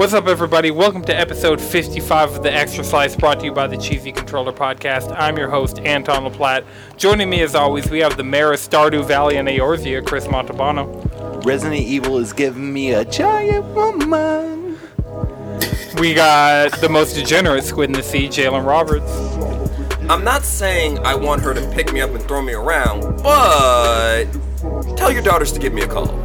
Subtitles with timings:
[0.00, 0.70] What's up, everybody?
[0.70, 4.50] Welcome to episode 55 of the Extra Slice brought to you by the Cheesy Controller
[4.50, 5.14] Podcast.
[5.14, 6.64] I'm your host, Anton LaPlatte.
[6.96, 11.44] Joining me, as always, we have the mayor of Stardew Valley and Eorzea, Chris Montalbano.
[11.44, 14.78] Resident Evil is giving me a giant woman.
[15.98, 19.12] We got the most degenerate squid in the sea, Jalen Roberts.
[20.08, 24.24] I'm not saying I want her to pick me up and throw me around, but
[24.96, 26.19] tell your daughters to give me a call.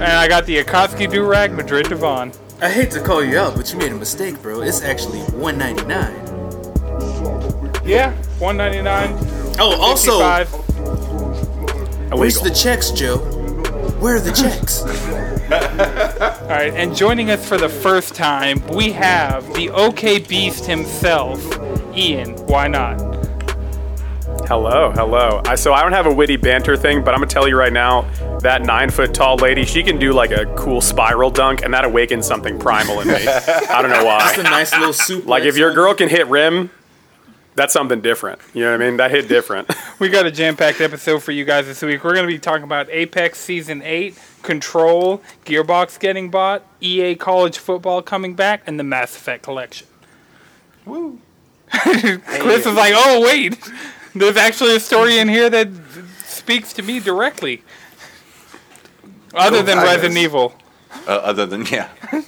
[0.00, 2.32] And I got the Akatsuki Durag, Madrid Devon.
[2.62, 4.62] I hate to call you out, but you made a mistake, bro.
[4.62, 7.84] It's actually 199.
[7.84, 9.14] Yeah, 199.
[9.58, 10.50] Oh, also, 55.
[12.18, 13.18] where's the checks, Joe?
[14.00, 14.80] Where are the checks?
[15.50, 21.44] All right, and joining us for the first time, we have the OK Beast himself,
[21.94, 22.36] Ian.
[22.46, 23.09] Why not?
[24.50, 25.40] Hello, hello.
[25.46, 27.72] I, so I don't have a witty banter thing, but I'm gonna tell you right
[27.72, 28.02] now,
[28.40, 31.84] that nine foot tall lady, she can do like a cool spiral dunk, and that
[31.84, 33.14] awakens something primal in me.
[33.28, 34.18] I don't know why.
[34.18, 35.26] That's a nice little soup.
[35.26, 36.68] Like if your girl can hit rim,
[37.54, 38.40] that's something different.
[38.52, 38.96] You know what I mean?
[38.96, 39.70] That hit different.
[40.00, 42.02] We got a jam-packed episode for you guys this week.
[42.02, 47.58] We're going to be talking about Apex Season 8, Control, Gearbox getting bought, EA College
[47.58, 49.86] Football coming back, and the Mass Effect Collection.
[50.86, 51.20] Woo.
[51.70, 53.58] Chris is like, oh, wait.
[54.14, 55.68] There's actually a story in here that
[56.24, 57.62] speaks to me directly.
[59.34, 60.24] Other than I Resident guess.
[60.24, 60.54] Evil.
[61.06, 61.88] Uh, other than yeah,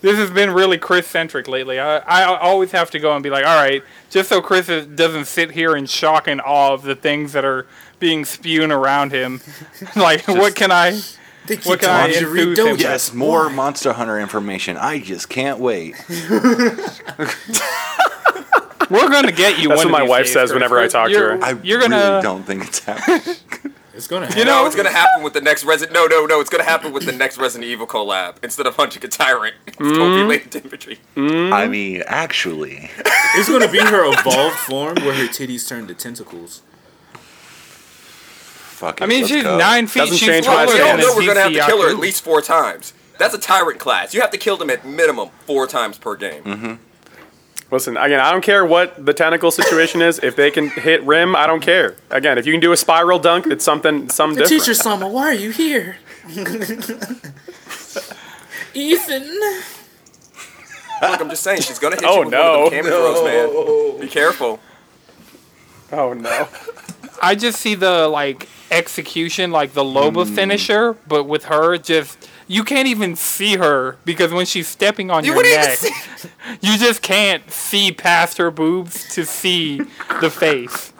[0.00, 1.80] This has been really Chris-centric lately.
[1.80, 4.86] I, I always have to go and be like, all right, just so Chris is,
[4.86, 7.66] doesn't sit here in shock and awe of the things that are
[7.98, 9.40] being spewed around him.
[9.96, 11.00] like, what can I...
[11.46, 12.76] they what can I telling you to read enthuse him?
[12.76, 12.80] Doja.
[12.80, 14.76] yes, more Monster Hunter information.
[14.76, 15.96] I just can't wait.
[18.90, 19.68] We're gonna get you.
[19.68, 21.44] That's one what of my these wife says whenever I You're- talk to her.
[21.44, 21.96] I You're gonna.
[21.96, 23.36] really don't think it's happening.
[23.98, 24.38] It's gonna happen.
[24.38, 25.92] You know, it's gonna happen with the next Resident.
[25.92, 26.38] No, no, no.
[26.40, 28.36] It's gonna happen with the next Resident Evil collab.
[28.44, 30.28] Instead of hunting a tyrant, it's gonna be mm-hmm.
[30.28, 31.00] latent infantry.
[31.16, 31.52] Mm-hmm.
[31.52, 32.90] I mean, actually,
[33.34, 36.62] It's gonna be her evolved form where her titties turn to tentacles.
[38.78, 39.04] fuck it.
[39.04, 39.58] I mean, let's she's go.
[39.58, 39.98] nine feet.
[39.98, 41.02] Doesn't she's change taller my We than all stance.
[41.02, 42.92] a know we're gonna have to kill her at least four times.
[43.18, 44.14] That's a tyrant class.
[44.14, 46.44] You have to kill them at minimum four times per game.
[46.44, 46.74] Mm-hmm.
[47.70, 50.18] Listen, again, I don't care what the tentacle situation is.
[50.22, 51.96] If they can hit rim, I don't care.
[52.10, 54.62] Again, if you can do a spiral dunk, it's something, something The different.
[54.64, 55.96] teacher, Sama, why are you here?
[58.74, 59.22] Ethan.
[61.02, 62.58] Look, I'm just saying, she's gonna hit Oh, you with no.
[62.58, 64.00] one of them camera throws, man.
[64.00, 64.60] Be careful.
[65.92, 66.48] Oh no.
[67.22, 70.34] I just see the like execution, like the Loba Hmm.
[70.34, 75.22] finisher, but with her, just you can't even see her because when she's stepping on
[75.24, 76.28] You your wouldn't even neck, see.
[76.62, 79.78] you just can't see past her boobs to see
[80.20, 80.92] the face.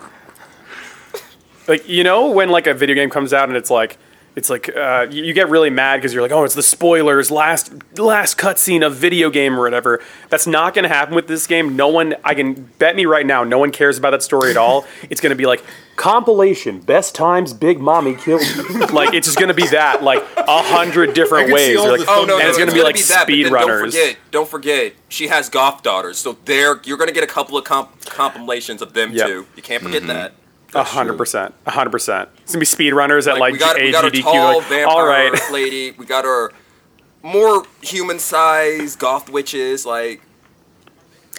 [1.67, 3.99] like you know when like a video game comes out and it's like
[4.39, 7.31] it's like uh, you, you get really mad because you're like oh it's the spoilers
[7.31, 10.01] last last cutscene of video game or whatever
[10.31, 13.27] that's not going to happen with this game no one i can bet me right
[13.27, 15.63] now no one cares about that story at all it's going to be like
[15.97, 18.87] compilation best times big mommy killed you.
[18.93, 21.77] like it's just going to be that like a hundred different I can see ways
[21.77, 23.35] all You're the like, Oh no, and no, it's going to be like that, but
[23.35, 27.27] then Don't forget, don't forget, she has goth daughters, so there you're gonna get a
[27.27, 29.27] couple of comp- compilations of them Yep.
[29.27, 29.47] too.
[29.57, 30.35] You can't forget that.
[30.75, 33.59] A hundred percent a hundred percent it's going to be speed runners at like, we
[33.59, 35.93] got we got a AGDQ tall like vampire all right lady.
[35.93, 36.53] We got our
[37.23, 39.87] more human sized goth witches.
[39.87, 40.21] Like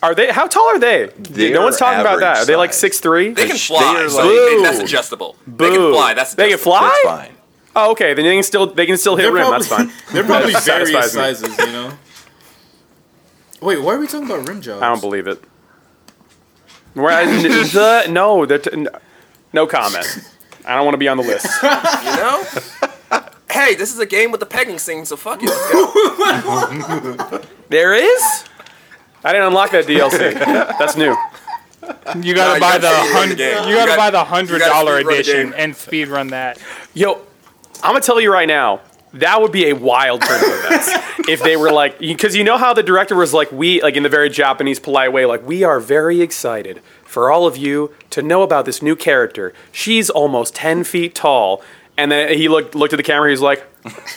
[0.02, 0.32] Are they?
[0.32, 1.12] How tall are they?
[1.18, 2.38] They're no one's talking about that.
[2.38, 3.30] Are they like six three?
[3.34, 4.02] they can fly.
[4.04, 4.84] they so like- they- that's Boo.
[4.86, 5.36] adjustable.
[5.48, 6.14] They can fly.
[6.16, 6.82] That's They can fly?
[7.06, 7.36] That's fine.
[7.76, 8.14] Oh, okay.
[8.16, 9.46] Then they can still they can still hit They're rim.
[9.48, 9.92] probably, That's fine.
[10.14, 11.50] They're probably That various satisfies me.
[11.50, 11.92] sizes, you know.
[13.62, 14.82] Wait, why are we talking about rim jobs?
[14.82, 15.44] I don't believe it.
[16.94, 18.88] Where I, the, no, that n-
[19.54, 20.06] no comment.
[20.66, 21.48] I don't want to be on the list.
[21.64, 22.44] You know.
[23.52, 25.50] hey, this is a game with the pegging scene, so fuck it.
[27.70, 28.46] There is.
[29.24, 30.34] I didn't unlock that DLC.
[30.80, 31.16] That's new.
[32.24, 33.30] You gotta Nah, buy you the gotta speedrun hundred.
[33.32, 33.64] the game.
[33.64, 35.54] You You gotta gotta- buy the hundred gotta dollar the edition game.
[35.58, 36.58] and speed run that.
[36.94, 37.16] Yo,
[37.84, 38.82] I'm gonna tell you right now.
[39.14, 40.92] That would be a wild turn of events
[41.28, 44.04] if they were like, because you know how the director was like, we like in
[44.04, 46.80] the very Japanese polite way, like we are very excited
[47.10, 49.52] for all of you to know about this new character.
[49.72, 51.64] She's almost ten feet tall,
[52.00, 53.30] and then he looked looked at the camera.
[53.30, 53.64] He's like,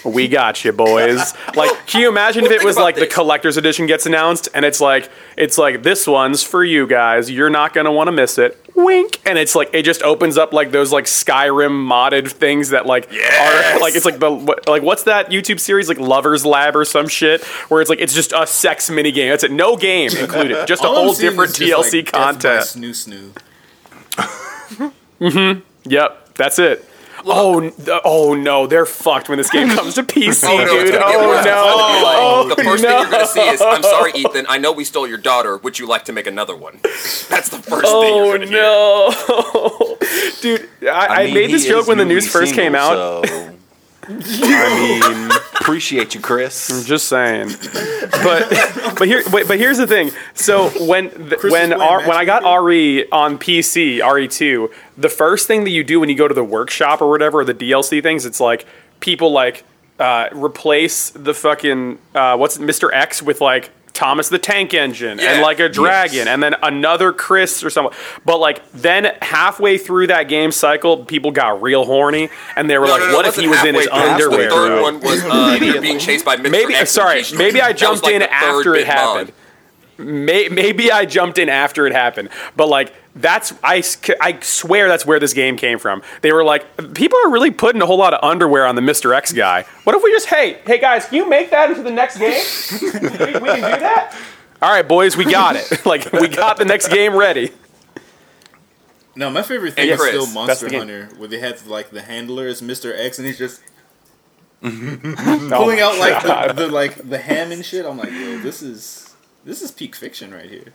[0.05, 3.87] "We got you, boys." Like, can you imagine if it was like the collector's edition
[3.87, 7.31] gets announced, and it's like, it's like this one's for you guys.
[7.31, 8.59] You're not gonna want to miss it.
[8.75, 12.87] Wink, and it's like it just opens up like those like Skyrim modded things that
[12.87, 16.75] like are like it's like the what- like what's that YouTube series like Lovers Lab
[16.75, 19.29] or some shit where it's like it's just a sex mini game.
[19.29, 19.53] That's it.
[19.53, 20.67] No game included.
[20.67, 22.63] Just a All I'm whole seeing different is just, like, Death by content.
[22.65, 23.33] Snoo
[24.17, 24.93] snoo.
[25.21, 25.61] Mm-hmm.
[25.89, 26.85] Yep, that's it.
[27.25, 27.73] Oh,
[28.05, 30.93] oh no, they're fucked when this game comes to PC, Oh, no, dude.
[30.93, 31.45] gonna get Oh worse.
[31.45, 31.53] no.
[31.57, 34.47] Oh, like, the first thing you're gonna see is, "I'm sorry, Ethan.
[34.49, 35.57] I know we stole your daughter.
[35.59, 38.61] Would you like to make another one?" That's the first thing Oh you're gonna hear.
[38.63, 39.99] no,
[40.41, 40.69] dude!
[40.89, 43.27] I, I, mean, made this joke when the news first came out.
[43.27, 43.55] So,
[44.09, 46.71] I mean, appreciate you, Chris.
[46.71, 47.49] I'm just saying,
[48.23, 48.49] but
[48.99, 50.11] but here wait, but here's the thing.
[50.35, 54.73] So when the, Chris when is playing R, when I got RE on PC, RE2,
[54.99, 57.45] the first thing that you do when you go to the workshop or whatever, or
[57.45, 58.67] the DLC things, it's like
[58.99, 59.65] people like
[60.01, 62.91] uh, replace the fucking uh, what's it, Mr.
[62.93, 66.27] X with like Thomas the Tank Engine and like a dragon Yes.
[66.27, 67.97] and then another Chris or something.
[68.25, 72.87] But like then halfway through that game cycle, people got real horny and they were
[72.87, 75.23] No, like, no, no, "What if he wasn't in his underwear?" The third one was
[75.25, 76.51] uh, you're being chased by Mr.
[76.51, 79.33] Maybe X sorry, maybe I was jumped like in after it happened.
[79.99, 83.83] May, maybe I jumped in after it happened, but like that's I,
[84.21, 86.03] I swear that's where this game came from.
[86.23, 89.15] They were like, people are really putting a whole lot of underwear on the Mr.
[89.15, 89.65] X guy.
[89.85, 92.43] What if we just hey hey guys, can you make that into the next game?
[92.81, 94.17] we, we can do that.
[94.63, 95.85] All right, boys, we got it.
[95.87, 97.51] like we got the next game ready.
[99.15, 100.75] No, my favorite thing Hey, is Chris, still Monster.
[100.75, 102.99] Hunter, where they had like the handler is Mr.
[102.99, 103.61] X, and he's just
[104.63, 105.15] mm-hmm.
[105.53, 107.85] Oh pulling my out like the, the like the ham and shit.
[107.85, 109.15] I'm like, yo, this is
[109.45, 110.73] this is peak fiction right here.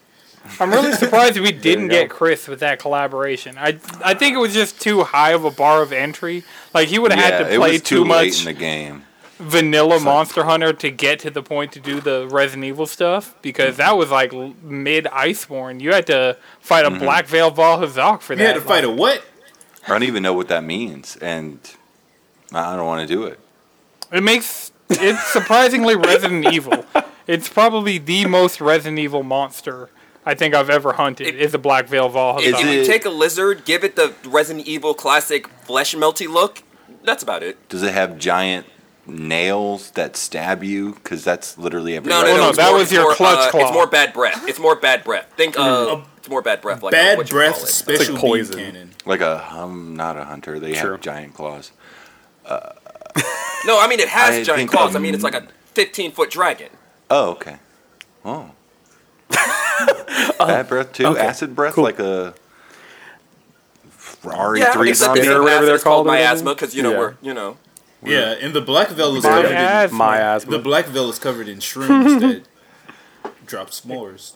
[0.59, 2.09] I'm really surprised we didn't get.
[2.09, 3.57] Chris with that collaboration.
[3.57, 6.43] I I think it was just too high of a bar of entry.
[6.73, 8.45] Like he would have Yeah, had to it play was too, too late much in
[8.45, 9.03] the game.
[9.39, 13.77] vanilla Monster Hunter to get to the point to do the Resident Evil stuff because
[13.77, 14.33] that was like
[14.63, 15.79] mid Iceborne.
[15.81, 16.99] You had to fight a mm-hmm.
[16.99, 18.41] Black Veil Vaal Hazak for that.
[18.41, 19.23] You had to fight a what?
[19.85, 21.59] I don't even know what that means, and
[22.51, 23.39] I don't want to do it.
[24.11, 26.85] It makes it's surprisingly Resident Evil.
[27.27, 29.89] It's probably the most Resident Evil monster
[30.27, 31.27] I think I've ever hunted.
[31.27, 32.41] It- is a Black Veil Vaal Hazak.
[32.41, 36.63] Is If you take a lizard, give it the Resident Evil classic flesh melty look,
[37.03, 37.69] that's about it.
[37.69, 38.65] Does it have giant
[39.05, 40.93] nails that stab you?
[40.95, 42.09] Because that's literally every.
[42.09, 42.49] No, no, Resident no.
[42.49, 43.61] no, that more- was it's your more, clutch uh, claw.
[43.61, 44.47] It's more bad breath.
[44.47, 45.31] It's more bad breath.
[45.37, 46.83] Think uh, it's more bad breath.
[46.83, 47.67] Like uh, Bad what you breath call it.
[47.67, 48.55] special like poison.
[48.59, 48.91] cannon.
[49.05, 50.59] like a I'm not a hunter.
[50.59, 50.91] They True.
[50.91, 51.71] have giant claws.
[53.65, 54.93] No, I mean it has I giant think, claws.
[54.95, 56.69] I um, mean it's like a 15 foot dragon.
[57.09, 57.57] Oh, okay.
[58.23, 58.51] Oh.
[60.39, 61.05] Bad breath too.
[61.07, 61.19] okay.
[61.21, 61.83] Acid breath, Cool.
[61.83, 62.33] like a
[64.23, 65.27] RE Yeah, three except zombie.
[65.29, 66.29] or whatever they're called called or whatever.
[66.33, 66.97] miasma because you know Yeah.
[66.97, 67.57] we're you know
[68.03, 69.91] Yeah, and the black veil is My covered in ass.
[69.91, 70.51] My asthma.
[70.51, 72.43] the black veil is covered in shrooms that
[73.45, 74.33] drop s'mores.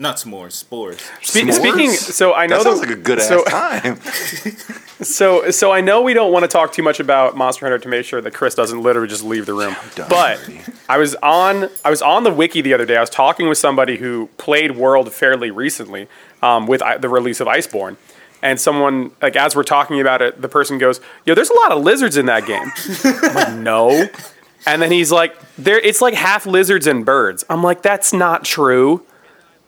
[0.00, 0.98] Not s'mores, spores.
[1.20, 1.52] Spe- S'mores?
[1.52, 4.00] speaking, so I know That sounds that- like a good ass so, time.
[5.02, 7.88] So, so I know we don't want to talk too much about Monster Hunter to
[7.88, 9.74] make sure that Chris doesn't literally just leave the room.
[9.94, 10.60] done But already.
[10.90, 12.98] I was on, I was on the wiki the other day.
[12.98, 16.06] I was talking with somebody who played World fairly recently,
[16.42, 17.96] um, with I- the release of Iceborne,
[18.42, 21.72] and someone like as we're talking about it, the person goes, "Yo, there's a lot
[21.72, 22.70] of lizards in that game."
[23.04, 24.06] I'm like, no.
[24.66, 28.44] And then he's like, "There, it's like half lizards and birds." I'm like, "That's not
[28.44, 29.02] true."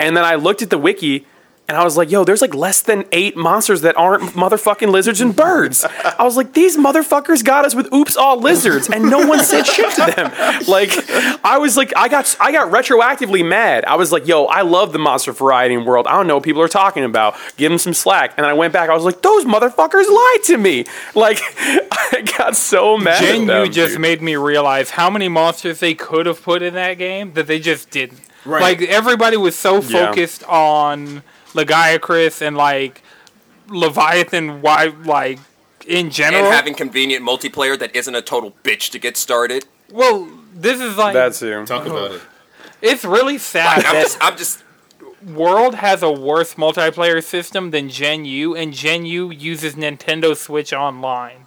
[0.03, 1.27] And then I looked at the wiki
[1.69, 5.21] and I was like, yo, there's like less than eight monsters that aren't motherfucking lizards
[5.21, 5.85] and birds.
[6.19, 9.65] I was like, these motherfuckers got us with oops all lizards and no one said
[9.65, 10.33] shit to them.
[10.69, 10.91] Like
[11.45, 13.85] I was like, I got I got retroactively mad.
[13.85, 16.07] I was like, yo, I love the monster variety in world.
[16.07, 17.37] I don't know what people are talking about.
[17.57, 18.33] Give them some slack.
[18.37, 20.85] And then I went back, I was like, those motherfuckers lied to me.
[21.15, 23.23] Like I got so mad.
[23.23, 24.01] Gen at them, U just dude.
[24.01, 27.61] made me realize how many monsters they could have put in that game that they
[27.61, 28.21] just didn't.
[28.45, 28.61] Right.
[28.63, 30.07] Like everybody was so Yeah.
[30.07, 31.23] focused on
[31.55, 33.03] Lagiacrus and like
[33.69, 35.39] Leviathan, why like
[35.87, 36.45] in general.
[36.45, 39.65] and having convenient multiplayer that isn't a total bitch to get started.
[39.91, 41.65] well, this is like That's you.
[41.67, 42.21] Talk about it.
[42.81, 44.63] it's really sad I'm that just I'm just
[45.27, 50.73] World has a worse multiplayer system than Gen U, and Gen U uses Nintendo Switch
[50.73, 51.42] Online.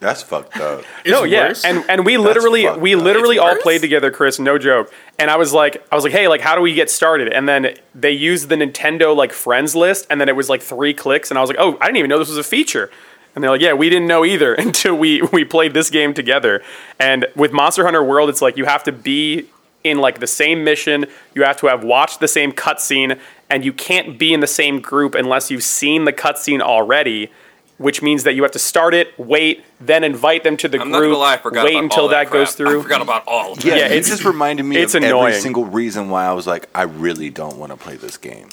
[0.00, 0.84] That's fucked up.
[1.04, 1.64] It's no, yeah, worse.
[1.64, 3.02] and and we literally fucked we up.
[3.02, 3.62] literally It's all worse?
[3.62, 4.38] played together, Chris.
[4.38, 4.92] No joke.
[5.18, 7.28] And I was like, I was like, hey, like, how do we get started?
[7.32, 10.94] And then they used the Nintendo like friends list, and then it was like three
[10.94, 12.90] clicks, and I was like, oh, I didn't even know this was a feature.
[13.34, 16.62] And they're like, yeah, we didn't know either until we we played this game together.
[16.98, 19.48] And with Monster Hunter World, it's like you have to be
[19.84, 21.06] in like the same mission.
[21.34, 23.18] You have to have watched the same cutscene,
[23.50, 27.30] and you can't be in the same group unless you've seen the cutscene already.
[27.78, 30.90] Which means that you have to start it, wait, then invite them to the I'm
[30.90, 31.04] group.
[31.12, 32.80] gonna lie, I forgot wait about until all that, that goes through.
[32.80, 33.76] I forgot about all of Yeah.
[33.76, 35.28] Yeah, it it's- just reminded me it's of annoying.
[35.28, 38.48] every single reason why I was like, I really don't want to play this game.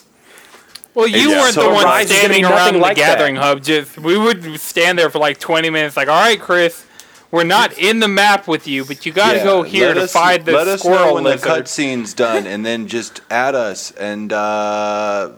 [0.93, 1.41] Well, you Yeah.
[1.41, 3.17] weren't So the one Rise standing be nothing around the like that.
[3.17, 3.63] gathering hub.
[3.63, 5.97] Just we would stand there for like twenty minutes.
[5.97, 6.83] Like, all right, Chris,
[7.31, 9.93] we're not in the map with you, but you got to Yeah, go here let
[9.95, 11.41] to us- find the Let us squirrel know when lizard.
[11.41, 15.29] the cutscene's done, and then just add us, and uh,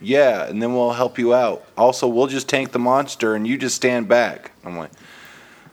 [0.00, 1.64] yeah, and then we'll help you out.
[1.76, 4.52] Also, we'll just tank the monster, and you just stand back.
[4.64, 4.90] I'm like,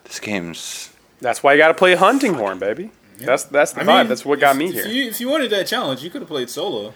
[0.06, 2.92] This game's That's why you got to play Hunting Horn, baby.
[3.18, 3.98] That's that's the I vibe.
[4.00, 4.88] mean, that's what got if- me if here.
[4.88, 6.94] You, if you wanted that challenge, you could have played solo.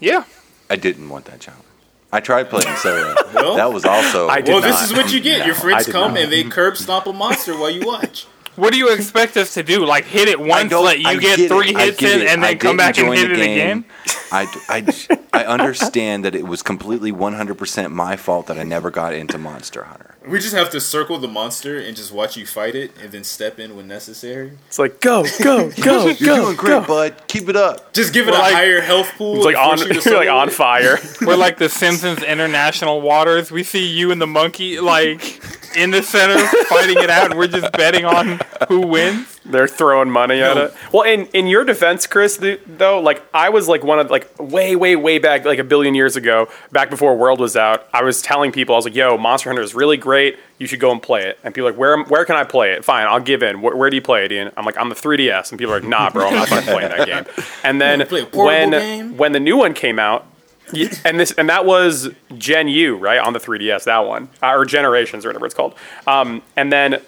[0.00, 0.24] Yeah.
[0.70, 1.64] I didn't want that challenge.
[2.12, 3.14] I tried playing solo.
[3.34, 4.68] Well- that was also I did Well, not.
[4.80, 5.44] this is what you get.
[5.46, 6.22] Your I friends come not.
[6.22, 8.26] and they curb stomp a monster while you watch.
[8.56, 9.84] What do you expect us to do?
[9.84, 12.28] Like hit it once, let you I get, it, three hits get in, it.
[12.28, 13.78] and then come back and hit the it game.
[13.78, 13.84] again?
[14.32, 19.14] I, I, I understand that it was completely 100% my fault that I never got
[19.14, 20.15] into Monster Hunter.
[20.26, 23.22] We just have to circle the monster and just watch you fight it, and then
[23.24, 24.52] step in when necessary.
[24.66, 26.80] It's like go go go You're go doing great, go.
[26.86, 27.22] bud.
[27.28, 27.92] Keep it up.
[27.92, 29.36] Just give it We're a like- higher health pool.
[29.36, 30.52] It's like and on force you to like on it.
[30.52, 30.98] fire.
[31.22, 33.50] We're like the Simpsons International Waters.
[33.50, 35.40] We see you and the monkey like
[35.76, 39.35] in the center fighting it out, and we're just betting on who wins.
[39.48, 40.74] They're throwing money at it.
[40.92, 44.28] Well, in in your defense, Chris, th- though, like I was like one of like
[44.40, 47.86] way, way, way back, like a billion years ago, back before World was out.
[47.94, 50.38] I was telling people, I was like, "Yo, Monster Hunter is really great.
[50.58, 52.72] You should go and play it." And people are like, "Where where can I play
[52.72, 53.62] it?" Fine, I'll give in.
[53.62, 54.50] Where, where do you play it, Ian?
[54.56, 56.88] I'm like, "On the 3DS." And people are like, "Nah, bro, I'm not fucking playing
[56.90, 59.16] that game." And then play a portable when game?
[59.16, 60.26] when the new one came out.
[60.72, 64.54] y- And this and that was Gen U, right, on the 3DS, that one, uh,
[64.54, 65.74] or Generations, or whatever it's called.
[66.06, 67.00] Um, and then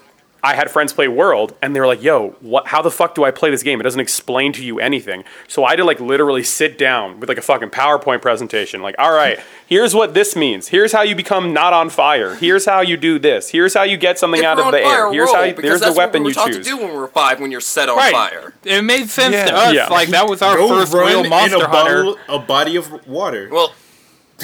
[0.48, 2.68] I had friends play World, and they were like, "Yo, what?
[2.68, 3.78] How the fuck do I play this game?
[3.80, 7.28] It doesn't explain to you anything." So I had to like literally sit down with
[7.28, 8.80] like a fucking PowerPoint presentation.
[8.80, 10.68] Like, all right, here's what this means.
[10.68, 12.34] Here's how you become not on fire.
[12.34, 13.50] Here's how you do this.
[13.50, 15.12] Here's how you get something If out of the fire, air.
[15.12, 15.42] Here's roll, how.
[15.42, 16.66] You, because there's the that's weapon what we you were taught choose.
[16.66, 18.12] to do when we were five when you're set on Right.
[18.12, 18.54] fire.
[18.64, 19.44] It made sense Yeah.
[19.46, 19.74] to us.
[19.74, 19.86] Yeah.
[19.88, 22.02] Like that was our Go first run real in Monster a, Hunter.
[22.04, 23.48] bottle, a body of water.
[23.52, 23.72] Well,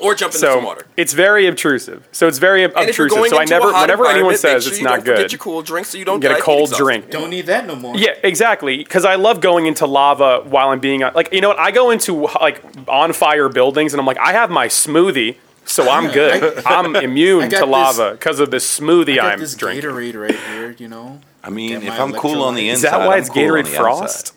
[0.00, 0.86] or jump into some So water.
[0.96, 2.06] it's very obtrusive.
[2.12, 3.30] So it's very ob- And if you're obtrusive.
[3.30, 5.62] So I never, whenever anyone says sure it's you not don't forget good, your cool
[5.62, 7.10] drink so you don't get a cold drink.
[7.10, 7.96] Don't need that no more.
[7.96, 8.78] Yeah, exactly.
[8.78, 11.58] Because I love going into lava while I'm being like, you know what?
[11.58, 15.88] I go into like on fire buildings, and I'm like, I have my smoothie, so
[15.90, 16.62] I'm good.
[16.66, 19.90] I'm immune to lava because of this smoothie I got I'm this drinking.
[19.90, 21.20] Gatorade right here, you know.
[21.42, 23.66] I mean, if I'm cool on the inside, Is that why I'm it's cool Gatorade
[23.68, 24.02] Frost?
[24.02, 24.34] outside.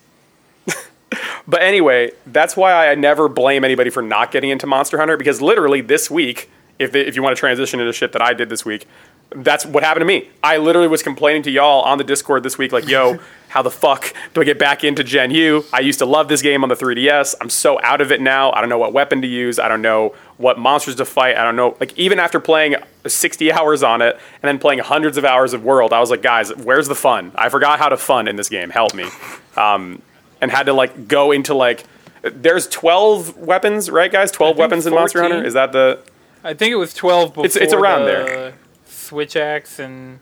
[1.48, 5.42] But anyway, that's why I never blame anybody for not getting into Monster Hunter because
[5.42, 6.50] literally this week,
[6.80, 8.88] if, if you want to transition into shit that I did this week,
[9.34, 10.30] that's what happened to me.
[10.44, 13.72] I literally was complaining to y'all on the Discord this week, like, yo, how the
[13.72, 15.64] fuck do I get back into Gen U?
[15.72, 17.36] I used to love this game on the 3DS.
[17.40, 18.52] I'm so out of it now.
[18.52, 19.58] I don't know what weapon to use.
[19.58, 21.38] I don't know what monsters to fight.
[21.38, 21.78] I don't know.
[21.80, 22.76] Like, even after playing
[23.06, 26.22] 60 hours on it and then playing hundreds of hours of World, I was like,
[26.22, 27.32] guys, where's the fun?
[27.36, 28.70] I forgot how to fun in this game.
[28.70, 29.08] Help me.
[29.56, 30.02] Um,
[30.42, 31.86] and had to, like, go into, like,
[32.24, 34.32] there's 12 weapons, right, guys?
[34.32, 35.44] 12 think weapons in Monster Hunter?
[35.44, 36.00] Is that the.
[36.44, 38.54] I think it was twelve before It's- it's around the there.
[38.86, 40.20] Switch axe and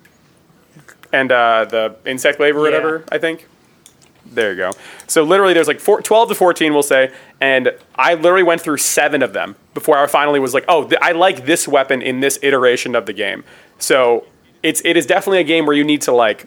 [1.14, 2.64] and uh, the insect glaive or Yeah.
[2.66, 3.48] whatever, I think.
[4.26, 4.72] There you go.
[5.08, 7.12] So literally, there's like four, 12 to 14, we'll say,
[7.42, 11.00] and I literally went through seven of them before I finally was like, oh, th-
[11.02, 13.44] I like this weapon in this iteration of the game.
[13.80, 14.26] So
[14.62, 16.46] it's it is definitely a game where you need to like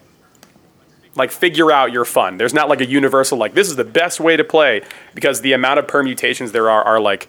[1.14, 2.38] like figure out your fun.
[2.38, 4.82] There's not like a universal like this is the best way to play
[5.14, 7.28] because the amount of permutations there are are like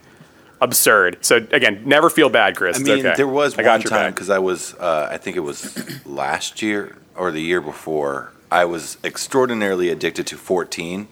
[0.61, 1.17] absurd.
[1.21, 2.77] So again, never feel bad, Chris.
[2.77, 3.15] I It's mean, okay.
[3.17, 6.95] there was I one time because I was, uh, I think it was last year
[7.15, 11.07] or the year before, I was extraordinarily addicted to 14.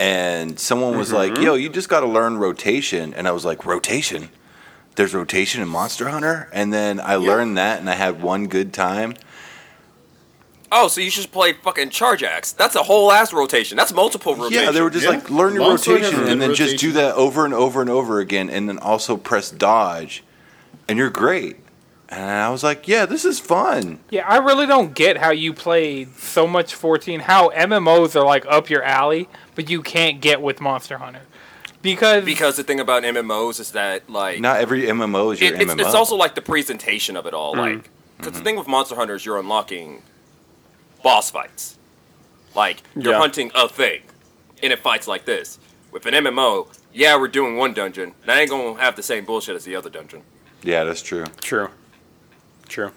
[0.00, 1.42] And someone was like, Mm-hmm.
[1.44, 3.14] yo, you just got to learn rotation.
[3.14, 4.30] And I was like, rotation?
[4.96, 6.48] There's rotation in Monster Hunter?
[6.52, 9.14] And then I learned that and I had one good time.
[10.74, 12.52] Oh, so you should play fucking Charge Axe.
[12.52, 13.76] That's a whole ass rotation.
[13.76, 14.64] That's multiple rotations.
[14.64, 15.10] Yeah, they were just Yeah.
[15.10, 17.82] like, learn your Longsword has rotation good and then just do that over and over
[17.82, 18.48] and over again.
[18.48, 20.24] And then also press dodge.
[20.88, 21.56] And you're great.
[22.08, 24.00] And I was like, yeah, this is fun.
[24.10, 27.20] yeah, I really don't get how you played so much fourteen.
[27.20, 31.22] How MMOs are like up your alley, but you can't get with Monster Hunter
[31.80, 35.62] because because the thing about MMOs is that like Not every MMO is your it,
[35.62, 35.80] it's, MMO.
[35.80, 37.54] it's also like the presentation of it all.
[37.54, 37.58] Mm.
[37.76, 40.02] Like, because the thing with Monster Hunter is you're unlocking
[41.02, 41.78] boss fights.
[42.54, 43.18] Like you're Yeah.
[43.18, 44.02] hunting a thing,
[44.62, 45.58] and it fights like this.
[45.90, 48.14] With an MMO, yeah, we're doing one dungeon.
[48.22, 50.22] and I ain't gonna have the same bullshit as the other dungeon.
[50.62, 51.24] yeah, that's true.
[51.40, 51.68] True.
[52.68, 52.92] True.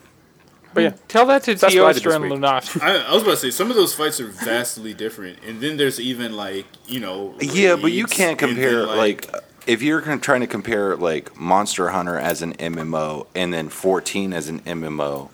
[0.73, 0.93] But yeah.
[1.07, 2.33] tell that to That's I Teostra and week.
[2.33, 2.81] Lunash.
[2.83, 5.77] I, I was about to say some of those fights are vastly different, and then
[5.77, 7.33] there's even like you know.
[7.39, 9.29] Yeah, but you can't and then, compare like,
[9.67, 14.49] if you're trying to compare like Monster Hunter as an MMO and then 14 as
[14.49, 15.29] an MMO,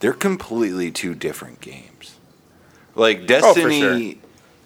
[0.00, 1.88] they're completely two different games.
[2.94, 4.20] Like oh, for Destiny sure.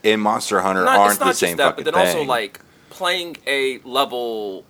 [0.05, 2.17] and Monster Hunter Not, aren't the same that, fucking but then thing.
[2.19, 4.65] also like playing a level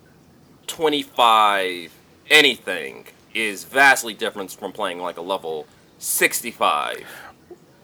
[0.67, 1.93] twenty five
[2.31, 5.67] anything is vastly different from playing like a level
[5.99, 7.05] sixty five,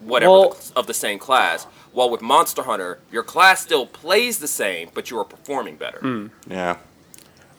[0.01, 1.67] whatever Well- the- of the same class.
[1.93, 5.99] While with Monster Hunter, your class still plays the same, but you are performing better.
[6.01, 6.27] Hmm.
[6.49, 6.79] yeah,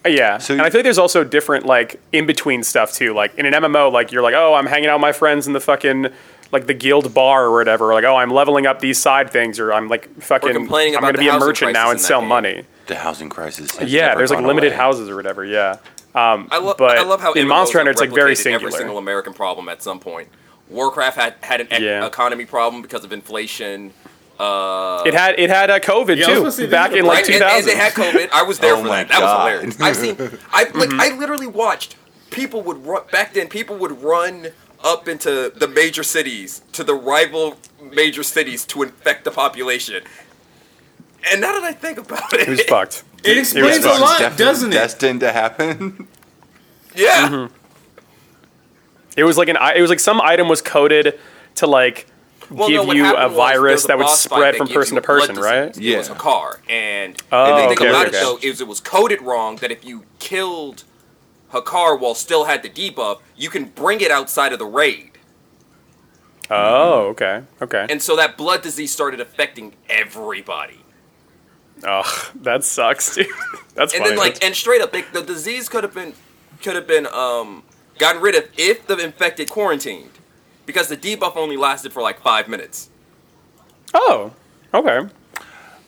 [0.05, 3.13] uh, Yeah, So and I feel like there's also different like in between stuff too.
[3.13, 5.53] Like in an MMO, like you're like, oh, I'm hanging out with my friends in
[5.53, 6.07] the fucking
[6.55, 7.93] like the guild bar or whatever.
[7.93, 10.53] Like, oh, I'm leveling up these side things, or I'm like fucking.
[10.53, 12.19] complaining I'm about gonna the be a housing merchant now crisis and in that sell
[12.21, 12.29] game.
[12.29, 12.63] money.
[12.87, 13.75] The housing crisis.
[13.77, 14.77] Has Yeah, never there's like gone limited away.
[14.77, 15.43] houses or whatever.
[15.45, 15.77] Yeah,
[16.15, 18.33] um, I, lo- but I love how in MMOs Monster Hunter have it's like very
[18.33, 20.29] replicated Every single American problem at some point.
[20.69, 22.05] Warcraft had had an ec- Yeah.
[22.05, 23.93] economy problem because of inflation.
[24.39, 27.05] it had it had a COVID Yeah, I was gonna too say, back they in
[27.05, 27.65] had like Right, and, and 2000.
[27.69, 28.29] they had COVID.
[28.33, 29.09] I was there Oh for my that.
[29.09, 29.53] That God.
[29.53, 29.81] was hilarious.
[29.81, 30.39] I've seen.
[30.51, 30.89] I like.
[30.89, 30.99] Mm-hmm.
[31.01, 31.95] I literally watched
[32.31, 33.47] people would run back then.
[33.47, 34.47] People would run
[34.83, 40.03] up into the major cities to the rival major cities to infect the population.
[41.31, 43.03] And now that I think about it, it was fucked.
[43.25, 44.75] It explains a lot, Definitely doesn't it?
[44.75, 46.07] Destined to happen.
[46.95, 47.53] yeah, Mm-hmm.
[49.17, 51.17] It was like an it was like some item was coded
[51.55, 52.05] to like
[52.51, 55.29] Well, give no, you a virus a that would spread that from person to person,
[55.35, 55.43] disease.
[55.43, 55.77] right?
[55.77, 56.15] It was Yeah.
[56.15, 58.17] a car, and Oh, the thing okay, about okay.
[58.17, 60.83] it though is it was coded wrong that if you killed
[61.55, 65.11] Hakkar while still had the debuff, you can bring it outside of the raid.
[66.49, 67.87] Oh, okay, okay.
[67.89, 70.79] And so that blood disease started affecting everybody.
[71.83, 73.27] Oh, that sucks, dude.
[73.73, 74.09] That's And funny.
[74.15, 76.13] then like and straight up, the disease could have been
[76.61, 77.63] could have been um
[77.97, 80.11] gotten rid of if the infected quarantined.
[80.65, 82.89] Because the debuff only lasted for like five minutes.
[83.93, 84.31] oh,
[84.73, 85.07] okay.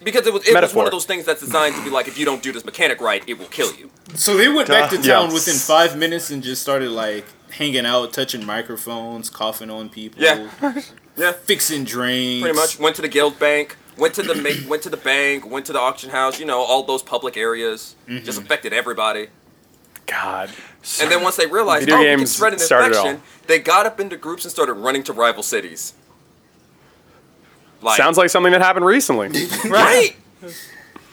[0.03, 2.17] Because it was it was one of those things that's designed to be like if
[2.17, 3.89] you don't do this mechanic right, it will kill you.
[4.13, 5.15] So they went back to Yeah.
[5.15, 10.21] town within five minutes and just started like hanging out, touching microphones, coughing on people,
[10.21, 10.49] Yeah.
[11.17, 11.31] Yeah.
[11.31, 12.43] fixing drains.
[12.43, 15.49] Pretty much went to the guild bank, went to the ma- went to the bank,
[15.49, 16.39] went to the auction house.
[16.39, 18.23] You know, all those public areas mm-hmm.
[18.23, 19.27] just affected everybody.
[20.05, 20.49] God.
[21.01, 23.85] And then once they realized, Video oh, we can spread an started infection, they got
[23.85, 25.93] up into groups and started running to rival cities.
[27.81, 29.27] Like, Sounds like something that happened recently.
[29.69, 30.15] right.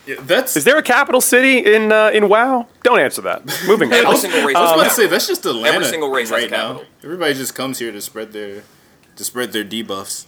[0.06, 0.56] Yeah, that's.
[0.56, 2.66] Is there a capital city in uh, in WoW?
[2.82, 3.44] Don't answer that.
[3.66, 4.16] Moving Every on.
[4.16, 4.56] single race.
[4.56, 5.84] I was about to say that's just Atlanta.
[5.86, 6.82] single race right now.
[7.02, 8.62] Everybody just comes here to spread their
[9.16, 10.26] to spread their debuffs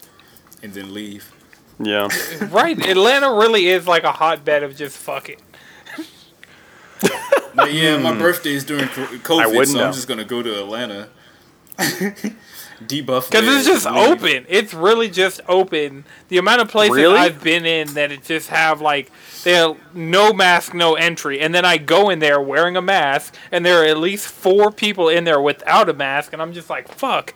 [0.62, 1.32] and then leave.
[1.78, 2.08] Yeah.
[2.50, 5.42] Right, Atlanta really is like a hotbed of just fuck it.
[7.54, 9.18] But yeah, my birthday is during COVID,
[9.56, 9.64] Hmm.
[9.64, 9.86] so know.
[9.86, 11.08] I'm just gonna go to Atlanta.
[12.84, 14.08] Debuff Because it's just and leave.
[14.22, 14.46] open.
[14.48, 16.04] It's really just open.
[16.28, 17.18] The amount of places Really?
[17.18, 19.10] I've been in that it just have like
[19.44, 23.34] they have no mask, no entry, and then I go in there wearing a mask,
[23.52, 26.68] and there are at least four people in there without a mask, and I'm just
[26.68, 27.32] like, fuck.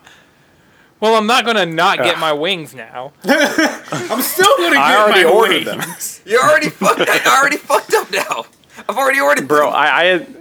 [0.99, 3.13] Well, I'm not gonna not get my wings now.
[3.23, 6.19] I'm still gonna get I already my ordered wings.
[6.19, 6.27] them.
[6.31, 7.01] You already fucked.
[7.09, 8.45] I already fucked up now.
[8.87, 9.47] I've already ordered.
[9.47, 9.75] Bro, them.
[9.75, 10.35] I I, had,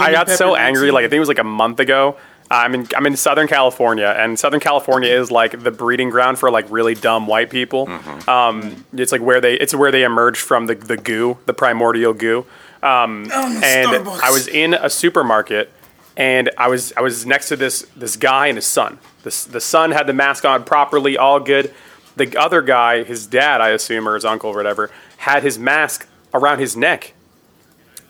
[0.00, 0.90] I got so angry.
[0.90, 2.16] Like I think it was like a month ago.
[2.50, 6.50] I'm in I'm in Southern California, and Southern California is like the breeding ground for
[6.50, 7.88] like really dumb white people.
[8.26, 12.14] Um, it's like where they it's where they emerged from the the goo, the primordial
[12.14, 12.46] goo.
[12.82, 14.20] Um, and Starbucks.
[14.22, 15.70] I was in a supermarket,
[16.16, 18.98] and I was I was next to this this guy and his son.
[19.24, 21.74] The the son had the mask on properly, all good.
[22.16, 26.08] The other guy, his dad, I assume, or his uncle, or whatever, had his mask
[26.34, 27.12] around his neck.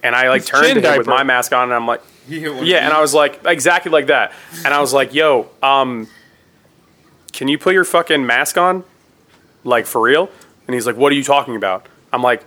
[0.03, 2.01] And I like His turned to chin him with my mask on, and I'm like,
[2.01, 2.17] He hit one
[2.64, 4.32] yeah, and I was like, exactly like that.
[4.64, 6.08] And I was like, yo, um,
[7.32, 8.84] can you put your fucking mask on?
[9.64, 10.30] Like, for real?
[10.66, 11.86] And he's like, what are you talking about?
[12.12, 12.44] I'm like,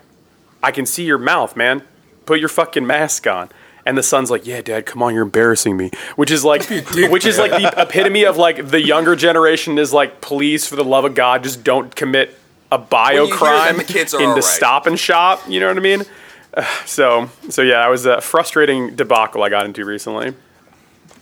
[0.63, 1.83] I can see your mouth, man.
[2.25, 3.49] Put your fucking mask on.
[3.85, 5.91] And the son's like, yeah, dad, come on, you're embarrassing me.
[6.15, 10.21] Which is like, which is like the epitome of like the younger generation is like,
[10.21, 12.37] please, for the love of God, just don't commit
[12.71, 14.43] a bio crime them, the kids are in the alright.
[14.43, 15.41] stop and shop.
[15.47, 16.03] You know what I mean?
[16.85, 20.33] So, so yeah, it was a frustrating debacle I got into recently.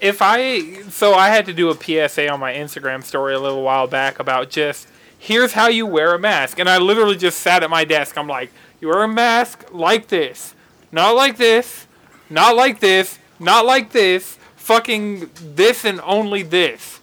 [0.01, 3.61] if I so I had to do a PSA on my Instagram story a little
[3.61, 4.87] while back about just
[5.19, 8.17] here's how you wear a mask, and I literally just sat at my desk.
[8.17, 10.55] I'm like, you wear a mask like this,
[10.91, 11.85] not like this,
[12.29, 16.99] not like this, not like this, fucking this and only this.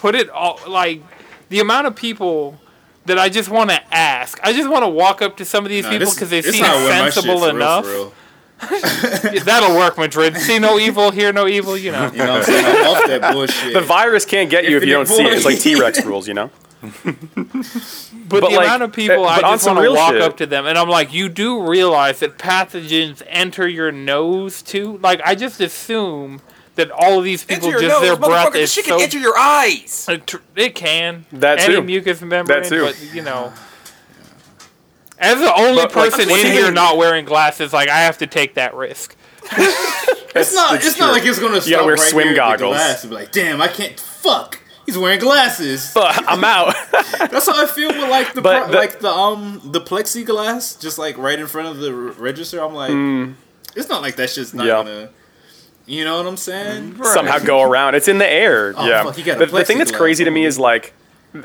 [0.00, 1.02] Put it all like
[1.50, 2.58] the amount of people.
[3.08, 4.38] That I just want to ask.
[4.42, 6.64] I just want to walk up to some of these Nah, people because they seem
[6.64, 7.84] how I my shit, sensible for real, enough.
[7.84, 8.12] for real.
[9.44, 10.36] That'll work, Madrid.
[10.36, 11.76] See no evil, hear no evil.
[11.76, 12.10] You know.
[12.10, 12.64] You know what I'm saying?
[12.66, 13.72] I'm off that bullshit.
[13.74, 15.32] The virus can't get you if you don't Infinite see it.
[15.34, 15.58] It's like.
[15.60, 16.50] T Rex rules, you know?
[16.80, 16.94] But,
[18.28, 20.46] But, the like, amount of people uh, I just want to walk shit- up to
[20.46, 24.98] them, and I'm like, you do realize that pathogens enter your nose too?
[24.98, 26.40] Like, I just assume
[26.78, 28.56] that all of these people Enter your just nose, their breath motherfucker.
[28.56, 28.96] is This shit so.
[28.96, 30.06] can enter your eyes.
[30.08, 31.26] it It can.
[31.32, 31.82] That Any too.
[31.82, 32.82] mucous membrane, too.
[32.86, 33.52] but you know.
[35.18, 38.26] As the only But, person what's in here not wearing glasses, like I have to
[38.26, 39.14] take that risk.
[40.34, 40.74] It's not.
[40.76, 41.58] It's, It's not like it's gonna.
[41.58, 42.76] You gotta wear right swim there the goggles.
[42.76, 43.98] glass and be like, damn, I can't.
[43.98, 44.60] Fuck.
[44.86, 45.92] He's wearing glasses.
[45.96, 46.74] I'm out.
[47.18, 50.96] That's how I feel with like the, pro- the- like the um the plexiglass, just
[50.98, 52.60] like right in front of the r- register.
[52.62, 53.32] I'm like, Hmm.
[53.74, 54.72] It's not like that shit's not Yeah.
[54.74, 55.08] gonna.
[55.88, 57.02] You know what I'm saying?
[57.02, 57.94] somehow go around.
[57.94, 58.74] It's in the air.
[58.76, 59.04] Oh, yeah.
[59.04, 60.92] fuck, you the, the thing that's plexiglass crazy to me is like,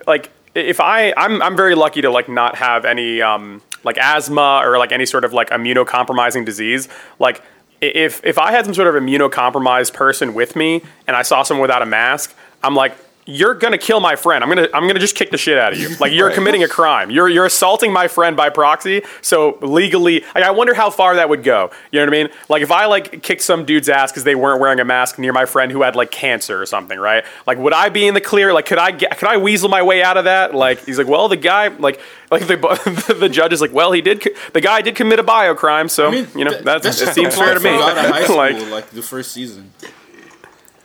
[0.05, 4.61] like if I I'm I'm very lucky to like not have any um like asthma
[4.63, 6.89] or like any sort of like immunocompromising disease.
[7.19, 7.41] Like
[7.79, 11.61] if if I had some sort of immunocompromised person with me and I saw someone
[11.61, 12.95] without a mask, I'm like.
[13.25, 14.43] You're gonna kill my friend.
[14.43, 15.95] I'm gonna I'm gonna just kick the shit out of you.
[15.97, 16.35] Like you're Right.
[16.35, 17.09] committing a crime.
[17.09, 19.01] You're you're assaulting my friend by proxy.
[19.21, 21.71] So legally, like, I wonder how far that would go.
[21.91, 22.29] You know what I mean?
[22.49, 25.31] Like if I like kicked some dude's ass because they weren't wearing a mask near
[25.31, 27.23] my friend who had like cancer or something, right?
[27.47, 28.51] Like would I be in the clear?
[28.53, 30.53] Like could I get, could I weasel my way out of that?
[30.53, 34.01] Like he's like, well, the guy like like the the judge is like, well, he
[34.01, 36.65] did co- the guy did commit a bio crime, so I mean, you know that,
[36.65, 37.69] that's, that's it seems fair to me.
[37.77, 39.71] plot of high like like the first season.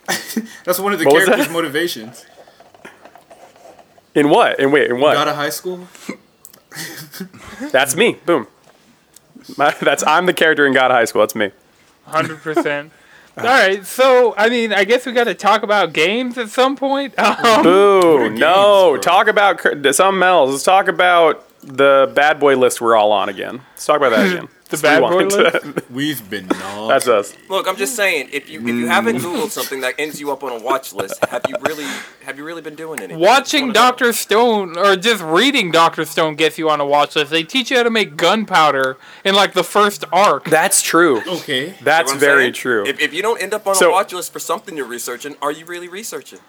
[0.64, 1.52] that's one of the What characters' that?
[1.52, 2.24] motivations.
[4.14, 4.58] in what?
[4.58, 5.14] In wait, in what?
[5.14, 5.86] God of high school.
[7.72, 8.18] That's me.
[8.24, 8.46] Boom.
[9.56, 11.22] My, that's I'm the character in God High School.
[11.22, 11.50] That's me.
[12.04, 12.92] Hundred percent.
[13.36, 16.76] All right, so I mean, I guess we got to talk about games at some
[16.76, 17.14] point.
[17.18, 18.28] Um, Boo!
[18.28, 19.00] games, no, bro.
[19.00, 20.50] talk about cr- something else.
[20.50, 23.60] Let's talk about the bad boy list we're all on again.
[23.72, 24.48] Let's talk about that again.
[24.68, 25.90] The bad boy list?
[25.90, 26.88] We've been knocked.
[26.88, 27.36] That's us.
[27.48, 29.26] Look, I'm just saying, if you if you haven't hmm.
[29.26, 31.86] googled something that ends you up on a watch list, have you really
[32.24, 33.18] have you really been doing anything?
[33.18, 33.72] Watching I just wanna know.
[33.72, 37.30] Doctor Stone or just reading Doctor Stone gets you on a watch list.
[37.30, 40.44] They teach you how to make gunpowder in like the first arc.
[40.44, 41.22] That's true.
[41.26, 41.74] okay.
[41.82, 42.52] That's I'm very saying?
[42.54, 42.86] true.
[42.86, 45.36] If, if you don't end up on So- a watch list for something you're researching,
[45.40, 46.40] are you really researching?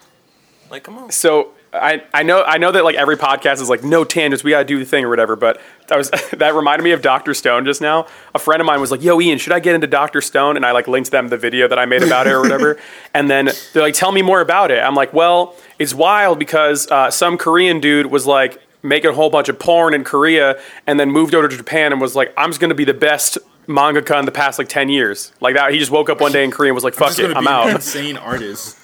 [0.70, 1.12] Like, come on.
[1.12, 4.44] so I, I know I know that like every podcast is like no tangents.
[4.44, 5.36] We gotta do the thing or whatever.
[5.36, 8.08] But that was that reminded me of Doctor Stone just now.
[8.34, 10.66] A friend of mine was like, "Yo, Ian, should I get into Doctor Stone?" And
[10.66, 12.80] I like linked them the video that I made about it or whatever.
[13.14, 16.90] and then they're like, "Tell me more about it." I'm like, "Well, it's wild because
[16.90, 20.98] uh, some Korean dude was like." Making a whole bunch of porn in Korea, and
[20.98, 24.18] then moved over to Japan and was like, "I'm just gonna be the best mangaka
[24.18, 26.50] in the past like ten years." Like that, he just woke up one day in
[26.50, 28.78] Korea and was like, I'm "Fuck just it, I'm out." insane artist.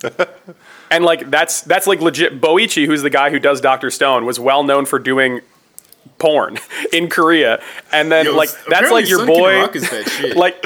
[0.92, 2.40] And like that's that's like legit.
[2.40, 5.40] Boichi, who's the guy who does Doctor Stone, was well known for doing
[6.18, 6.58] porn
[6.92, 10.36] in Korea, and then Yo, like that's like your Sun boy, Rock is that shit.
[10.36, 10.64] like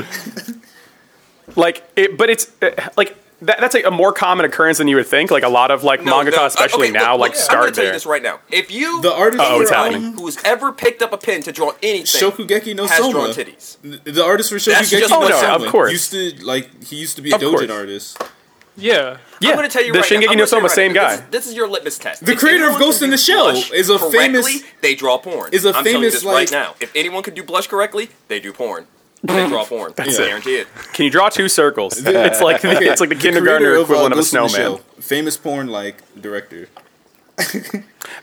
[1.56, 4.96] like it, but it's uh, like that, that's like a more common occurrence than you
[4.96, 5.30] would think.
[5.30, 7.40] Like a lot of like No, mangaka, no, uh, especially okay, now, look, like look,
[7.50, 7.92] I'm gonna start tell you there.
[7.96, 8.40] this right now.
[8.50, 10.12] If you The artist Oh, it's happening.
[10.14, 13.34] who's ever picked up a pen to draw anything Shokugeki no has drawn Soma.
[13.34, 13.76] titties.
[14.04, 15.92] The- The artist for That's Shokugeki just no Oh, no, Soma of course.
[15.92, 17.62] used to like he used to be a Of course.
[17.62, 18.22] Dojin artist.
[18.76, 19.16] Yeah.
[19.40, 20.16] Yeah, I'm gonna tell you the right now.
[20.18, 21.02] Shingeki no gonna Soma, right same now.
[21.02, 21.16] guy.
[21.16, 22.24] This, this is your litmus test.
[22.24, 25.52] The If creator of Ghost in the Shell is a famous- They draw porn.
[25.52, 26.74] is a I'm telling you famous, this like- right now.
[26.80, 28.86] If anyone can do blush correctly, they do porn.
[29.22, 29.92] They draw porn.
[29.96, 30.26] That's it.
[30.28, 30.68] guarantee it.
[30.92, 31.94] Can you draw two circles?
[32.06, 34.78] it's like it's like the, kindergartner creator equivalent of, uh, a Ghost in the snowman.
[34.78, 36.68] Shell, famous porn like director.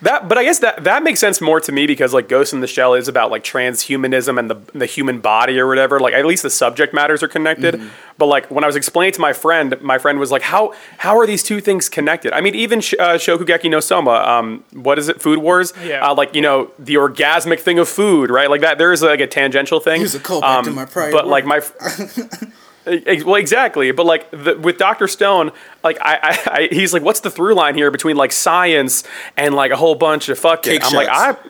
[0.01, 2.61] That, but I guess that that makes sense more to me because like Ghost in
[2.61, 5.99] the Shell is about like transhumanism and the the human body or whatever.
[5.99, 7.75] Like at least the subject matters are connected.
[7.75, 7.89] Mm-hmm.
[8.17, 11.17] But like when I was explaining to my friend, my friend was like, "How how
[11.17, 14.97] are these two things connected?" I mean, even Sh- uh, Shokugeki no Soma, um, what
[14.97, 15.21] is it?
[15.21, 15.73] Food Wars.
[15.83, 16.07] Yeah.
[16.09, 18.49] Uh, like you know the orgasmic thing of food, right?
[18.49, 18.77] Like that.
[18.77, 19.95] There is like a tangential thing.
[19.95, 21.73] Um, Here's a callback to my prior But like work.
[21.81, 22.27] my.
[22.85, 25.51] Ex- Well, exactly, but like the, with Doctor Stone,
[25.83, 29.03] like I, I, I, he's like, what's the through line here between like science
[29.37, 30.73] and like a whole bunch of fucking?
[30.73, 31.49] Cake I'm like, I, shots.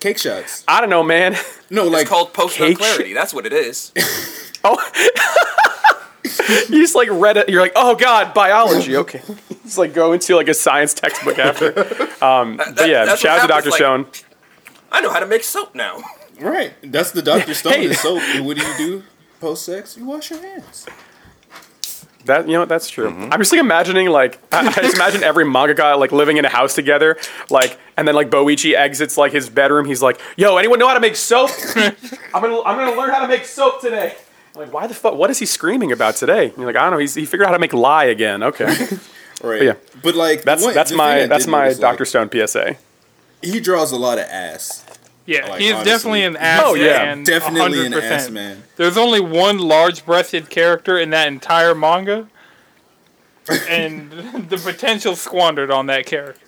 [0.00, 0.64] Cake shots.
[0.68, 1.36] I don't know, man.
[1.70, 3.12] No, like It's called post cake clarity.
[3.14, 3.92] That's what it is.
[4.64, 4.76] Oh,
[6.68, 7.48] you just like read it.
[7.48, 8.96] You're like, oh god, biology.
[8.96, 9.22] Okay,
[9.64, 11.72] it's like go into like a science textbook after.
[12.24, 14.06] Um, but yeah, that's shout out to Doctor like- Stone.
[14.90, 16.02] I know how to make soap now.
[16.40, 16.72] right.
[16.82, 17.92] That's the Doctor Stone Hey.
[17.92, 18.20] soap.
[18.34, 19.02] And what do you do
[19.40, 19.96] post sex?
[19.96, 20.86] You wash your hands.
[22.24, 23.08] That you know that's true.
[23.10, 23.32] Mm-hmm.
[23.32, 26.44] I'm just like imagining like I, I just imagine every manga guy like living in
[26.44, 27.16] a house together,
[27.48, 29.86] like and then like Boichi exits like his bedroom.
[29.86, 31.50] He's like, "Yo, anyone know how to make soap?
[31.76, 31.94] I'm
[32.42, 34.14] gonna I'm gonna learn how to make soap today."
[34.54, 35.14] I'm like, why the fuck?
[35.14, 36.46] What is he screaming about today?
[36.48, 36.98] And you're like, I don't know.
[36.98, 38.42] He's, he figured out how to make lie again.
[38.42, 38.66] Okay,
[39.42, 39.62] Right.
[39.62, 39.74] yeah.
[40.02, 42.46] But like that's one- that's the thing I my did that's my Doctor like, Stone
[42.46, 42.76] PSA.
[43.42, 44.84] He draws a lot of ass.
[45.28, 45.90] Yeah, Like, he's honestly.
[45.92, 47.04] definitely an ass Oh, yeah.
[47.04, 47.22] man.
[47.22, 48.02] Definitely an 100%.
[48.02, 48.62] ass man.
[48.76, 52.28] There's only one large-breasted character in that entire manga,
[53.68, 54.10] and
[54.48, 56.40] the potential squandered on that character.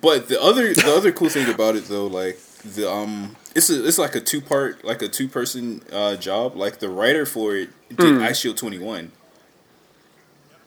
[0.00, 3.86] But the other the other cool thing about it though, like the um, it's a,
[3.86, 6.56] it's like a two part like a two person uh, job.
[6.56, 8.18] Like the writer for it did Hmm.
[8.22, 9.12] Eyeshield Twenty One.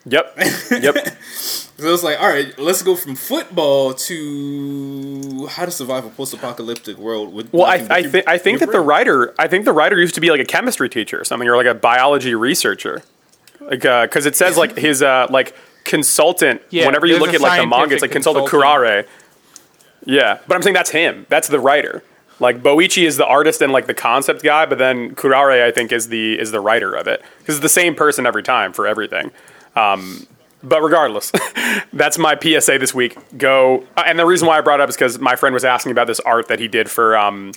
[0.06, 0.38] Yep,
[0.82, 0.96] yep.
[1.82, 6.32] So it's like, all right, let's go from football to how to survive a post
[6.32, 7.34] apocalyptic world.
[7.34, 9.74] With Well, I, I, but th- I think your that the writer, I think the
[9.74, 13.02] writer used to be like a chemistry teacher or something, or like a biology researcher,
[13.60, 16.62] like because it says like his uh, like consultant.
[16.70, 19.08] Yeah, whenever you look at like the manga, it's like consultant consultant.
[19.08, 19.08] Kurare.
[20.06, 21.26] Yeah, but I'm saying that's him.
[21.30, 22.04] That's the writer.
[22.40, 25.92] Like Boichi is the artist and like the concept guy, but then Kurare I think
[25.92, 28.86] is the is the writer of it because it's the same person every time for
[28.86, 29.32] everything.
[29.76, 30.28] Um,
[30.64, 31.32] but regardless,
[31.94, 33.18] that's my PSA this week.
[33.38, 35.66] Go uh, and the reason why I brought it up is because my friend was
[35.66, 37.54] asking about this art that he did for um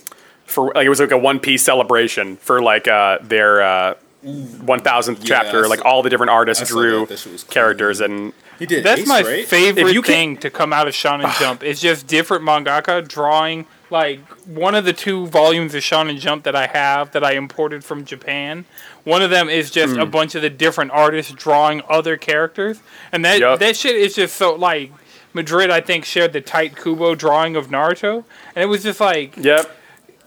[0.47, 3.95] for like it was like a One Piece celebration for like uh their uh.
[4.27, 7.09] 1000th Yeah, chapter I like all the different artists drew that.
[7.11, 7.53] That shit was cool.
[7.53, 8.83] characters and He did.
[8.83, 9.47] That's Ace, my right?
[9.47, 11.63] favorite If you can- thing to come out of Shonen Jump.
[11.63, 16.57] It's just different mangaka drawing like one of the two volumes of Shonen Jump that
[16.57, 18.65] I have that I imported from Japan.
[19.05, 20.01] One of them is just Hmm.
[20.01, 22.81] a bunch of the different artists drawing other characters,
[23.13, 23.61] and that Yup.
[23.61, 24.91] that shit is just so like
[25.33, 25.71] Madrid.
[25.71, 28.25] I think shared the Tite Kubo drawing of Naruto,
[28.57, 29.71] and it was just like yep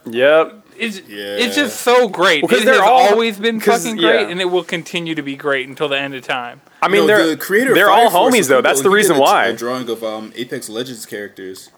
[0.05, 1.35] yep it's Yeah.
[1.43, 2.43] it's just so great.
[2.43, 4.27] Well, 'cause it they're has all- always been fucking great, yeah.
[4.29, 6.61] and it will continue to be great until the end of time.
[6.81, 8.59] I mean, No, they're the creator of they're Fire all Force homies though.
[8.59, 9.47] Okubo, That's the reason why.
[9.47, 11.71] A drawing of um, Apex Legends characters.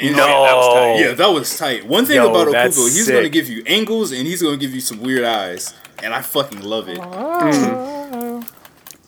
[0.00, 0.26] And- No.
[0.26, 1.00] that was tight.
[1.00, 1.86] Yeah, that was tight.
[1.86, 3.12] One thing Yo, about Okubo, he's sick.
[3.12, 6.14] going to give you angles and he's going to give you some weird eyes, and
[6.14, 6.98] I fucking love it.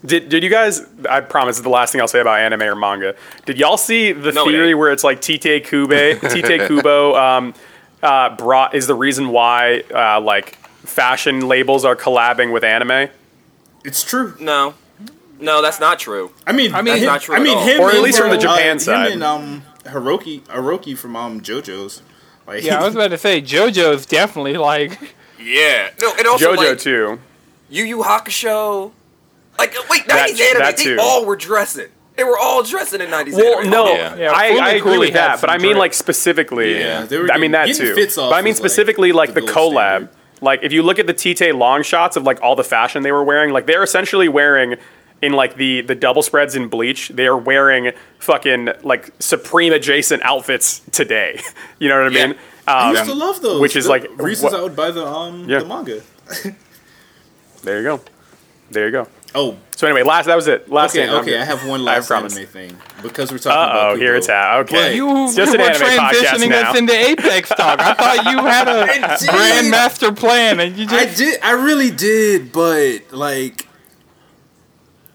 [0.04, 0.82] Did did you guys?
[1.08, 3.14] I promise, this the last thing I'll say about anime or manga.
[3.46, 4.78] Did y'all see the No, theory ain't.
[4.78, 7.54] where it's like Tite Kubo, Tite Kubo um,
[8.02, 13.10] uh, brought is the reason why uh, like fashion labels are collabing with anime?
[13.84, 14.34] It's true.
[14.40, 14.74] No,
[15.38, 16.32] no, that's not true.
[16.48, 17.66] I mean, I mean, him, That's not true I mean, at all.
[17.66, 19.12] him Or at least from the uh, Japan him side.
[19.12, 22.02] and um, Hiroki, Hiroki from um, JoJo's.
[22.46, 26.56] Like, Yeah, I was about to say JoJo's definitely like Yeah, no, and also JoJo
[26.56, 27.20] like, too.
[27.70, 28.92] Yu Yu Hakusho.
[29.58, 30.98] Like, wait, That- 90s anime, that they too.
[31.00, 31.88] all were dressing.
[32.16, 33.70] They were all dressing in 90s Well, anime.
[33.70, 34.16] no, Yeah.
[34.16, 35.78] Yeah, I, Fully I agree with that, but I mean drip.
[35.78, 36.78] like specifically.
[36.78, 37.94] Yeah, they were I mean that too.
[37.94, 39.74] fits off But I mean was, like, specifically like, the the, collab.
[39.96, 40.08] standard.
[40.42, 43.12] Like if you look at the Tite long shots of like all the fashion they
[43.12, 44.74] were wearing, like they're essentially wearing
[45.22, 50.22] in like the the double spreads in Bleach, they are wearing fucking like Supreme adjacent
[50.24, 51.40] outfits today.
[51.78, 52.26] you know what I Yeah.
[52.26, 52.36] mean?
[52.66, 53.60] I Um, used to love those.
[53.60, 55.60] which is The like reasons what- I would buy the um Yeah.
[55.60, 56.00] the manga.
[57.62, 58.00] there you go.
[58.70, 59.06] There you go.
[59.34, 60.70] Oh, So anyway, last that was it.
[60.70, 61.14] Last okay, thing.
[61.14, 61.38] I'm okay.
[61.38, 62.36] I have one I last promise.
[62.36, 63.92] anime thing because we're talking Uh about.
[63.92, 64.18] oh, here Kubo.
[64.18, 64.58] it's at.
[64.60, 66.70] Okay, But- you it's just an were anime transitioning now.
[66.70, 67.80] us into Apex talk.
[67.80, 68.86] I thought you had a
[69.18, 69.28] did.
[69.30, 71.40] grand master plan, and you just I did.
[71.42, 73.66] I really did, but like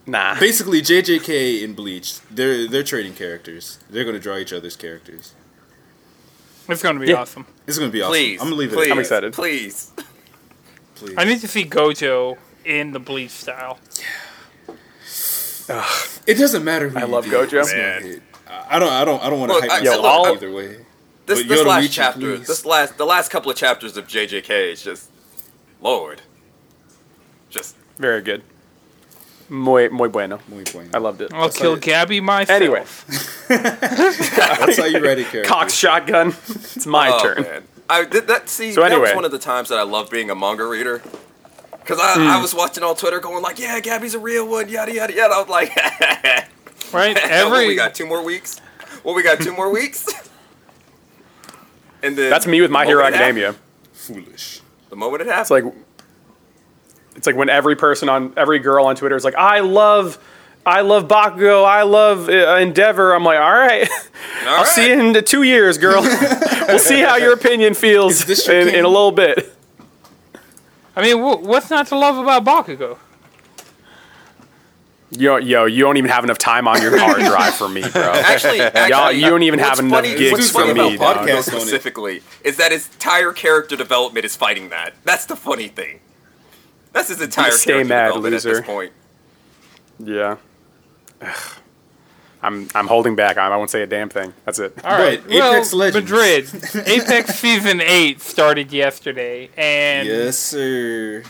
[0.08, 0.40] nah.
[0.40, 3.78] basically JJK and Bleach, they're they're trading characters.
[3.90, 5.34] They're gonna draw each other's characters.
[6.68, 7.22] it's going to be Yeah.
[7.22, 7.46] awesome.
[7.68, 8.12] It's gonna be awesome.
[8.14, 8.76] Please, I'm gonna leave it.
[8.76, 9.34] please, At I'm excited.
[9.34, 9.92] Please.
[10.96, 11.16] please.
[11.18, 13.80] I need to see Gojo in the Bleach style.
[16.26, 16.90] It doesn't matter.
[16.90, 17.26] Who I you love.
[17.26, 17.66] Gojo.
[17.76, 18.22] Man.
[18.70, 18.92] I don't.
[18.92, 19.22] I don't.
[19.24, 20.78] I don't want to Look, hype I- myself Yo, up either way.
[21.26, 22.48] This, this last Richi, chapter, please.
[22.48, 25.10] this last, the last couple of chapters of JJK is just,
[25.82, 26.22] Lord,
[27.50, 28.44] just Very good.
[29.50, 30.40] Muy muy bueno.
[30.50, 30.90] Muy bueno.
[30.94, 31.34] I loved it.
[31.34, 31.82] I'll kill it.
[31.82, 32.50] Gabby myself.
[32.62, 32.84] Anyway,
[33.48, 35.44] That's how you ready, a character.
[35.50, 36.30] cock shotgun.
[36.50, 37.44] It's my oh, turn.
[37.44, 37.64] Man.
[37.90, 38.50] I did that.
[38.50, 41.02] See, So that was one of the times that I love being a manga reader.
[41.86, 42.28] Cause I, Hmm.
[42.28, 45.34] I was watching on Twitter going like, yeah, Gabby's a real one, yada yada yada.
[45.34, 45.74] I was like,
[46.94, 47.16] Right?
[47.16, 48.60] what, Every we got two more weeks.
[49.06, 50.06] Well, we got two more weeks.
[52.04, 53.48] And then That's me with My Hero Academia.
[53.48, 54.62] happened- Foolish.
[54.90, 55.64] The moment it happened, It's like
[57.18, 60.18] it's like when every person on every girl on Twitter is like, I love.
[60.66, 61.64] I love Bakugo.
[61.66, 63.14] I love uh, Endeavor.
[63.14, 63.88] I'm like, all right.
[64.44, 64.68] All I'll right.
[64.68, 66.02] see you in two years, girl.
[66.68, 69.56] we'll see how your opinion feels this your in, in a little bit.
[70.94, 72.98] I mean, what's not to love about Bakugo?
[75.10, 78.02] Yo, yo, you don't even have enough time on your hard drive for me, bro.
[78.02, 81.16] Actually, actually you don't even what's have enough funny- gigs what's for funny me, about
[81.16, 81.28] dog.
[81.28, 84.96] Bakugo Podcast specifically is that his entire character development is fighting that.
[85.06, 86.02] That's the funny thing.
[86.98, 88.56] That's his entire Stay character mad, development at loser.
[88.58, 88.92] this point.
[90.00, 90.38] Yeah.
[91.22, 91.36] Ugh.
[92.42, 93.38] I'm I'm holding back.
[93.38, 94.34] I I won't say a damn thing.
[94.46, 94.74] That's it.
[94.86, 95.22] All right.
[95.24, 96.12] But Apex well, Legends.
[96.12, 96.88] Madrid.
[96.88, 101.24] Apex Season 8 started yesterday, and Yes, sir.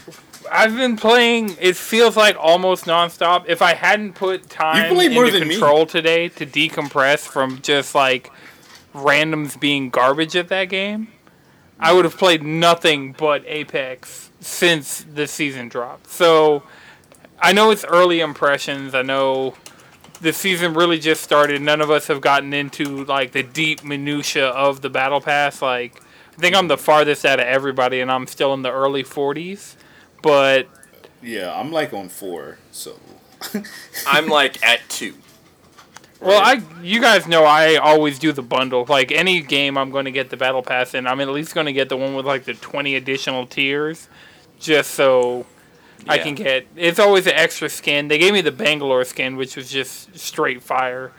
[0.52, 1.56] I've been playing.
[1.60, 3.46] It feels like almost nonstop.
[3.48, 5.56] If I hadn't put time played more into than me.
[5.56, 8.30] control today to decompress from just like
[8.94, 11.08] randoms being garbage at that game,
[11.80, 16.08] I would have played nothing but Apex since the season dropped.
[16.10, 16.64] So
[17.40, 18.94] I know it's early impressions.
[18.96, 19.56] I know
[20.22, 21.62] the season really just started.
[21.62, 25.62] None of us have gotten into like the deep minutia of the battle pass.
[25.62, 26.02] Like
[26.38, 29.76] I think I'm the farthest out of everybody, and I'm still in the early 40s.
[30.22, 30.68] But
[31.22, 32.58] Yeah, I'm like on four.
[32.72, 33.00] So
[34.08, 35.16] I'm like at two.
[36.22, 38.86] Well, I you guys know I always do the bundle.
[38.88, 41.66] Like any game, I'm going to get the battle pass, and I'm at least going
[41.68, 44.08] to get the one with like the 20 additional tiers,
[44.60, 45.46] just so
[46.08, 46.68] I can get.
[46.76, 48.08] It's always an extra skin.
[48.08, 51.12] They gave me the Bangalore skin, which was just straight fire.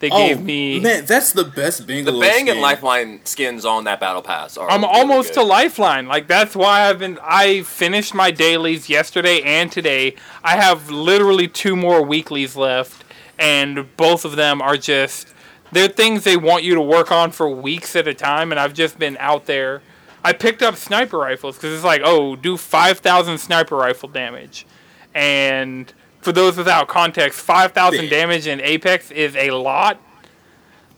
[0.00, 0.80] They Oh gave me.
[0.80, 2.20] man, that's the best Bangalore.
[2.20, 2.32] The Bangalore.
[2.36, 2.60] Bang and.
[2.60, 4.68] Lifeline skins on that battle pass are.
[4.68, 5.40] I'm really almost good.
[5.40, 6.06] to lifeline.
[6.08, 7.18] Like that's why I've been.
[7.22, 10.16] I finished my dailies yesterday and today.
[10.42, 13.03] I have literally two more weeklies left,
[13.38, 15.28] and both of them are just.
[15.72, 18.74] They're things they want you to work on for weeks at a time, and I've
[18.74, 19.82] just been out there.
[20.22, 24.66] I picked up sniper rifles because it's like, oh, do five thousand sniper rifle damage,
[25.14, 30.00] and for those without context, five thousand damage in Apex is a lot.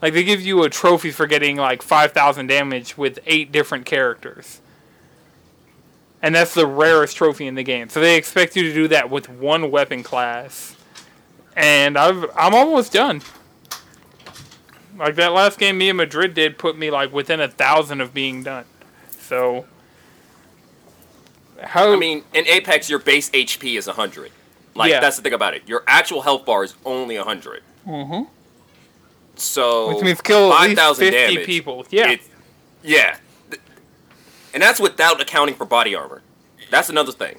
[0.00, 3.86] Like they give you a trophy for getting like five thousand damage with eight different
[3.86, 4.60] characters.
[6.22, 7.88] And that's the rarest trophy in the game.
[7.88, 10.75] So they expect you to do that with one weapon class.
[11.56, 13.22] And I've I'm almost done.
[14.98, 18.12] Like that last game me and Madrid did put me like within a thousand of
[18.14, 18.64] being done.
[19.10, 19.66] So
[21.62, 24.30] how I mean, in Apex, your base HP is 100.
[24.74, 25.00] Like, Yeah.
[25.00, 25.62] that's the thing about it.
[25.66, 27.62] Your actual health bar is only 100.
[27.86, 28.30] Mm-hmm.
[29.36, 31.86] So, which means kill at least fifty damage, people.
[31.90, 32.10] Yeah.
[32.12, 32.20] it-
[32.82, 33.16] yeah.
[34.54, 36.22] And that's without accounting for body armor.
[36.70, 37.38] That's another thing.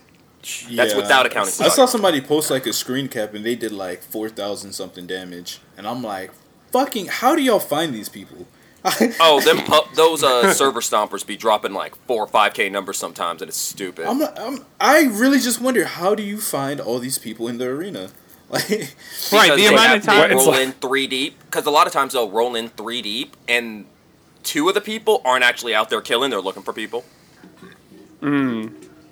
[0.71, 3.71] That's without accounting for I saw somebody post like a screen cap and they did
[3.71, 6.31] like four thousand something damage, and I'm like,
[6.71, 8.47] fucking, how do y'all find these people?
[9.19, 12.97] Oh, them pu- those uh, server stompers be dropping like four or five k numbers
[12.97, 14.05] sometimes, and it's stupid.
[14.05, 17.65] I'm, I'm, I really just wonder how do you find all these people in the
[17.65, 18.09] arena?
[18.49, 18.69] Like,
[19.29, 21.37] Right, the they amount have of to time- roll It's like- in three deep.
[21.43, 23.85] Because a lot of times they'll roll in three deep, and
[24.43, 27.03] two of the people aren't actually out there killing; they're looking for people.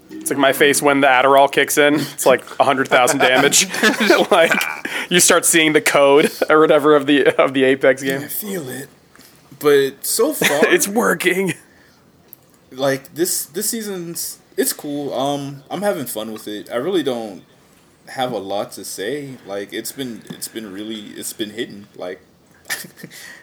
[0.09, 1.95] It's like my face when the Adderall kicks in.
[1.95, 3.67] It's like hundred thousand damage.
[4.31, 4.51] like
[5.09, 8.21] you start seeing the code or whatever of the of the Apex game.
[8.21, 8.89] I feel it,
[9.59, 11.53] but so far It's working.
[12.71, 15.13] like this this season's it's cool.
[15.13, 16.69] Um, I'm having fun with it.
[16.71, 17.43] I really don't
[18.07, 19.37] have a lot to say.
[19.45, 21.87] Like it's been it's been really it's been hidden.
[21.95, 22.21] Like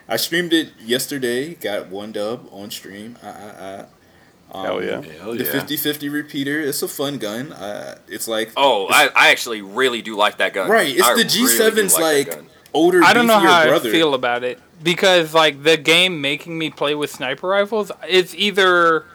[0.09, 1.55] I streamed it yesterday.
[1.55, 3.19] Got one dub on stream.
[3.23, 3.85] I, I, I,
[4.53, 5.03] um, Hell yeah.
[5.21, 5.51] Hell The yeah.
[5.51, 6.61] 50-50 repeater.
[6.61, 7.53] It's a fun gun.
[7.53, 10.71] Uh, it's like Oh, I, I actually really do like that gun.
[10.71, 10.95] right.
[10.95, 13.03] It's I the G7's do that like older.
[13.03, 13.89] I don't know how brother.
[13.89, 18.35] I feel about it because like the game making me play with sniper rifles, it's
[18.35, 19.07] either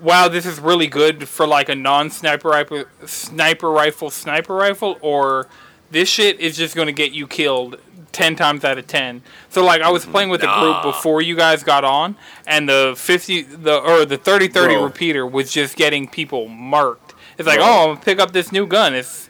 [0.00, 5.48] wow, this is really good for like a non-sniper rifle, sniper rifle, sniper rifle, or
[5.92, 7.78] this shit is just going to get you killed
[8.12, 9.22] ten times out of ten.
[9.48, 12.94] So like I was playing with a group before you guys got on, and the
[12.96, 14.84] fifty the or the thirty thirty Bro.
[14.84, 17.14] repeater was just getting people marked.
[17.38, 17.66] It's like, Bro.
[17.66, 18.94] oh, I'm gonna pick up this new gun.
[18.94, 19.28] It's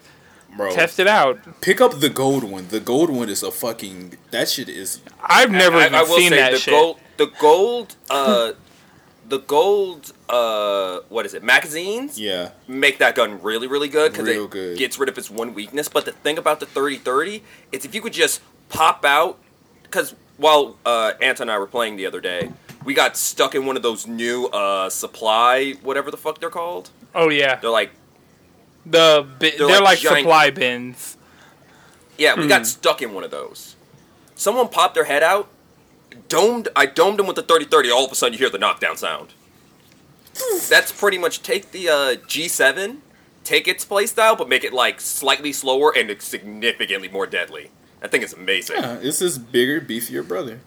[0.57, 1.39] Bro, test it out.
[1.63, 2.69] pick up the gold one.
[2.69, 4.19] The gold one is a fucking.
[4.33, 5.01] That shit is.
[5.23, 6.73] I've never I, even I will seen say that the shit.
[6.73, 8.53] gold, the gold, uh,
[9.29, 11.43] the gold, uh, what is it?
[11.43, 12.51] Magazines Yeah.
[12.69, 14.77] make that gun really, really good because Real it good.
[14.79, 15.89] gets rid of its one weakness.
[15.89, 18.43] But the thing about the thirty thirty is if you could just
[18.73, 19.39] pop out,
[19.85, 22.51] because while uh, Anton and I were playing the other day,
[22.85, 26.91] we got stuck in one of those new uh, supply, whatever the fuck they're called.
[27.15, 27.91] Oh yeah, They're like,
[28.85, 31.17] the bi- they're, They're like, like giant- supply bins.
[32.19, 32.49] yeah, we Hmm.
[32.49, 33.77] got stuck in one of those.
[34.35, 35.49] Someone popped their head out,
[36.29, 36.69] domed.
[36.75, 37.91] I domed them with the thirty thirty.
[37.91, 39.29] All of a sudden, you hear the knockdown sound.
[40.69, 42.97] That's pretty much take the uh, G7,
[43.45, 47.71] take its playstyle, but make it like slightly slower and significantly more deadly.
[48.03, 48.77] I think it's amazing.
[48.77, 50.61] Yeah, it's this bigger, beefier brother.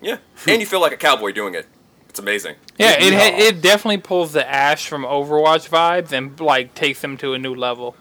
[0.00, 1.66] Yeah, and you feel like a cowboy doing it.
[2.08, 2.54] It's amazing.
[2.78, 3.18] Yeah, it Yeah.
[3.18, 7.38] ha- it definitely pulls the Ash from Overwatch vibes and like takes them to a
[7.38, 7.96] new level.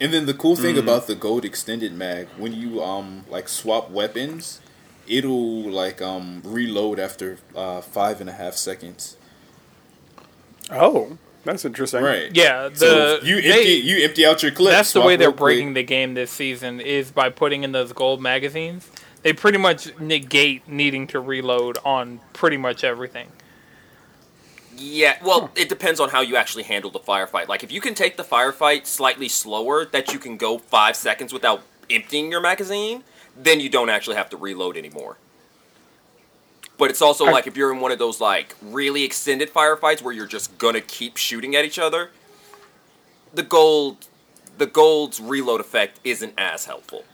[0.00, 0.62] And then the cool Mm.
[0.62, 4.60] thing about the gold extended mag, when you um like swap weapons,
[5.06, 9.16] it'll like um reload after uh five and a half seconds.
[10.70, 12.02] Oh, that's interesting.
[12.02, 12.30] Right.
[12.34, 14.72] Yeah, the So you empty they- you empty out your clip.
[14.72, 15.38] that's the way they're real quick.
[15.38, 18.90] breaking the game this season is by putting in those gold magazines.
[19.22, 23.28] They pretty much negate needing to reload on pretty much everything.
[24.76, 27.46] Yeah, well, it depends on how you actually handle the firefight.
[27.48, 31.32] Like, if you can take the firefight slightly slower, that you can go five seconds
[31.32, 33.04] without emptying your magazine,
[33.36, 35.16] then you don't actually have to reload anymore.
[36.76, 40.02] But it's also I- like if you're in one of those like really extended firefights
[40.02, 42.10] where you're just gonna keep shooting at each other,
[43.32, 44.06] the gold,
[44.58, 47.04] the gold's reload effect isn't as helpful.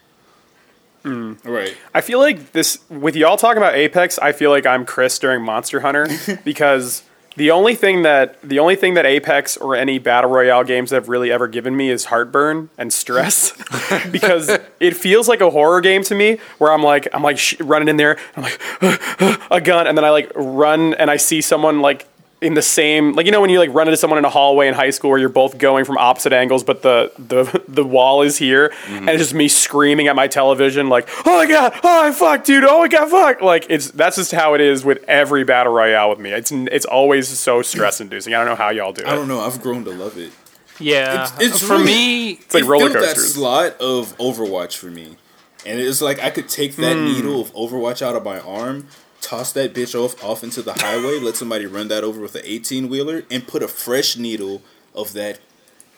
[1.03, 1.77] Hmm, right.
[1.95, 4.19] I feel like this with y'all talking about Apex.
[4.19, 6.09] I feel like I'm Chris during Monster Hunter
[6.45, 7.03] because
[7.37, 11.09] the only thing that the only thing that Apex or any battle royale games have
[11.09, 13.53] really ever given me is heartburn and stress.
[14.11, 17.59] Because it feels like a horror game to me where I'm like I'm like sh-
[17.61, 18.61] running in there I'm like
[19.51, 22.07] a gun and then I like run and I see someone like
[22.41, 24.67] in the same like you know when you like run into someone in a hallway
[24.67, 28.23] in high school where you're both going from opposite angles but the the the wall
[28.23, 32.07] is here and it's just me screaming at my television like oh my god oh
[32.07, 33.43] I fuck dude oh my god fuck.
[33.43, 36.31] Like it's that's just how it is with every battle royale with me.
[36.33, 39.09] It's it's always so stress inducing i don't know how y'all do it.
[39.09, 39.41] I don't know.
[39.41, 40.33] I've grown to love it.
[40.79, 44.77] Yeah, It's- it's for really- me, it's like it roller filled that slot of Overwatch
[44.77, 45.19] for me,
[45.67, 47.05] and it's like I could take that Hmm.
[47.05, 48.87] needle of Overwatch out of my arm,
[49.21, 52.43] toss that bitch off off into the highway, let somebody run that over with an
[52.45, 54.63] eighteen wheeler, and put a fresh needle
[54.95, 55.39] of that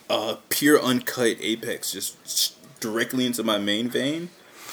[0.09, 4.29] uh, pure uncut Apex just directly into my main vein.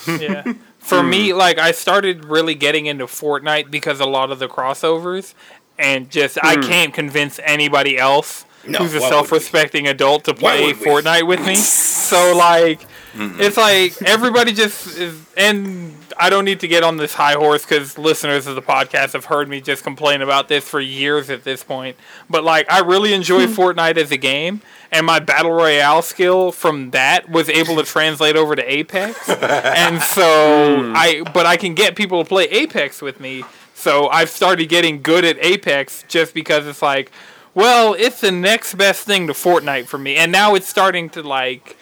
[0.07, 0.53] yeah.
[0.79, 5.35] For me, like I started really getting into Fortnite because a lot of the crossovers,
[5.77, 9.09] and just I can't convince anybody else No, who's a why would we?
[9.11, 10.73] self-respecting adult to play?
[10.73, 11.55] Fortnite with me.
[11.55, 12.81] so like,
[13.13, 13.41] Mm-hmm.
[13.41, 17.65] it's like everybody just is, and I don't need to get on this high horse
[17.65, 21.43] because listeners of the podcast have heard me just complain about this for years at
[21.43, 21.97] this point.
[22.29, 23.53] But like, I really enjoy hmm.
[23.53, 28.35] Fortnite as a game, and my battle royale skill from that was able to translate
[28.35, 30.93] over to Apex, and so hmm.
[30.95, 31.23] I.
[31.33, 33.43] But I can get people to play Apex with me,
[33.73, 37.11] so I've started getting good at Apex just because it's like.
[37.53, 41.21] Well, it's the next best thing to Fortnite for me, and now it's starting to
[41.21, 41.75] like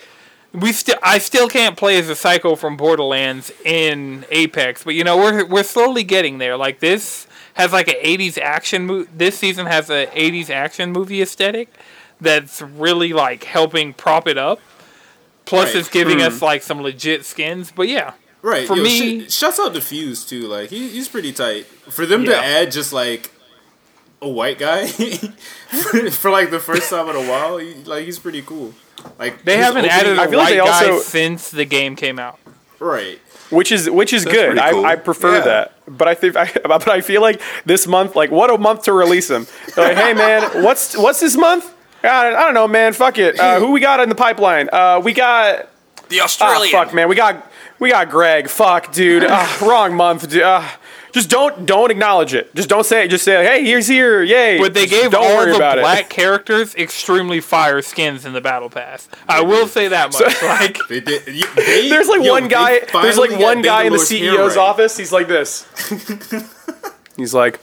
[0.53, 5.03] we still I still can't play as a psycho from Borderlands in Apex, but you
[5.03, 6.57] know we're we're slowly getting there.
[6.57, 9.09] Like this has like an '80s action movie.
[9.15, 11.69] This season has an '80s action movie aesthetic
[12.21, 14.59] that's really like helping prop it up.
[15.45, 15.75] Plus, Right.
[15.79, 16.45] it's giving us hmm.
[16.45, 17.71] like some legit skins.
[17.75, 18.67] But yeah, Right.
[18.67, 20.41] For yo, me- sh- shouts out to Fuse too.
[20.47, 21.65] Like he, he's pretty tight.
[21.65, 22.31] For them Yeah.
[22.31, 23.31] to add just like
[24.21, 24.87] a white guy
[25.67, 28.73] for, for like the first time in a while, he, like he's pretty cool.
[29.17, 31.65] Like they haven't opening- added a I feel like white they guy also- since the
[31.65, 32.39] game came out.
[32.79, 33.19] right.
[33.49, 34.45] which is which is That's good.
[34.51, 34.85] pretty I, cool.
[34.85, 35.41] I prefer Yeah.
[35.41, 38.83] that, but I think I, but I feel like this month, like what a month
[38.83, 39.47] to release them.
[39.75, 41.65] They're like, hey man, what's what's this month?
[42.03, 42.93] Uh, I don't know, man.
[42.93, 43.37] Fuck it.
[43.39, 44.69] Uh, who we got in the pipeline?
[44.71, 45.67] Uh, we got
[46.07, 46.71] The ah, Australian.
[46.71, 47.09] fuck, man.
[47.09, 47.45] We got
[47.79, 48.47] we got Greg.
[48.49, 49.23] Fuck, dude.
[49.29, 50.29] Ah, wrong month.
[50.29, 50.43] dude.
[50.43, 50.77] Ah,
[51.11, 52.53] just don't don't acknowledge it.
[52.55, 53.07] Just don't say it.
[53.09, 54.21] Just say, hey, here's here.
[54.23, 54.59] Yay.
[54.59, 56.09] But they Just gave don't all worry the about black it.
[56.09, 59.07] characters extremely fire skins in the battle pass.
[59.27, 60.41] I will say that much.
[60.43, 61.25] like They did.
[61.25, 62.79] They, There's like yo, one guy.
[63.01, 64.61] There's like one guy in the Bangalore's hair CEO's right.
[64.61, 64.97] office.
[64.97, 65.67] He's like this.
[67.17, 67.59] He's like,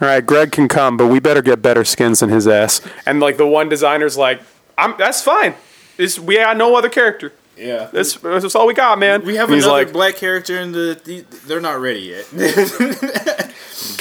[0.00, 2.80] all right, Greg can come, but we better get better skins than his ass.
[3.06, 4.40] And like the one designer's like,
[4.76, 4.94] I'm.
[4.98, 5.54] That's fine.
[5.98, 7.32] It's, we got no other character.
[7.56, 7.88] Yeah.
[7.92, 9.24] That's, that's all we got, man.
[9.24, 11.20] we have And another like, black character in the, the.
[11.46, 12.26] They're not ready yet.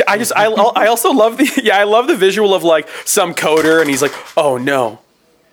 [0.08, 3.34] I just I, I also love the yeah I love the visual of like some
[3.34, 5.00] coder and he's like oh no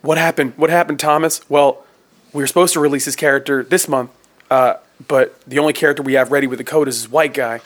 [0.01, 1.83] what happened what happened Thomas well
[2.33, 4.11] we were supposed to release his character this month
[4.49, 4.75] uh,
[5.07, 7.59] but the only character we have ready with the code is this white guy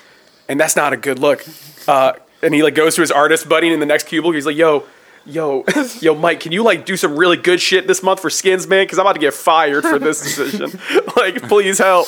[0.48, 1.46] and that's not a good look
[1.88, 4.58] uh, and he like goes to his artist buddy in the next cubicle he's like
[4.58, 4.84] yo
[5.28, 5.64] yo
[6.00, 8.86] yo Mike can you like do some really good shit this month for skins man
[8.86, 10.80] because I'm about to get fired for this decision
[11.18, 12.08] like please help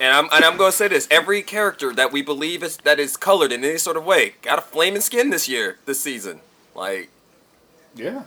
[0.00, 3.16] And I'm and I'm gonna say this: every character that we believe is that is
[3.16, 6.38] colored in any sort of way got a flaming skin this year, this season.
[6.72, 7.10] Like,
[7.96, 8.22] yeah.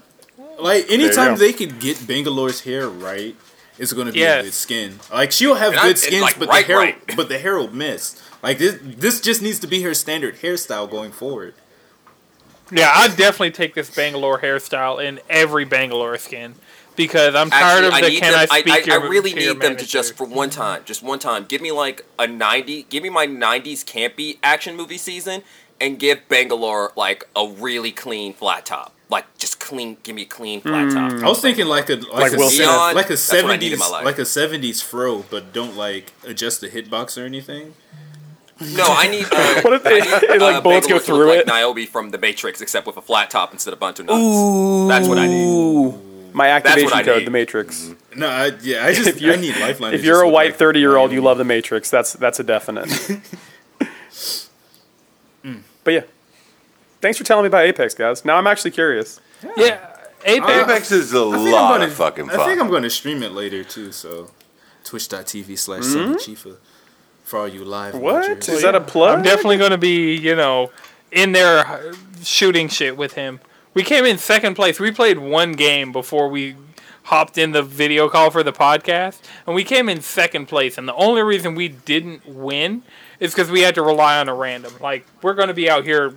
[0.59, 3.37] Like anytime they could get Bangalore's hair right,
[3.77, 4.41] it's gonna be Yes.
[4.41, 4.99] a good skin.
[5.13, 7.15] Like she'll have And good and, skins, like, but right, the hair, right.
[7.15, 8.21] but the hair will miss.
[8.43, 11.53] Like this, this just needs to be her standard hairstyle going forward.
[12.71, 16.55] Yeah, I'd definitely take this Bangalore hairstyle in every Bangalore skin
[16.95, 18.39] because I'm tired actually, of I the need can them.
[18.39, 20.49] I I, speak I, your I really to your need them to just for one
[20.49, 24.75] time, just one time, give me like a '90, give me my '90s campy action
[24.75, 25.43] movie season,
[25.79, 28.93] and give Bangalore like a really clean flat top.
[29.09, 31.11] Like just clean, give me a clean flat top.
[31.11, 31.25] Hmm.
[31.25, 33.73] I was thinking like a like, Like a Will like a That's what I need
[33.73, 37.73] in seventies like a seventies fro, but don't like adjust the hitbox or anything.
[38.61, 39.25] No, I need.
[39.31, 39.99] Uh, what if they,
[40.37, 42.95] like uh, bullets go to look through like it Niobe from The Matrix, except with
[42.97, 44.89] a flat top instead of bunch of nuts.
[44.89, 46.33] That's what I need.
[46.33, 47.27] my activation code need.
[47.27, 49.93] the Matrix No, I, yeah, I just If you're- I need lifeline.
[49.93, 51.89] If you're a look white like 30 year old, you love The Matrix.
[51.89, 52.87] That's that's a definite.
[55.83, 56.01] but yeah,
[57.01, 58.23] thanks for telling me about Apex, guys.
[58.23, 59.19] Now I'm actually curious.
[59.57, 59.79] yeah,
[60.23, 60.51] Apex.
[60.51, 62.61] Apex is a lot gonna- of fucking I think.
[62.61, 63.91] I'm going to stream it later too.
[63.91, 64.29] So,
[64.83, 66.57] twitch.tv slash Sunny Chifa
[67.31, 67.95] for all you live?
[67.95, 68.49] What watchers.
[68.49, 69.17] is that a plug?
[69.17, 70.69] I'm definitely going to be, you know,
[71.11, 73.39] in there uh, shooting shit with him.
[73.73, 74.79] We came in second place.
[74.79, 76.55] We played one game before we
[77.03, 80.77] hopped in the video call for the podcast, and we came in second place.
[80.77, 82.83] And the only reason we didn't win
[83.19, 84.73] is because we had to rely on a random.
[84.81, 86.13] Like, we're going to be out here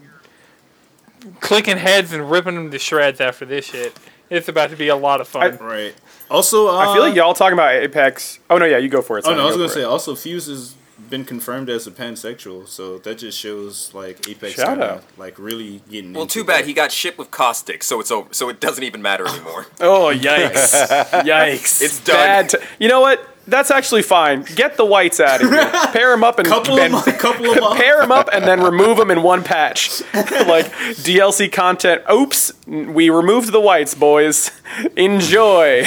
[1.40, 3.96] clicking heads and ripping them to shreds after this shit.
[4.30, 5.58] It's about to be a lot of fun.
[5.58, 5.94] Right.
[6.28, 8.40] Also, uh, I feel like y'all talking about Apex.
[8.50, 9.24] Oh no, yeah, you go for it.
[9.26, 9.84] Oh no, I was go gonna say it.
[9.84, 10.74] also Fuse has
[11.14, 15.04] been confirmed as a pansexual, so that just shows like Apex Shout kinda, out.
[15.16, 16.12] like really getting.
[16.12, 16.66] Well, into too bad that.
[16.66, 18.34] he got shipped with caustic, so it's over.
[18.34, 19.66] So it doesn't even matter anymore.
[19.80, 20.72] Oh yikes!
[21.22, 21.80] yikes!
[21.82, 22.16] It's done.
[22.16, 23.34] Bad t- you know what?
[23.47, 24.42] That's actually fine.
[24.55, 25.70] Get the whites out of here.
[25.92, 27.76] Pair them up and, couple and of them, couple of them.
[27.76, 30.01] pair them up and then remove them in one patch.
[30.14, 30.66] like
[31.05, 32.03] DLC content.
[32.11, 34.51] Oops, we removed the whites, boys.
[34.97, 35.82] Enjoy.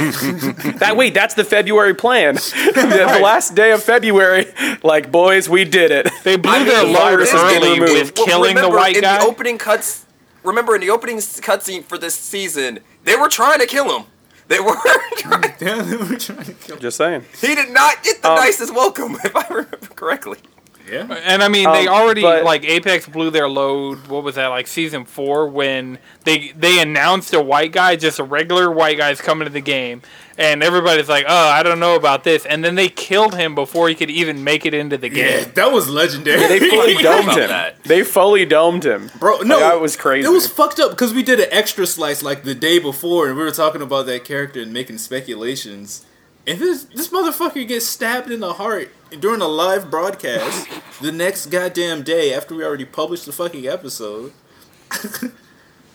[0.77, 2.35] that wait, that's the February plan.
[2.35, 4.45] the, the last day of February.
[4.83, 6.07] Like boys, we did it.
[6.23, 8.17] They blew I their mean, load this early with removed.
[8.17, 9.17] Well, killing the remember, white in guy.
[9.19, 10.05] the opening cuts.
[10.43, 14.05] Remember in the opening cutscene for this season, they were trying to kill him.
[14.47, 14.75] They were.
[15.17, 16.77] trying- Yeah, they were trying to kill.
[16.77, 17.25] Just saying.
[17.41, 20.37] he did not get the Um, nicest welcome, if I remember correctly.
[20.91, 21.05] Yeah.
[21.25, 24.07] And I mean, they Um, already but- like Apex blew their load.
[24.07, 28.23] What was that like season four when they they announced a white guy, just a
[28.23, 30.01] regular white guy's coming to the game,
[30.37, 33.89] and everybody's like, "Oh, I don't know about this," and then they killed him before
[33.89, 35.25] he could even make it into the game.
[35.25, 35.51] Yeah, game.
[35.55, 36.39] that was legendary.
[36.47, 37.47] They fully domed him.
[37.49, 37.83] that.
[37.83, 39.11] They fully domed him.
[39.19, 40.27] Bro, no, that was crazy.
[40.27, 43.37] It was fucked up because we did an extra slice like the day before, and
[43.37, 46.05] we were talking about that character and making speculations.
[46.45, 50.67] And this this motherfucker gets stabbed in the heart during a live broadcast
[51.01, 54.33] the next goddamn day after we already published the fucking episode.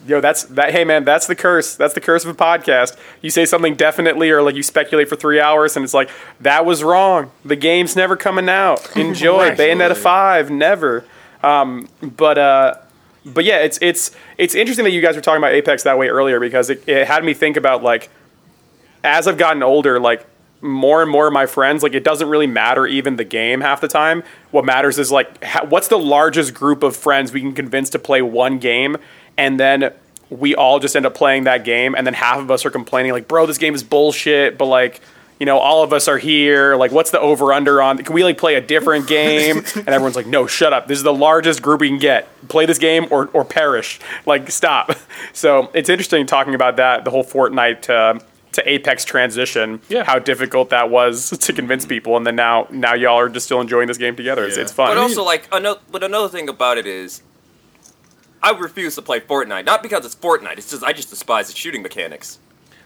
[0.06, 0.72] Yo, that's that.
[0.72, 1.76] Hey, man, that's the curse.
[1.76, 2.96] That's the curse of a podcast.
[3.20, 6.10] You say something definitely, or like you speculate for three hours, and it's like
[6.40, 7.30] that was wrong.
[7.44, 8.96] The game's never coming out.
[8.96, 9.58] Enjoy Right.
[9.58, 11.04] Bayonetta five, never.
[11.44, 12.74] Um, but uh,
[13.24, 16.08] but yeah, it's it's it's interesting that you guys were talking about Apex that way
[16.08, 18.10] earlier because it, it had me think about like
[19.04, 20.26] as I've gotten older, like
[20.62, 23.80] more and more of my friends, like it doesn't really matter even the game half
[23.80, 24.22] the time.
[24.52, 27.98] What matters is like ha- what's the largest group of friends we can convince to
[27.98, 28.96] play one game,
[29.36, 29.92] and then
[30.30, 33.12] we all just end up playing that game, and then half of us are complaining
[33.12, 35.00] like, bro, this game is bullshit, but like.
[35.40, 36.76] You know, all of us are here.
[36.76, 37.98] Like, what's the over under on?
[37.98, 39.64] Can we like play a different game?
[39.74, 40.86] And everyone's like, no, shut up.
[40.86, 42.28] This is the largest group we can get.
[42.46, 43.98] Play this game or, or perish.
[44.24, 44.94] Like, stop.
[45.32, 48.20] So it's interesting talking about that, the whole Fortnite uh,
[48.52, 50.04] to Apex transition, Yeah.
[50.04, 53.60] how difficult that was to convince people, and then now now y'all are just still
[53.60, 54.44] enjoying this game together.
[54.44, 54.62] It's, Yeah.
[54.62, 54.90] it's fun.
[54.90, 57.22] But also, like, another, but another thing about it is,
[58.42, 59.64] I refuse to play Fortnite.
[59.64, 60.58] Not because it's Fortnite.
[60.58, 62.38] It's just I just despise the shooting mechanics.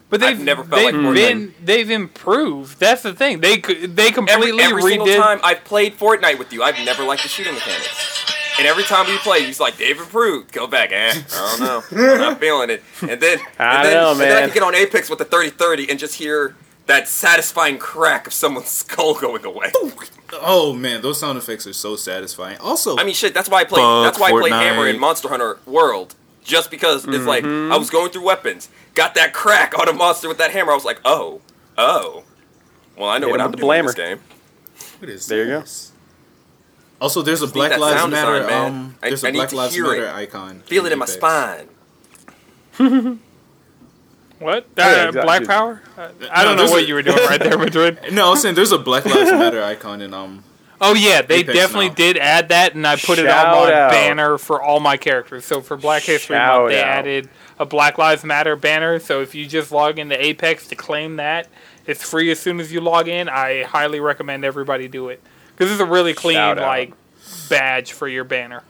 [0.08, 1.14] But they've I've never felt they've like Fortnite.
[1.14, 2.78] been they've improved.
[2.78, 3.40] That's the thing.
[3.40, 4.88] They c- they Every, completely every redid.
[4.88, 8.35] single time I've played Fortnite with you, I've never liked the shooting mechanics.
[8.58, 11.12] And every time we play, he's like, "They've improved." Go back, eh?
[11.14, 12.12] I don't know.
[12.12, 12.82] I'm not feeling it.
[13.02, 14.48] And then, I and then, know, and then I man.
[14.48, 16.54] can get on Apex with the 30-30 and just hear
[16.86, 19.70] that satisfying crack of someone's skull going away.
[20.40, 22.58] Oh man, those sound effects are so satisfying.
[22.58, 23.34] Also, I mean, shit.
[23.34, 23.80] That's why I play.
[23.80, 26.14] Fuck that's why I play Hammer in Monster Hunter World.
[26.42, 30.28] Just because it's like I was going through weapons, got that crack on a monster
[30.28, 30.70] with that hammer.
[30.70, 31.40] I was like, oh,
[31.76, 32.22] oh.
[32.96, 33.98] Well, I know Hit what I'm with the doing in this blamer.
[33.98, 34.20] game.
[35.00, 35.64] what is There you go.
[36.98, 37.02] This?
[37.02, 38.40] Also, there's a Black Lives Matter.
[38.40, 40.14] design, um, there's I a need Black Lives Matter it.
[40.14, 40.60] icon.
[40.66, 41.68] Feel it in my spine.
[42.78, 44.66] what?
[44.76, 45.20] Yeah, Uh, exactly.
[45.22, 45.82] Black Power?
[45.96, 47.98] Uh, I don't know what a- you were doing right there, Madrid.
[48.12, 50.42] No, I was saying there's a Black Lives Matter icon in um.
[50.78, 51.94] Oh yeah, they Apex definitely now.
[51.94, 53.90] did add that, and I put it on my out.
[53.90, 55.46] banner for all my characters.
[55.46, 56.86] So for Black History Shout Month, they out.
[56.98, 57.28] added
[57.58, 58.98] a Black Lives Matter banner.
[58.98, 61.48] So if you just log into Apex to claim that,
[61.86, 63.30] it's free as soon as you log in.
[63.30, 65.22] I highly recommend everybody do it
[65.56, 66.66] because it's a really clean Shout out.
[66.66, 66.92] like
[67.48, 68.62] badge for your banner.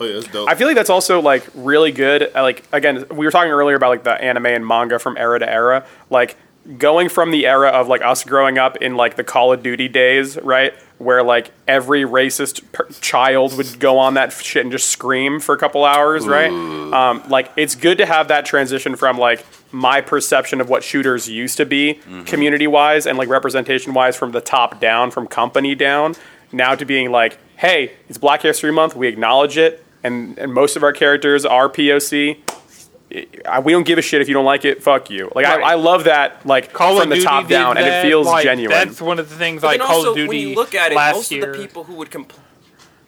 [0.00, 0.48] Oh yeah, it's dope.
[0.48, 2.30] I feel like that's also like really good.
[2.34, 5.38] uh, Like again, we were talking earlier about like the anime and manga from era
[5.40, 5.84] to era.
[6.08, 6.36] Like
[6.76, 9.88] going from the era of like us growing up in like the Call of Duty
[9.88, 14.88] days, right, where like every racist per- child would go on that shit and just
[14.88, 16.50] scream for a couple hours, right?
[16.50, 21.28] Um, like it's good to have that transition from like my perception of what shooters
[21.28, 25.74] used to be, community wise and like representation wise, from the top down, from company
[25.74, 26.14] down,
[26.52, 30.76] now to being like, hey, it's Black History Month, we acknowledge it and, and most
[30.76, 32.38] of our characters are POC.
[33.46, 34.82] I- We don't give a shit if you don't like it.
[34.82, 35.30] Fuck you.
[35.34, 35.62] Like Right.
[35.62, 36.44] I, I love that.
[36.46, 38.70] Like Call from of the Duty top did down, and it feels like, genuine.
[38.76, 40.92] That's one of the things But like Call also, of Duty when you look at
[40.92, 41.50] it, most year.
[41.50, 42.38] of the people who would compl-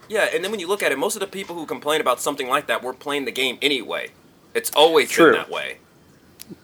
[0.08, 2.20] yeah, and then when you look at it, most of the people who complain about
[2.20, 4.08] something like that were playing the game anyway.
[4.54, 5.26] It's always True.
[5.32, 5.78] been that way.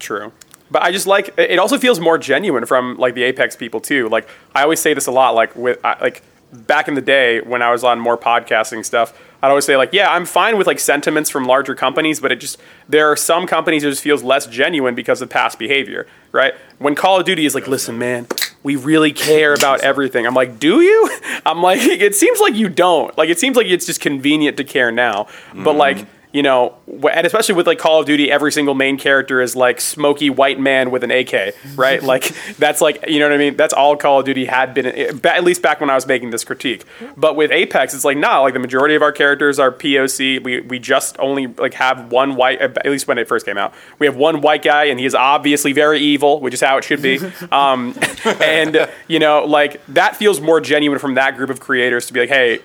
[0.01, 0.33] True.
[0.71, 4.09] But I just like it also feels more genuine from like the Apex people too.
[4.09, 6.23] Like I always say this a lot like with I- like
[6.53, 9.93] back in the day when I was on more podcasting stuff, I'd always say like,
[9.93, 12.59] yeah, I'm fine with like sentiments from larger companies, but it just
[12.89, 16.55] there are some companies it just feels less genuine because of past behavior, right?
[16.79, 18.27] When Call of Duty is like, listen, man,
[18.63, 20.27] we really care about everything.
[20.27, 21.11] I'm like, do you?
[21.47, 23.17] I'm like, it seems like you don't.
[23.17, 25.29] Like it seems like it's just convenient to care now.
[25.55, 26.07] But like,
[26.37, 29.81] you know, and especially with like Call of Duty, every single main character is like
[29.81, 32.03] smoky white man with an AK, right?
[32.03, 32.25] like
[32.59, 33.57] that's like you know what I mean.
[33.57, 36.33] That's all Call of Duty had been, eh, at least back when I was making
[36.33, 36.85] this critique.
[37.17, 40.45] But with Apex, it's like nah, like the majority of our characters are POC.
[40.45, 43.73] We we just only like have one white, at least when it first came out,
[43.99, 46.85] we have one white guy, and he is obviously very evil, which is how it
[46.85, 47.19] should be.
[47.53, 47.97] Um,
[48.43, 52.21] and you know, like that feels more genuine from that group of creators to be
[52.21, 52.61] like, hey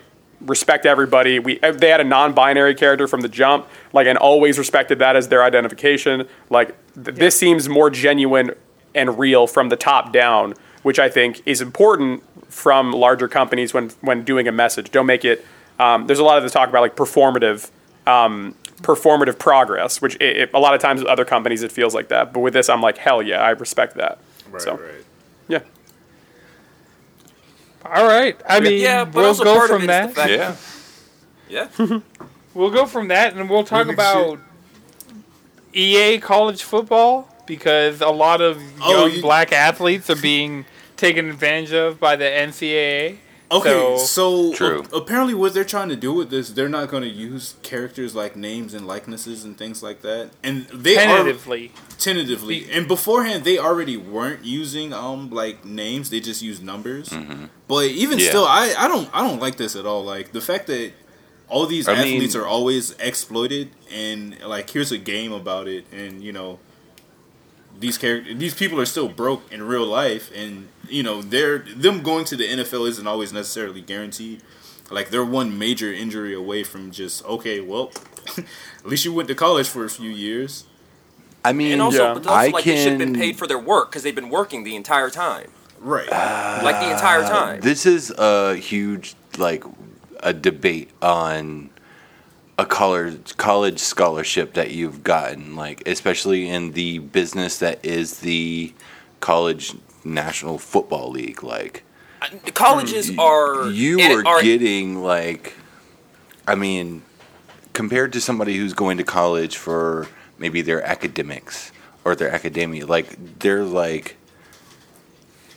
[0.46, 1.40] respect everybody.
[1.40, 5.16] We eh, they had a non-binary character from the jump, like, and always respected that
[5.16, 6.28] as their identification.
[6.50, 8.52] Like, th- this seems more genuine
[8.94, 13.90] and real from the top down, which I think is important from larger companies when
[14.02, 14.92] when doing a message.
[14.92, 15.46] Don't make it.
[15.80, 17.70] Um, there's a lot of the talk about like performative.
[18.08, 21.94] Um, performative progress, which it, it- a lot of times with other companies it feels
[21.94, 24.18] like that, but with this I'm like hell yeah, I respect that.
[24.50, 25.06] Right, so right.
[25.48, 25.60] yeah,
[27.86, 28.40] All right.
[28.48, 30.30] I mean, yeah, but we'll also go part from of it is that.
[30.40, 30.68] the fact
[31.50, 31.68] Yeah.
[31.90, 32.00] Yeah.
[32.54, 34.38] We'll go from that, and we'll talk Big about
[35.74, 40.66] EA college football because a lot of oh, young Oh, you- black athletes are being
[40.98, 43.18] taken advantage of by the NCAA.
[43.52, 44.84] Okay, So- so, True.
[44.94, 48.16] a- apparently what they're trying to do with this, they're not going to use characters
[48.16, 50.32] like names and likenesses and things like that.
[50.44, 51.26] And they are
[52.02, 52.68] Tentatively.
[52.72, 57.14] And beforehand, they already weren't using um like names; they just used numbers.
[57.68, 58.30] But even Yeah.
[58.30, 60.04] still, I I don't I don't like this at all.
[60.04, 60.94] Like the fact that
[61.48, 65.86] all these I mean- athletes are always exploited, and like here's a game about it,
[65.92, 66.58] and you know
[67.80, 72.02] these characters these people are still broke in real life and you know they're them
[72.04, 74.42] going to the NFL isn't always necessarily guaranteed
[74.92, 77.92] like they're one major injury away from just okay well
[78.38, 80.66] at least you went to college for a few years
[81.44, 82.14] I mean, And also, Yeah.
[82.14, 84.30] but also I like they should have been paid for their work because they've been
[84.30, 86.10] working the entire time, right
[86.64, 87.58] like the entire time.
[87.58, 89.64] Uh, This is a huge like
[90.22, 91.70] a debate on
[92.60, 98.74] a college college scholarship that you've gotten, like especially in the business that is the
[99.20, 99.74] college
[100.04, 101.42] national football league.
[101.44, 101.84] Like
[102.46, 105.56] The colleges are you and are getting like,
[106.48, 107.02] I mean,
[107.74, 110.08] compared to somebody who's going to college for
[110.42, 111.72] maybe their academics
[112.04, 114.18] or their academia, like they're like,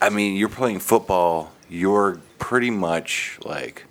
[0.01, 3.87] I mean, you're playing football, you're pretty much like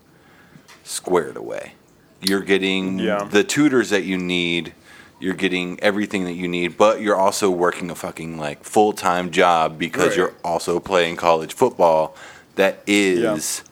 [0.83, 1.73] squared away.
[2.21, 3.23] You're getting Yeah.
[3.29, 4.73] the tutors that you need.
[5.19, 9.31] You're getting everything that you need, but you're also working a fucking like full time
[9.31, 10.17] job because Right.
[10.17, 12.15] you're also playing college football.
[12.55, 13.63] That is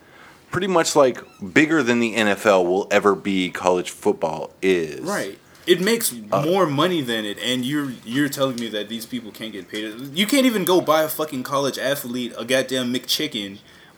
[0.50, 1.20] pretty much like
[1.54, 3.50] bigger than the NFL will ever be.
[3.52, 5.38] College football is right
[5.72, 6.08] it makes
[6.52, 9.84] more money than it and you're you're telling me that these people can't get paid
[10.20, 13.52] you can't even go buy a fucking college athlete a goddamn mcchicken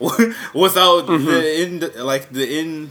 [0.64, 1.70] without the in
[2.12, 2.90] like the in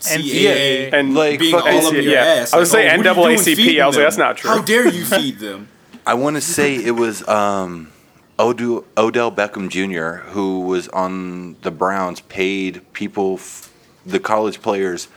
[0.00, 0.92] NCAA.
[0.92, 2.24] and Like, being fucking- all up your yeah.
[2.24, 2.54] ass.
[2.54, 3.82] I was Like, saying oh, what are you doing NAACP.
[3.82, 4.50] I was like, that's not true.
[4.50, 5.68] How dare you feed them?
[6.06, 7.92] I want to say it was um,
[8.38, 10.24] Odo- Odell Beckham Jr.
[10.30, 13.70] who was on the Browns paid people, f-
[14.06, 15.08] the college players,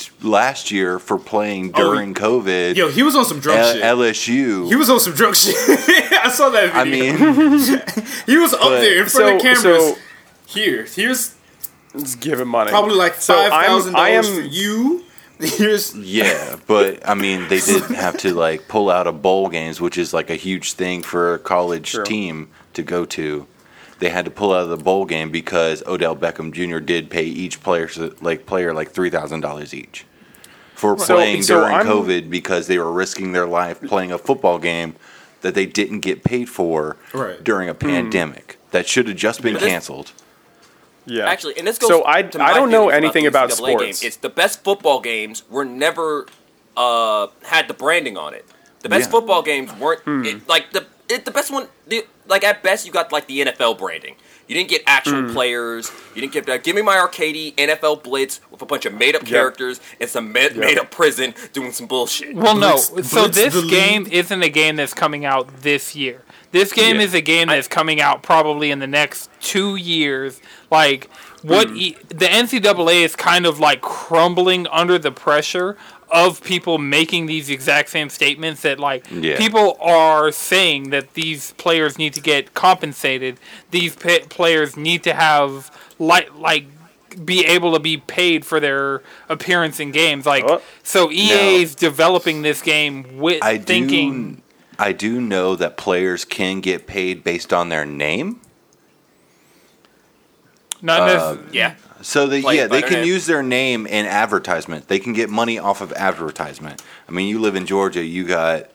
[0.00, 2.74] t- last year for playing Oh, during COVID.
[2.76, 3.82] Yo, he was on some drunk at shit.
[3.82, 4.66] LSU.
[4.68, 5.54] he was on some drunk shit.
[6.12, 7.16] I saw that I mean,
[8.26, 9.94] he was up but- there in front of So- cameras.
[9.94, 9.96] so-
[10.46, 11.34] Here, here's
[11.96, 12.70] Just give him money.
[12.70, 15.04] probably like So five I'm- thousand I dollars am- for you.
[15.40, 19.80] Here's yeah, but I mean, they did have to like pull out of bowl games,
[19.80, 22.04] which is like a huge thing for a college True.
[22.04, 23.46] team to go to.
[24.00, 26.78] They had to pull out of the bowl game because Odell Beckham Jr.
[26.78, 27.88] did pay each player
[28.20, 30.04] like player like three thousand dollars each
[30.74, 34.18] for So- playing so during I'm- COVID because they were risking their life playing a
[34.18, 34.96] football game
[35.42, 37.42] that they didn't get paid for Right.
[37.44, 40.12] during a pandemic that should have just been canceled.
[41.06, 41.28] yeah.
[41.28, 41.88] Actually, and this goes.
[41.90, 44.00] So I- to I don't know anything the about sports.
[44.00, 44.06] Game.
[44.08, 46.26] It's the best football games were never
[46.76, 48.46] uh, had the branding on it.
[48.80, 49.10] The best Yeah.
[49.10, 50.24] football games weren't Hmm.
[50.24, 51.68] it, like the it, the best one.
[51.86, 54.14] The, like at best, you got like the NFL branding.
[54.48, 55.32] You didn't get actual Hmm.
[55.32, 55.92] players.
[56.14, 56.64] You didn't get that.
[56.64, 60.32] give me my arcadey NFL Blitz with a bunch of made up characters and some
[60.32, 62.34] ma- made up prison doing some bullshit.
[62.34, 62.72] Well, no.
[62.92, 64.12] Blitz- so this the game league.
[64.12, 66.22] isn't a game that's coming out this year.
[66.52, 67.02] This game Yeah.
[67.02, 70.40] is a game that's coming out probably in the next two years.
[70.70, 71.08] Like
[71.42, 71.76] what Hmm.
[71.76, 75.76] e- the NCAA is kind of like crumbling under the pressure
[76.12, 79.36] of people making these exact same statements that like Yeah.
[79.38, 83.38] people are saying that these players need to get compensated.
[83.70, 86.64] These pa- players need to have like like
[87.24, 90.26] be able to be paid for their appearance in games.
[90.26, 90.60] Like Oh.
[90.82, 94.34] so, EA is developing this game with I thinking.
[94.34, 94.42] do.
[94.78, 98.40] I do know that players can get paid based on their name.
[100.82, 101.06] Not Uh,
[101.36, 101.74] necess- Yeah.
[102.02, 104.88] So they yeah they can use their name in advertisement.
[104.88, 106.82] They can get money off of advertisement.
[107.08, 108.70] I mean, you live in Georgia, you got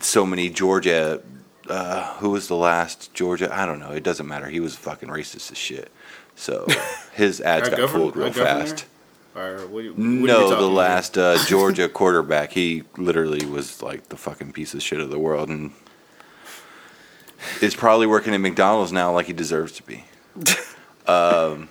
[0.00, 1.22] so many Georgia.
[1.68, 3.54] Uh, who was the last Georgia?
[3.54, 3.90] I don't know.
[3.90, 4.48] It doesn't matter.
[4.48, 5.92] He was fucking racist as shit.
[6.34, 6.66] So
[7.12, 8.86] his ads got pulled real fast.
[9.36, 14.52] Or what, what No, the last uh, Georgia quarterback, he literally was like the fucking
[14.52, 15.72] piece of shit of the world, and
[17.60, 20.04] is probably working at McDonald's now, like he deserves to be.
[21.08, 21.70] Um,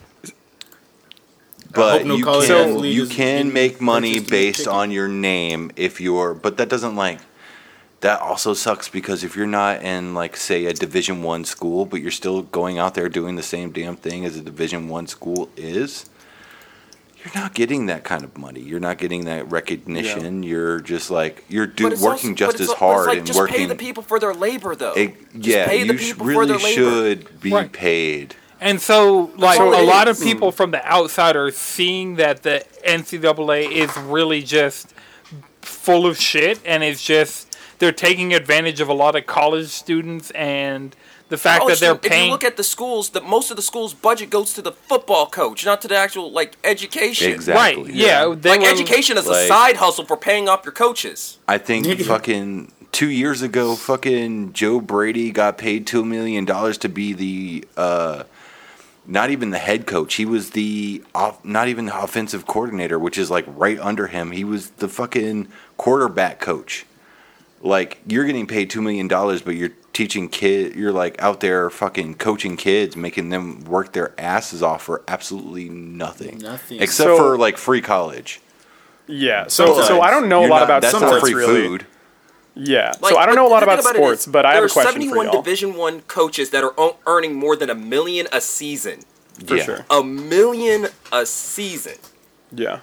[1.74, 5.08] but no you can athlete you can make money purchased in a based on your
[5.08, 7.20] name if you're, but that doesn't like.
[8.02, 12.00] That also sucks because if you're not in like say a Division One school, but
[12.00, 15.50] you're still going out there doing the same damn thing as a Division One school
[15.58, 16.08] is,
[17.18, 18.60] you're not getting that kind of money.
[18.62, 20.44] You're not getting that recognition.
[20.44, 23.40] You're just like you're do, working also- just as al- hard it's like, and just
[23.40, 23.56] working.
[23.58, 24.94] pay the people for their labor, though.
[24.94, 26.68] it- Just yeah, pay the you sh- people for really their labor.
[26.74, 27.72] should be Right.
[27.72, 28.36] paid.
[28.60, 32.64] And so, like all a lot of people from the outside are seeing that the
[32.88, 34.94] NCAA is really just
[35.62, 40.32] full of shit, and it's just they're taking advantage of a lot of college students
[40.32, 40.96] and
[41.30, 43.58] the fact Oh, that they're shoot, If you look at the schools, the most of
[43.58, 47.32] the schools' budget goes to the football coach, not to the actual like education.
[47.34, 47.84] Exactly.
[47.84, 47.94] right?
[47.94, 51.38] Yeah, they Like were- education is a side hustle for paying off your coaches.
[51.48, 56.90] I think fucking two years ago, fucking Joe Brady got paid two million dollars to
[56.90, 58.24] be the uh,
[59.08, 60.16] not even the head coach.
[60.16, 64.32] He was the off, not even the offensive coordinator, which is like right under him.
[64.32, 65.48] He was the fucking
[65.78, 66.86] quarterback coach.
[67.62, 70.76] Like you're getting paid two million dollars, but you're teaching kid.
[70.76, 75.70] You're like out there fucking coaching kids, making them work their asses off for absolutely
[75.70, 76.80] nothing, Nothing.
[76.82, 78.42] except So- for like free college.
[79.08, 79.48] Yeah.
[79.48, 79.88] So Sometimes.
[79.88, 81.62] so I don't know a lot not- about that's sports not free really.
[81.68, 81.86] food.
[82.58, 82.94] Yeah.
[83.02, 84.62] Like, so I don't know a lot the thing about sports, is, but I have
[84.62, 85.42] there a are question 71 for y'all.
[85.44, 89.02] Division One coaches that are o- earning more than a million a season.
[89.46, 89.64] for Yeah.
[89.64, 89.86] sure.
[89.92, 91.98] A million a season.
[92.52, 92.80] Yeah.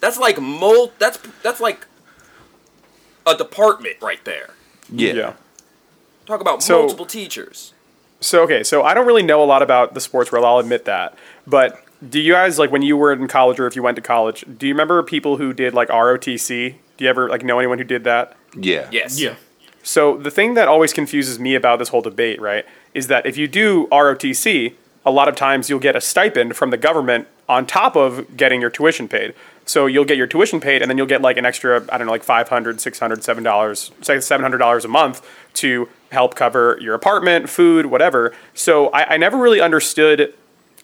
[0.00, 1.86] That's like mul- That's that's like
[3.26, 4.50] a department right there.
[4.90, 5.12] Yeah.
[5.12, 5.32] Yeah.
[6.26, 7.72] Talk about So- multiple teachers.
[8.20, 10.44] So okay, so I don't really know a lot about the sports world.
[10.44, 11.14] I'll admit that.
[11.46, 14.02] But do you guys like when you were in college or if you went to
[14.02, 14.44] college?
[14.58, 16.76] Do you remember people who did like ROTC?
[17.02, 18.36] Do you ever like know anyone who did that?
[18.56, 18.88] Yeah.
[18.92, 19.20] Yes.
[19.20, 19.34] Yeah.
[19.82, 23.36] So the thing that always confuses me about this whole debate, right, is that if
[23.36, 24.74] you do ROTC,
[25.04, 28.60] a lot of times you'll get a stipend from the government on top of getting
[28.60, 29.34] your tuition paid.
[29.64, 32.06] So you'll get your tuition paid, and then you'll get like an extra, I don't
[32.06, 38.32] know, like $500, $600, $7, $700 a month to help cover your apartment, food, whatever.
[38.54, 40.32] So I, I never really understood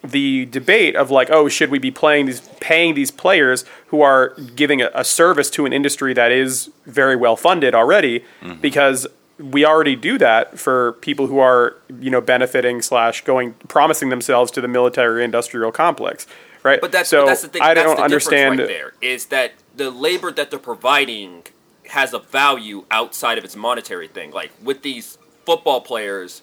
[0.03, 4.35] the debate of like, oh, should we be playing these, paying these players who are
[4.55, 8.21] giving a, a service to an industry that is very well funded already?
[8.41, 8.61] Mm-hmm.
[8.61, 9.07] Because
[9.39, 14.51] we already do that for people who are, you know, benefiting slash going, promising themselves
[14.53, 16.27] to the military industrial complex,
[16.63, 16.81] right?
[16.81, 17.63] But that's so but that's the thing.
[17.63, 18.59] I that's don't the understand.
[18.59, 21.45] right there is that the labor that they're providing
[21.89, 24.31] has a value outside of its monetary thing.
[24.31, 26.43] Like with these football players,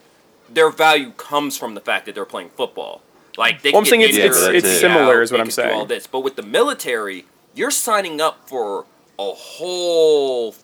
[0.49, 3.01] their value comes from the fact that they're playing football.
[3.37, 5.73] Like they Well, I'm saying it's- it's- it's similar out, is what I'm saying.
[5.73, 8.85] All this, but with the military, you're signing up for
[9.19, 10.55] a whole.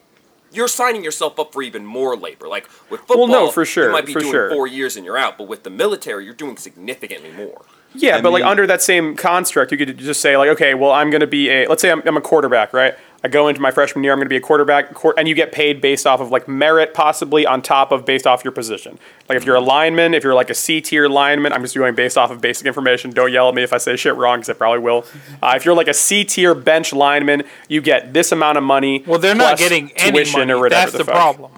[0.53, 2.47] You're signing yourself up for even more labor.
[2.47, 4.49] Like with football, well, no, for sure, you might be for doing sure.
[4.51, 5.37] four years and you're out.
[5.37, 7.61] But with the military, you're doing significantly more.
[7.93, 10.91] Yeah, I but like under that same construct, you could just say like, okay, well,
[10.91, 11.67] I'm going to be a.
[11.67, 12.95] Let's say I'm, I'm a quarterback, right?
[13.23, 15.51] I go into my freshman year, I'm going to be a quarterback, and you get
[15.51, 18.97] paid based off of like merit, possibly on top of based off your position.
[19.29, 21.93] Like if you're a lineman, if you're like a C tier lineman, I'm just doing
[21.93, 23.11] based off of basic information.
[23.11, 25.05] Don't yell at me if I say shit wrong, because I probably will.
[25.41, 29.03] Uh, if you're like a C tier bench lineman, you get this amount of money.
[29.05, 30.53] well, they're not plus getting any tuition money.
[30.53, 31.13] or whatever That's the, fuck.
[31.13, 31.51] problem.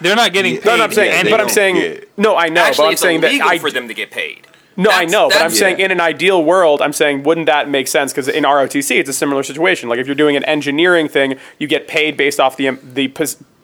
[0.00, 0.60] They're not getting Yeah.
[0.60, 0.66] paid.
[0.66, 2.92] No, no, I'm saying, Yeah, but I'm saying, get- no, I know, Actually, but I'm
[2.94, 4.46] it's saying that illegal I for them to get paid.
[4.76, 7.68] No, I know, but I'm that's- saying in an ideal world, I'm saying wouldn't that
[7.68, 8.12] make sense?
[8.12, 9.88] Because in ROTC, it's a similar situation.
[9.88, 13.12] Like if you're doing an engineering thing, you get paid based off the um, the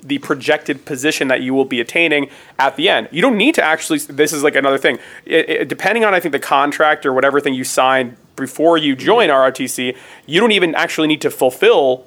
[0.05, 3.09] the projected position that you will be attaining at the end.
[3.13, 3.99] You don't need to actually.
[4.01, 4.99] This is like another thing.
[5.25, 8.97] It, it- depending on I think the contract or whatever thing you signed before you
[8.97, 9.97] join ROTC,
[10.27, 12.07] you don't even actually need to fulfill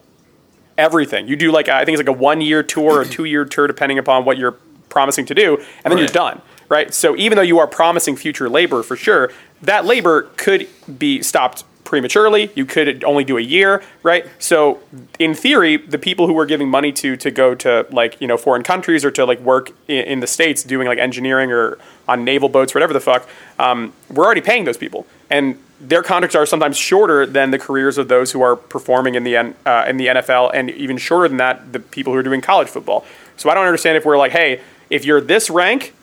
[0.78, 1.28] everything.
[1.28, 3.68] You do like I think it's like a one year tour or two year tour,
[3.68, 4.58] depending upon what you're
[4.90, 6.42] promising to do, and then you're done.
[6.68, 6.94] Right.
[6.94, 11.64] So even though you are promising future labor for sure, that labor could be stopped
[11.84, 12.50] prematurely.
[12.56, 13.84] You could only do a year.
[14.02, 14.26] Right.
[14.40, 14.80] So
[15.20, 18.38] in theory, the people who we're giving money to to go to like you know
[18.38, 22.24] foreign countries or to like work in, in the states doing like engineering or on
[22.24, 23.28] naval boats, whatever the fuck,
[23.60, 27.98] um, we're already paying those people and their contracts are sometimes shorter than the careers
[27.98, 31.28] of those who are performing in the N, uh, in the NFL, and even shorter
[31.28, 33.06] than that, the people who are doing college football.
[33.38, 35.94] So I don't understand if we're like, hey, if you're this rank,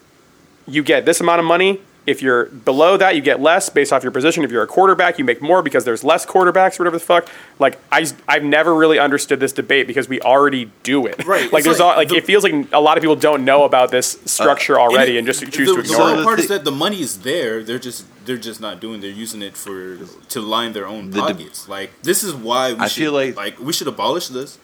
[0.67, 4.03] you get this amount of money, If you're below that, you get less based off
[4.03, 4.43] your position.
[4.43, 7.29] If you're a quarterback, you make more because there's less quarterbacks or whatever the fuck.
[7.61, 11.25] Like I, I've never really understood this debate because we already do it.
[11.25, 13.15] Right, Like it's there's like all, like the- it feels like a lot of people
[13.15, 16.19] don't know about this structure uh, already and, just choose the, to the ignore weird
[16.19, 16.25] it.
[16.25, 17.63] part The is that the money is there.
[17.63, 19.01] They're just they're just not doing.
[19.01, 19.99] They're using it for
[20.35, 21.69] to line their own The deb- pockets.
[21.69, 24.59] like this is why we I should, feel like- like we should abolish this,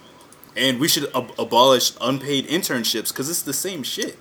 [0.56, 4.18] and we should ab- abolish unpaid internships because it's the same shit.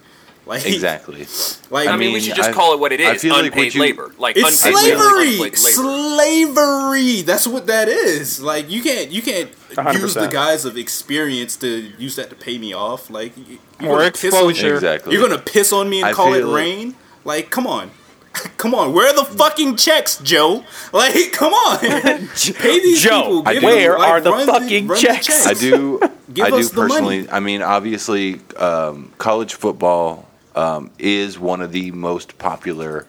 [0.48, 1.28] Like Exactly.
[1.70, 3.34] Like I, I mean, we should just I- call it what it is: I feel
[3.36, 4.12] like unpaid what you- labor.
[4.18, 5.38] Like It's unpaid slavery.
[5.38, 5.56] labor.
[5.58, 7.22] Slavery.
[7.24, 8.42] That's what that is.
[8.42, 10.34] Like you can't you can't hundred use the percent.
[10.34, 11.68] guise of experience to
[11.98, 13.10] use that to pay me off.
[13.10, 14.76] Like you- you're More gonna piss on- exposure.
[14.76, 15.14] Exactly.
[15.14, 16.96] You're gonna piss on me and I call it rain?
[17.26, 17.92] Like, come on.
[18.58, 20.64] Come on, where are the fucking checks, Joe?
[20.94, 23.44] Like, come on, pay these Joe, people.
[23.48, 25.48] I Give do- them, where like, are the run fucking run checks?
[25.48, 26.00] I do.
[26.32, 26.90] Give I do us the money.
[26.94, 27.30] personally.
[27.32, 30.27] I mean, obviously, um, college football
[30.58, 33.08] um, is one of the most popular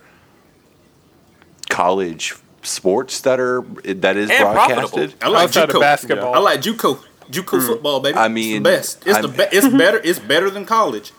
[1.68, 5.14] college sports that are that is And broadcasted.
[5.22, 5.80] I like Outside JUCO.
[5.80, 6.34] basketball.
[6.34, 7.02] I like JUCO.
[7.30, 8.16] JUCO football, baby.
[8.16, 9.06] I It's mean, the best.
[9.06, 10.00] It's I'm- the be- It's better.
[10.02, 11.12] It's better than college.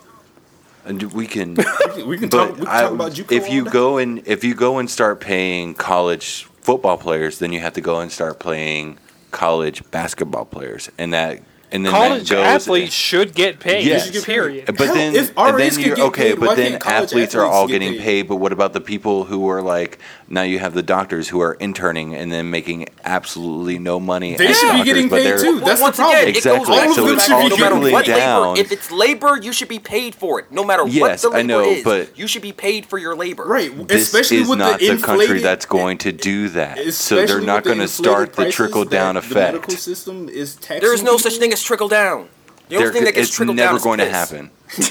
[0.85, 1.55] And we can.
[1.55, 1.63] We
[1.93, 2.49] can, we can talk.
[2.51, 3.31] We can I, talk about JUCO.
[3.31, 7.59] if you go and if you go and start paying college football players, then you
[7.61, 8.97] have to go and start playing
[9.31, 11.41] college basketball players, and that
[11.71, 13.85] and then College goes, athletes should get paid.
[13.85, 14.05] Yes.
[14.05, 14.33] Should get paid.
[14.33, 14.65] Period.
[14.65, 16.29] But Hell, then, if and RAs then could you're get okay.
[16.31, 18.01] paid, why but then can't college athletes are athletes all get getting paid?
[18.01, 18.27] paid.
[18.27, 20.41] But what about the people who are like now?
[20.41, 24.35] You have the doctors who are interning and then making absolutely no money.
[24.35, 25.55] They as should be doctors, getting but paid they're- too.
[25.57, 26.17] Well, That's the once problem.
[26.17, 26.59] Again, it Exactly.
[26.59, 28.47] goes back All of to them the should fact be no matter trickling what down.
[28.53, 30.51] labor, if it's labor, you should be paid for it.
[30.51, 32.97] No matter Yes, what the I labor know, is, but you should be paid for
[32.97, 33.43] your labor.
[33.45, 36.77] Right, This especially is with not the, the, inflated, country that's going to do that.
[36.77, 39.23] So especially they're with not the going to inflated start the prices trickle down that
[39.25, 39.81] The medical effect.
[39.81, 40.81] system is taxing.
[40.81, 42.29] There is no such thing as trickle down.
[42.69, 44.51] The only There- thing that gets it's trickled never down is going to happen.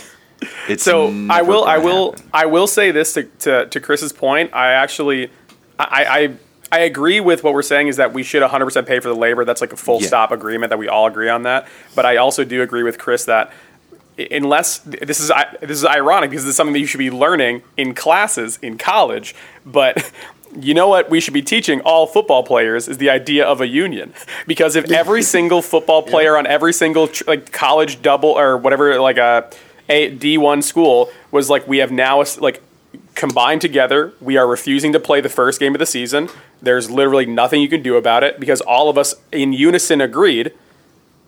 [0.69, 2.31] It's So I will, I will, happen.
[2.33, 4.55] I will say this to, to, to Chris's point.
[4.55, 5.31] I actually,
[5.81, 6.05] I,
[6.71, 9.17] I, I agree with what we're saying is that we should 100% pay for the
[9.17, 9.45] labor.
[9.45, 10.07] That's like a full Yeah.
[10.07, 11.67] stop agreement that we all agree on that.
[11.97, 13.51] But I also do agree with Chris that
[14.31, 17.11] unless this is I- this is ironic because this is something that you should be
[17.11, 19.35] learning in classes in college,
[19.67, 20.09] but.
[20.61, 23.67] You know what we should be teaching all football players is the idea of a
[23.67, 24.13] union,
[24.47, 29.01] because if every single football player on every single tr- like college double or whatever
[29.01, 29.51] like a
[29.89, 32.63] a D one school was like we have now like
[33.15, 34.13] combined together.
[34.21, 36.29] We are refusing to play the first game of the season.
[36.63, 40.53] There's literally nothing you can do about it because all of us in unison agreed.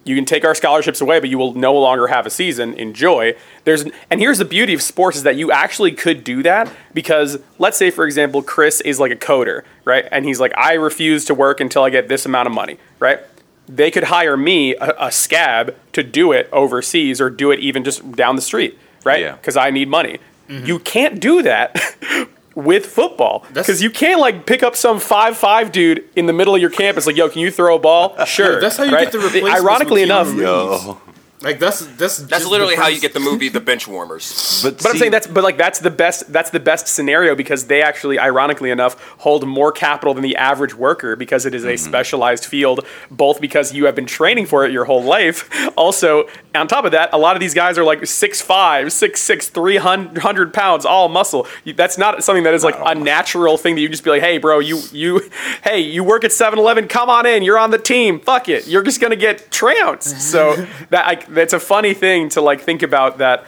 [0.05, 2.75] You can take our scholarships away, but you will no longer have a season.
[2.75, 3.35] Enjoy.
[3.65, 7.39] There's and here's the beauty of sports is that you actually could do that because
[7.59, 10.07] let's say for example Chris is like a coder, right?
[10.11, 13.21] And he's like I refuse to work until I get this amount of money, right?
[13.69, 17.85] They could hire me a, a scab to do it overseas or do it even
[17.85, 19.21] just down the street, right?
[19.21, 19.37] Yeah.
[19.37, 20.19] Because I need money.
[20.49, 20.67] Mm-hmm.
[20.67, 21.77] You can't do that
[22.61, 26.55] with football because you can't like pick up some five five dude in the middle
[26.55, 28.25] of your campus like, yo, can you throw a ball?
[28.25, 28.61] Sure.
[28.61, 29.05] that's how you right?
[29.05, 30.85] get the replacements Ironically enough, Keanu Reeves.
[30.87, 31.01] Yo.
[31.43, 34.63] Like that's that's That's just literally how you get the movie The Benchwarmers.
[34.63, 37.67] But, But I'm saying that's but like that's the best that's the best scenario because
[37.67, 41.71] they actually ironically enough hold more capital than the average worker because it is Mm-hmm.
[41.71, 45.49] a specialized field both because you have been training for it your whole life.
[45.79, 50.53] Also on top of that a lot of these guys are like 6'5 6'6 300
[50.53, 51.47] pounds all muscle.
[51.75, 54.39] That's not something that is like a natural thing that you just be like hey
[54.39, 55.31] bro you you
[55.65, 58.83] hey you work at 7-Eleven come on in you're on the team fuck it you're
[58.83, 60.21] just gonna get trounced.
[60.21, 60.55] So
[60.91, 63.45] that I, that's a funny thing to like think about that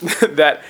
[0.30, 0.62] that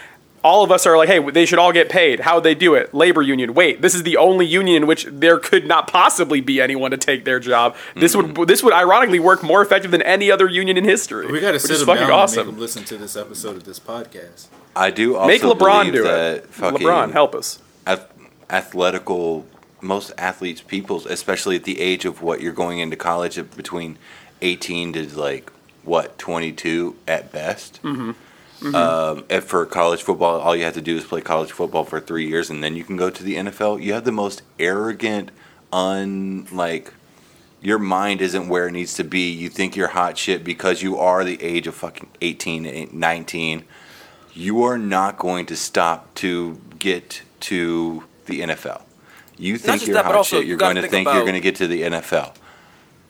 [0.46, 2.20] all of us are like, hey, they should all get paid.
[2.20, 2.94] How would they do it?
[2.94, 3.52] Labor union.
[3.52, 6.96] Wait, this is the only union in which there could not possibly be anyone to
[6.96, 7.74] take their job.
[7.96, 8.44] This would mm-hmm.
[8.44, 11.26] this would ironically work more effective than any other union in history.
[11.26, 12.46] We gotta which sit is him fucking down and awesome.
[12.46, 14.46] make him listen to this episode of this podcast.
[14.76, 16.46] I do also Make LeBron believe do that it.
[16.46, 17.58] fucking LeBron, help us.
[17.86, 18.06] ath-
[18.48, 19.46] athletical
[19.80, 23.98] most athletes peoples especially at the age of what you're going into college at between
[24.42, 25.50] 18 to like
[25.86, 28.12] what 22 at best mm-hmm.
[28.74, 32.00] Um, if for college football all you have to do is play college football for
[32.00, 35.30] three years and then you can go to the nfl you have the most arrogant
[35.74, 36.94] unlike
[37.60, 40.96] your mind isn't where it needs to be you think you're hot shit because you
[40.96, 43.64] are the age of fucking 18 19
[44.36, 48.82] you are not going to stop to get to the NFL.
[49.38, 50.44] You think you're that, hot also shit.
[50.44, 52.34] you You're going to think think you're going to get to the NFL.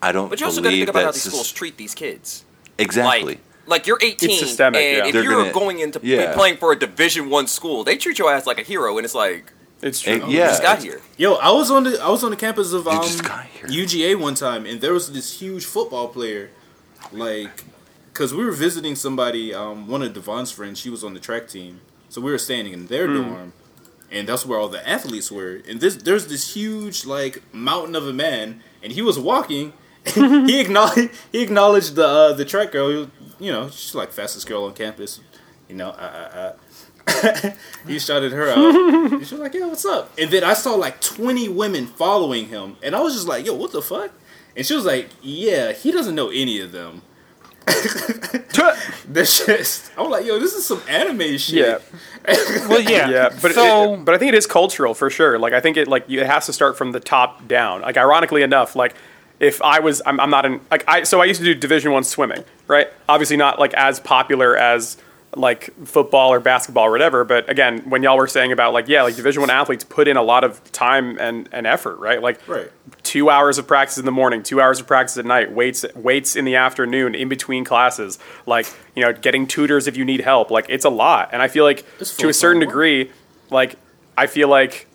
[0.01, 1.93] I don't But you also got to believe think about how these schools treat these
[1.93, 2.45] kids.
[2.77, 3.33] Exactly.
[3.35, 5.05] Like, like you're 18, It's systemic, and yeah.
[5.07, 6.33] if They're you're gonna- going into yeah.
[6.33, 9.15] playing for a Division One school, they treat your ass like a hero, and it's
[9.15, 9.51] like
[9.81, 10.13] It's true.
[10.13, 11.01] Eh, you yeah, just got here.
[11.17, 13.67] Yo, I was on the I was on the campus of um, just got here.
[13.67, 16.49] UGA one time, and there was this huge football player,
[17.11, 17.63] like,
[18.13, 20.79] cause we were visiting somebody, um, one of Devon's friends.
[20.79, 23.53] She was on the track team, so we were standing in their dorm,
[24.11, 25.61] and that's where all the athletes were.
[25.67, 29.73] And this there's this huge like mountain of a man, and he was walking.
[30.11, 32.87] He acknowledged he acknowledged the uh, the track girl.
[32.87, 33.07] Was,
[33.39, 35.19] you know, she's like fastest girl on campus.
[35.67, 37.51] You know, uh, uh, uh.
[37.87, 38.57] he shouted her out.
[38.57, 42.47] And she was like, "Yo, what's up?" And then I saw like twenty women following
[42.47, 44.11] him, and I was just like, "Yo, what the fuck?"
[44.55, 47.01] And she was like, "Yeah, he doesn't know any of them."
[49.07, 49.91] That's just.
[49.97, 51.55] I'm like, yo, this is some anime shit.
[51.55, 51.79] Yeah.
[52.67, 53.09] Well, yeah.
[53.09, 55.39] Yeah, but so it, but I think it is cultural for sure.
[55.39, 57.81] Like I think it like it has to start from the top down.
[57.81, 58.95] Like ironically enough, like
[59.39, 61.91] if I was I'm, I'm not in like I so I used to do Division
[61.91, 62.87] One swimming, right?
[63.07, 64.97] Obviously not like as popular as
[65.35, 67.23] like football or basketball or whatever.
[67.23, 70.17] But again, when y'all were saying about like yeah, like Division One athletes put in
[70.17, 72.21] a lot of time and and effort, right?
[72.21, 72.71] Like Right.
[73.03, 76.35] two hours of practice in the morning, two hours of practice at night, weights weights
[76.35, 78.17] in the afternoon, in between classes,
[78.47, 78.65] like
[78.95, 80.49] you know, getting tutors if you need help.
[80.49, 81.85] Like it's a lot, and I feel like
[82.17, 83.11] to a certain degree,
[83.51, 83.75] like
[84.17, 84.86] I feel like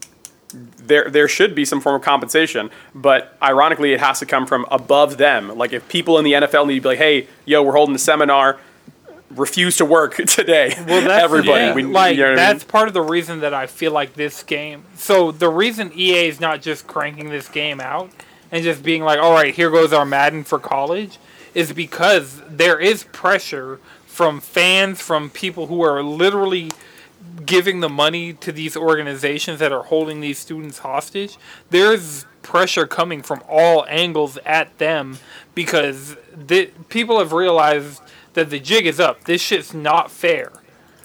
[0.52, 4.66] there there should be some form of compensation, but ironically, it has to come from
[4.70, 5.56] above them.
[5.56, 7.98] Like if people in the NFL need to be like, hey, yo, we're holding a
[7.98, 8.58] seminar.
[9.30, 10.74] Refuse to work today.
[10.86, 11.66] Well, that's everybody.
[11.66, 11.74] thing.
[11.74, 12.52] We- like you know what I mean?
[12.52, 14.84] that's part of the reason that I feel like this game.
[14.94, 18.10] So the reason EA is not just cranking this game out
[18.50, 21.18] and just being like, "All right, here goes our Madden for college,"
[21.54, 26.70] is because there is pressure from fans, from people who are literally
[27.46, 31.36] giving the money to these organizations that are holding these students hostage.
[31.70, 35.18] There's pressure coming from all angles at them
[35.54, 38.02] because the, people have realized
[38.34, 39.24] that the jig is up.
[39.24, 40.52] This shit's not fair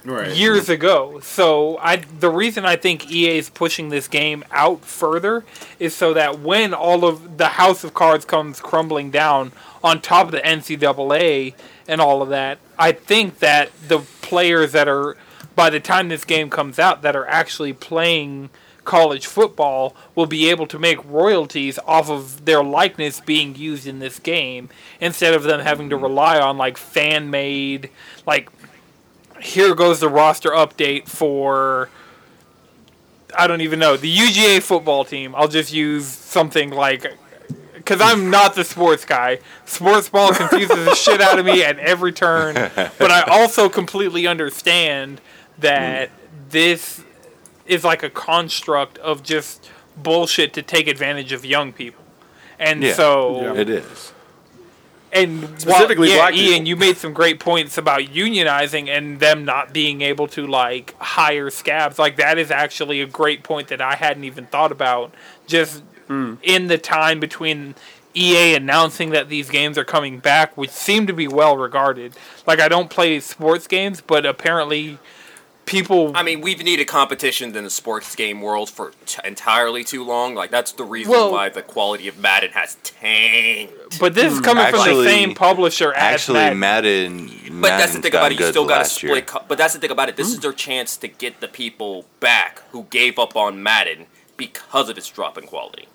[0.03, 0.33] Right.
[0.35, 1.19] years ago.
[1.19, 5.43] So I the reason I think EA is pushing this game out further
[5.79, 9.51] is so that when all of the house of cards comes crumbling down
[9.83, 11.55] on top of the NCAA
[11.89, 15.17] and all of that, I think that the players that are
[15.57, 18.49] by the time this game comes out that are actually playing
[18.85, 23.99] college football will be able to make royalties off of their likeness being used in
[23.99, 24.69] this game
[25.01, 27.89] instead of them having to rely on like fan made
[28.25, 28.49] like
[29.41, 31.89] here goes the roster update for
[33.37, 35.35] I don't even know the UGA football team.
[35.35, 37.17] I'll just use something like
[37.73, 39.39] because I'm not the sports guy.
[39.65, 44.27] Sports ball confuses the shit out of me at every turn, but I also completely
[44.27, 45.19] understand
[45.59, 46.09] that
[46.49, 47.03] this
[47.65, 52.03] is like a construct of just bullshit to take advantage of young people.
[52.59, 52.93] And Yeah.
[52.93, 54.13] so It is.
[55.11, 56.67] and Specifically while, yeah, Ian, people.
[56.67, 61.49] you made some great points about unionizing and them not being able to like hire
[61.49, 61.97] scabs.
[61.97, 65.13] Like that is actually a great point that I hadn't even thought about.
[65.47, 66.35] Just Hmm.
[66.41, 67.75] in the time between
[68.15, 72.13] EA announcing that these games are coming back, which seem to be well regarded.
[72.45, 74.99] Like I don't play sports games, but apparently
[75.67, 80.03] people I mean, we've needed competition in the sports game world for t- entirely too
[80.03, 80.33] long.
[80.33, 83.99] Like that's the reason Well- why the quality of Madden has tanked.
[83.99, 87.25] but this is hmm, coming from the same publisher as Actually, Madden.
[87.27, 87.61] Madden.
[87.61, 88.39] But that's the thing about it.
[88.39, 89.11] You still got to split.
[89.13, 89.21] Year.
[89.21, 90.15] Co- but that's the thing about it.
[90.15, 90.33] This hmm.
[90.33, 94.07] is their chance to get the people back who gave up on Madden
[94.37, 95.87] because of its drop in quality.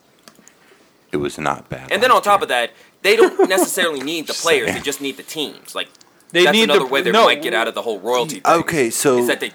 [1.11, 1.93] It was not bad.
[1.93, 4.73] And then on top of that, they don't necessarily need the players.
[4.73, 5.75] They just need the teams.
[5.75, 5.89] Like
[6.31, 7.25] They that's need another the- way they no.
[7.27, 8.41] might get out of the whole royalty.
[8.41, 9.53] Thing, Okay, so is that they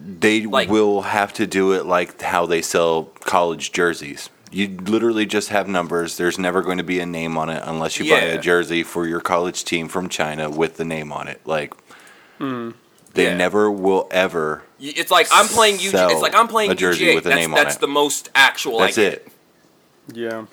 [0.00, 4.30] they like- will have to do it like how they sell college jerseys.
[4.52, 6.16] You literally just have numbers.
[6.16, 9.06] There's never going to be a name on it unless you buy a jersey for
[9.06, 11.40] your college team from China with the name on it.
[11.44, 11.74] Like
[12.38, 12.70] they Hmm.
[13.14, 13.34] Yeah.
[13.36, 14.62] never will ever.
[14.80, 16.10] it's like I'm playing UGA.
[16.12, 17.14] It's like I'm playing a jersey UGA.
[17.16, 17.80] with a that's name on that's it.
[17.80, 18.78] the most actual.
[18.78, 19.28] That's I it.
[20.12, 20.46] yeah.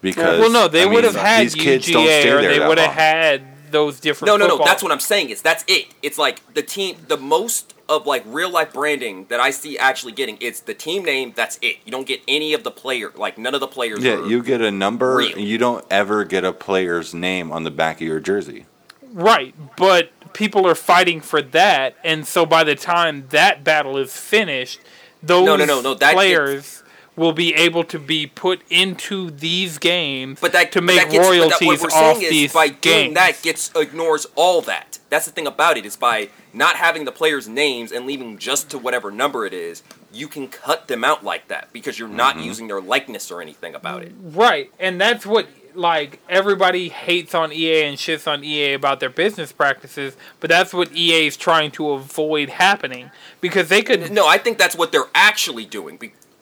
[0.00, 2.66] Because well, no, they would have had these kids don't UGA, stay or there they
[2.68, 3.42] would have had
[3.72, 4.28] those different.
[4.28, 4.50] No, no, no.
[4.50, 5.30] football- That's what I'm saying.
[5.30, 5.86] Is that's it.
[6.02, 6.98] It's like the team.
[7.08, 10.36] The most of like real life branding that I see actually getting.
[10.40, 11.32] It's the team name.
[11.34, 11.76] That's it.
[11.84, 13.10] You don't get any of the player.
[13.16, 14.00] Like none of the players.
[14.00, 15.16] Yeah, are- you get a number.
[15.16, 15.32] real.
[15.36, 18.66] and You don't ever get a player's name on the back of your jersey.
[19.12, 24.14] Right, but people are fighting for that, and so by the time that battle is
[24.14, 24.80] finished,
[25.22, 26.82] those No, no, no, no, that players
[27.16, 31.10] will be able to be put into these games But that to but make that
[31.10, 32.82] gets, but that- royalties what we're off saying is these by games.
[32.82, 34.87] doing that gets ignores all that.
[35.10, 38.70] That's the thing about it is by not having the players' names and leaving just
[38.70, 39.82] to whatever number it is,
[40.12, 42.44] you can cut them out like that because you're not mm-hmm.
[42.44, 44.12] using their likeness or anything about it.
[44.22, 49.10] Right, and that's what like everybody hates on EA and shits on EA about their
[49.10, 54.26] business practices, but that's what EA is trying to avoid happening because they could No,
[54.26, 55.98] I think that's what they're actually doing.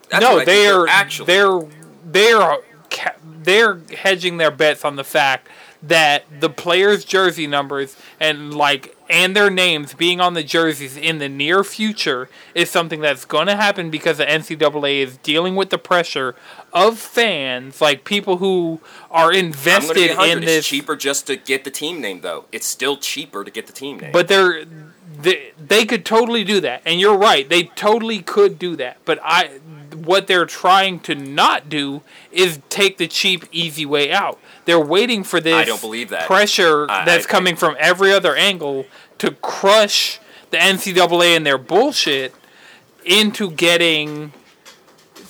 [0.09, 1.27] That's no, what I think they're actually.
[1.27, 1.61] they're
[2.05, 2.57] they're
[3.43, 5.49] they're hedging their bets on the fact
[5.89, 11.19] that the players' jersey numbers and like and their names being on the jerseys in
[11.19, 15.71] the near future is something that's going to happen because the NCAA is dealing with
[15.71, 16.35] the pressure
[16.73, 18.81] of fans, like people who
[19.11, 20.31] are invested be 100.
[20.31, 20.67] in It's this.
[20.67, 22.47] cheaper just to get the team name, though.
[22.53, 24.13] It's still cheaper to get the team name.
[24.13, 24.65] But they're
[25.19, 27.49] they, they could totally do that, and you're right.
[27.49, 28.99] They totally could do that.
[29.05, 29.61] But I,
[29.95, 34.39] what they're trying to not do is take the cheap, easy way out.
[34.67, 35.55] They're waiting for this.
[35.55, 36.27] I don't believe that.
[36.27, 38.87] pressure I- that's I- coming from every other angle
[39.19, 42.35] to crush the NCAA and their bullshit
[43.05, 44.33] into getting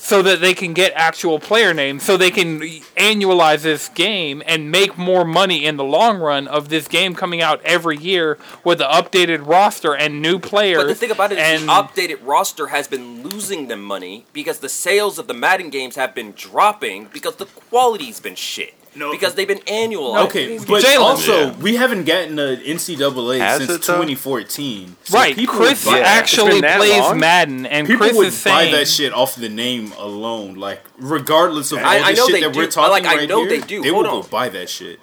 [0.07, 2.61] so that they can get actual player names, so they can
[2.97, 7.43] annualize this game and make more money in the long run of this game coming
[7.43, 10.78] out every year with an updated roster and new players.
[10.78, 14.61] But the thing about it is the updated roster has been losing them money because
[14.61, 18.76] the sales of the Madden games have been dropping because the quality's been shit.
[18.97, 19.11] No.
[19.12, 20.16] Because they've been annual.
[20.18, 20.99] Okay, but Jalen.
[21.01, 21.57] also Yeah.
[21.59, 24.97] we haven't gotten an NCAA Has since 2014.
[25.05, 27.20] So right, people Chris would buy, actually It's been that plays long?
[27.20, 30.55] Madden, and people Chris would is buy saying that shit off the name alone.
[30.55, 32.59] Like regardless of all I- I the know shit they that do.
[32.61, 33.82] we're talking Like, I know here, they do.
[33.82, 34.22] They Hold would on.
[34.22, 34.99] go buy that shit.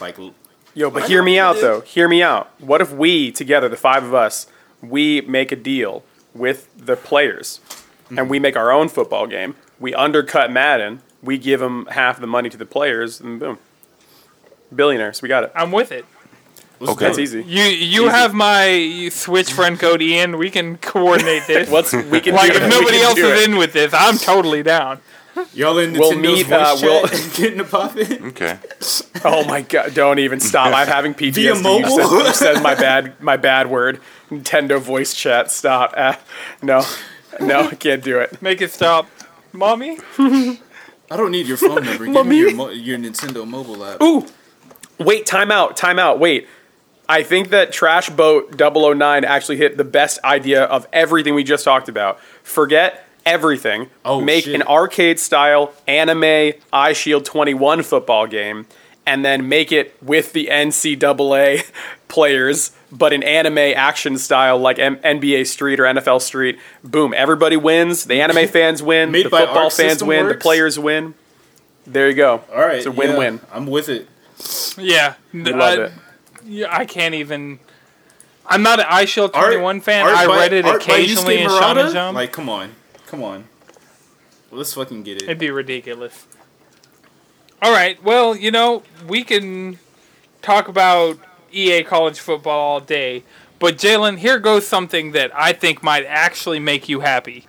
[0.00, 0.16] Like
[0.74, 1.80] Yo, but I hear me out you though.
[1.80, 2.50] Hear me out.
[2.60, 4.46] What if we together, the five of us,
[4.82, 7.60] we make a deal with the players,
[8.16, 9.56] and we make our own football game.
[9.80, 11.02] We undercut Madden.
[11.22, 13.58] We give them half the money to the players, and boom,
[14.74, 15.22] billionaires.
[15.22, 15.52] We got it.
[15.54, 16.04] I'm with it.
[16.80, 17.06] let's Okay.
[17.06, 17.42] That's easy.
[17.42, 18.10] You you Easy.
[18.10, 20.38] have my Switch friend code Ian.
[20.38, 21.68] We can coordinate this.
[21.72, 22.36] Let's we can do?
[22.36, 22.64] like do if it.
[22.64, 23.48] We nobody can else do is it.
[23.50, 25.00] in with this, I'm totally down.
[25.54, 28.24] Y'all in We'll Nintendo's meet, voice uh, chat we'll- and getting it popping?
[28.28, 28.58] Okay.
[29.24, 29.94] Oh my god!
[29.94, 30.74] Don't even stop.
[30.74, 31.32] I'm having PTSD.
[31.34, 31.88] Via You mobile?
[31.90, 34.00] said, you said my bad my bad word.
[34.30, 35.50] Nintendo voice chat.
[35.50, 35.94] Stop.
[35.96, 36.14] Uh,
[36.62, 36.84] no,
[37.40, 38.40] no, I can't do it.
[38.42, 39.08] Make it stop,
[39.52, 39.98] mommy.
[41.10, 42.06] I don't need your phone number.
[42.12, 44.02] Give me your, mo- your Nintendo mobile app.
[44.02, 44.26] Ooh,
[44.98, 46.46] wait, time out, time out, wait.
[47.08, 51.64] I think that Trash Boat 009 actually hit the best idea of everything we just
[51.64, 52.20] talked about.
[52.42, 53.88] Forget everything.
[54.04, 54.54] Oh, Make shit.
[54.54, 58.66] an arcade style anime Eyeshield 21 football game
[59.08, 61.70] and then make it with the NCAA
[62.08, 66.58] players, but in anime action style like M- NBA Street or NFL Street.
[66.84, 68.04] Boom, everybody wins.
[68.04, 69.10] The anime fans win.
[69.10, 70.28] Made the football fans System win.
[70.28, 71.14] The players win.
[71.86, 72.44] There you go.
[72.52, 73.34] All right, It's a win-win.
[73.42, 74.06] yeah, I'm with it.
[74.76, 75.92] Yeah, We love it.
[76.44, 77.58] Yeah, I can't even.
[78.46, 80.06] I'm not an Eyeshield Art- 21 fan.
[80.06, 81.80] art I by- read it art occasionally Yusuke in Murata?
[81.80, 82.14] Shonen Jump.
[82.16, 82.74] Like, come on,
[83.06, 83.44] come on.
[84.50, 85.24] Let's fucking get it.
[85.24, 86.26] It'd be ridiculous.
[87.60, 89.80] All right, well, you know, we can
[90.42, 91.18] talk about
[91.50, 93.24] EA college football all day,
[93.58, 97.46] but Jalen, here goes something that I think might actually make you happy.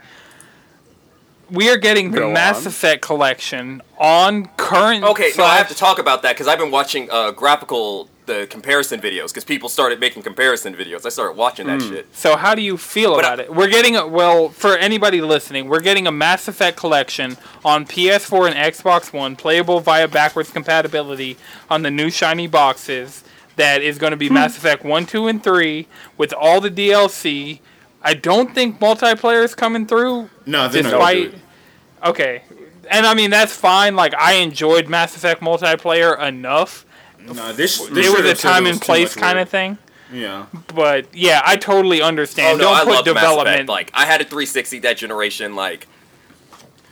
[1.51, 2.67] We are getting the Go Mass on.
[2.67, 5.03] Effect collection on current.
[5.03, 8.45] Okay, no, I have to talk about that because I've been watching uh, graphical the
[8.47, 11.03] comparison videos because people started making comparison videos.
[11.03, 11.89] I started watching that Hmm.
[11.89, 12.15] shit.
[12.15, 13.55] So how do you feel But about I- it?
[13.55, 15.67] We're getting a, well for anybody listening.
[15.67, 21.37] We're getting a Mass Effect collection on PS4 and Xbox One, playable via backwards compatibility
[21.71, 23.23] on the new shiny boxes.
[23.55, 27.59] That is going to be Mass Effect One, Two, and Three with all the DLC.
[28.01, 30.29] I don't think multiplayer is coming through.
[30.45, 32.09] No, they're not Despite gonna do it.
[32.09, 32.41] okay,
[32.89, 33.95] and I mean that's fine.
[33.95, 36.85] Like I enjoyed Mass Effect multiplayer enough.
[37.21, 39.77] No, this, this It was should've a time and place kind of thing.
[40.11, 40.45] Yeah.
[40.73, 42.57] But yeah, I totally Oh understand.
[42.57, 43.55] no, don't I put love development.
[43.55, 43.69] Effect.
[43.69, 45.55] Like I had a 360 that generation.
[45.55, 45.87] Like,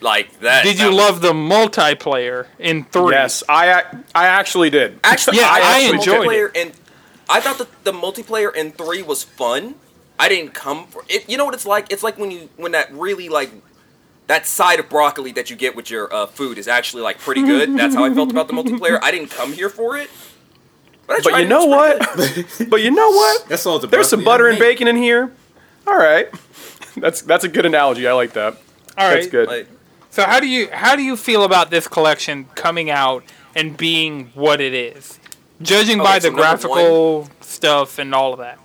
[0.02, 0.64] like that.
[0.64, 3.14] Did that you was- love the multiplayer in three?
[3.14, 3.84] Yes, I
[4.14, 5.00] I actually did.
[5.04, 6.72] Actually, Yeah, I actually enjoyed multiplayer And
[7.30, 9.76] I thought that the multiplayer in three was fun.
[10.20, 11.30] I didn't come for it.
[11.30, 11.92] You know what it's like?
[11.92, 13.52] It's like when you when that really like
[14.28, 17.44] that side of broccoli that you get with your uh, food is actually like pretty
[17.44, 17.78] good.
[17.78, 19.00] That's how I felt about the multiplayer.
[19.02, 20.10] I didn't come here for it.
[21.08, 22.00] But, I But you know what?
[22.70, 23.48] but you know what?
[23.48, 25.32] That's all the There's some butter and bacon in here.
[25.86, 26.28] All right,
[26.98, 28.08] that's that's a good analogy.
[28.08, 28.58] I like that.
[28.98, 29.16] All right.
[29.16, 29.48] That's good.
[29.48, 29.68] Like,
[30.10, 33.24] So how do you how do you feel about this collection coming out
[33.56, 35.20] and being what it is,
[35.62, 38.60] judging by the so number graphical stuff and all of that?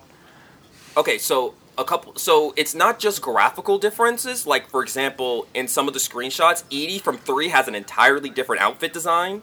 [0.97, 2.17] Okay, so a couple.
[2.17, 4.47] So it's not just graphical differences.
[4.47, 8.63] Like for example, in some of the screenshots, Edie from three has an entirely different
[8.63, 9.43] outfit design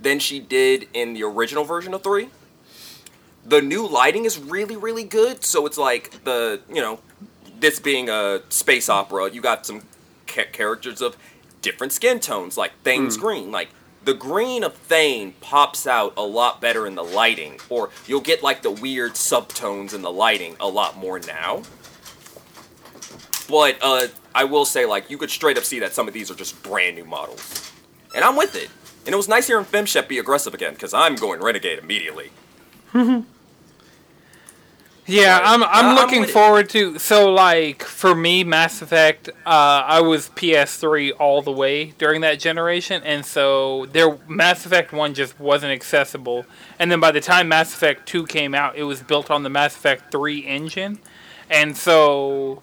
[0.00, 2.28] than she did in the original version of three.
[3.44, 5.44] The new lighting is really, really good.
[5.44, 7.00] So it's like the you know,
[7.58, 9.82] this being a space opera, you got some
[10.26, 11.16] ca- characters of
[11.62, 13.22] different skin tones, like Thane's hmm.
[13.22, 13.50] green.
[13.50, 13.68] Like
[14.10, 18.42] the green of Thane pops out a lot better in the lighting, or you'll get
[18.42, 21.62] like the weird subtones in the lighting a lot more now.
[23.48, 26.28] But uh, I will say, like, you could straight up see that some of these
[26.28, 27.70] are just brand new models,
[28.12, 28.68] and I'm with it.
[29.06, 32.32] And it was nice hearing FemShep be aggressive again, because I'm going Renegade immediately.
[35.06, 35.40] Yeah.
[35.42, 36.30] I'm Uh, I'm I'm looking it.
[36.30, 41.86] forward to so like for me Mass Effect uh I was PS3 all the way
[41.98, 46.46] during that generation and so there Mass Effect 1 just wasn't accessible.
[46.78, 49.50] And then by the time Mass Effect 2 came out, it was built on the
[49.50, 50.98] Mass Effect 3 engine.
[51.48, 52.62] And so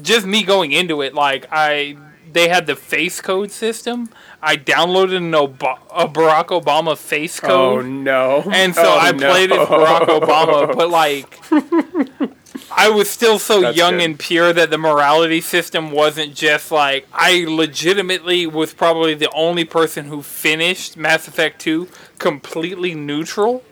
[0.00, 1.96] just me going into it like I
[2.30, 4.10] they had the face code system.
[4.40, 7.84] I downloaded an Ob- a Barack Obama face code.
[7.84, 8.42] Oh no!
[8.52, 9.30] And so Oh, I no.
[9.30, 11.38] played as Barack Obama, but like
[12.70, 14.02] I was still so That's young good.
[14.04, 19.64] and pure that the morality system wasn't just like I legitimately was probably the only
[19.64, 21.88] person who finished Mass Effect 2
[22.18, 23.64] completely neutral.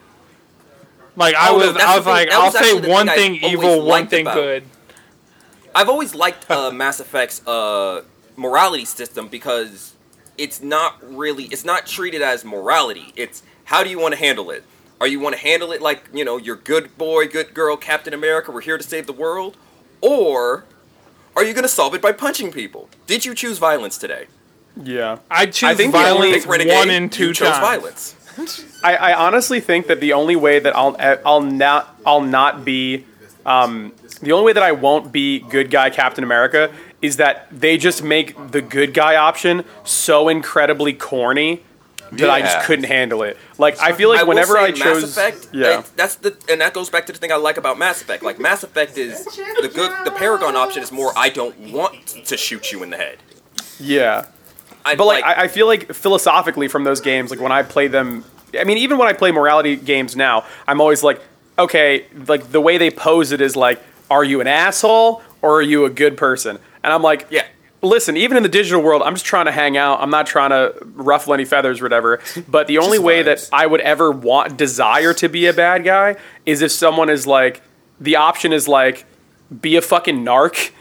[1.15, 3.85] Like I Oh, was that's I was like I'll was say one thing thing evil,
[3.85, 4.65] one thing about- good.
[5.75, 8.03] I've always liked uh, Mass Effect's uh,
[8.35, 9.93] morality system because
[10.39, 13.13] it's not really it's not treated as morality.
[13.17, 14.65] It's how do you want to handle it?
[15.01, 18.15] Are you want to handle it like you know you're good boy, good girl, Captain
[18.15, 18.51] America?
[18.51, 19.57] We're here to save the world,
[20.01, 20.65] or
[21.35, 22.89] are you going to solve it by punching people?
[23.07, 24.27] Did you choose violence today?
[24.83, 27.59] Yeah, I choose think the only- violence Renegade, one and two you chose times.
[27.61, 28.17] violence.
[28.85, 30.95] I, I honestly think that the only way that I'll
[31.25, 33.07] I'll not I'll not be
[33.47, 36.71] um, the only way that I won't be good guy Captain America
[37.03, 41.63] is that they just make the good guy option so incredibly corny
[42.13, 43.37] that I just couldn't handle it.
[43.59, 46.15] Like I feel like I will whenever say I chose, Mass Effect, yeah, that- that's
[46.17, 48.23] the and that goes back to the thing I like about Mass Effect.
[48.23, 52.37] Like Mass Effect is the good, the Paragon option is more I don't want to
[52.37, 53.19] shoot you in the head.
[53.81, 54.27] yeah.
[54.85, 57.89] I, But like, I, I feel like philosophically from those games, like when I play
[57.89, 58.25] them,
[58.57, 61.21] I mean, even when I play morality games now, I'm always like,
[61.59, 65.63] okay, like the way they pose it is like, are you an asshole or are
[65.63, 66.61] you a good person?
[66.87, 67.45] And I'm like, Yeah.
[67.83, 70.01] Listen, even in the digital world, I'm just trying to hang out.
[70.01, 72.21] I'm not trying to ruffle any feathers or whatever.
[72.49, 76.17] But the only way that I would ever want, desire to be a bad guy
[76.47, 77.61] is if someone is like,
[78.01, 79.05] the option is like,
[79.61, 80.73] be a fucking narc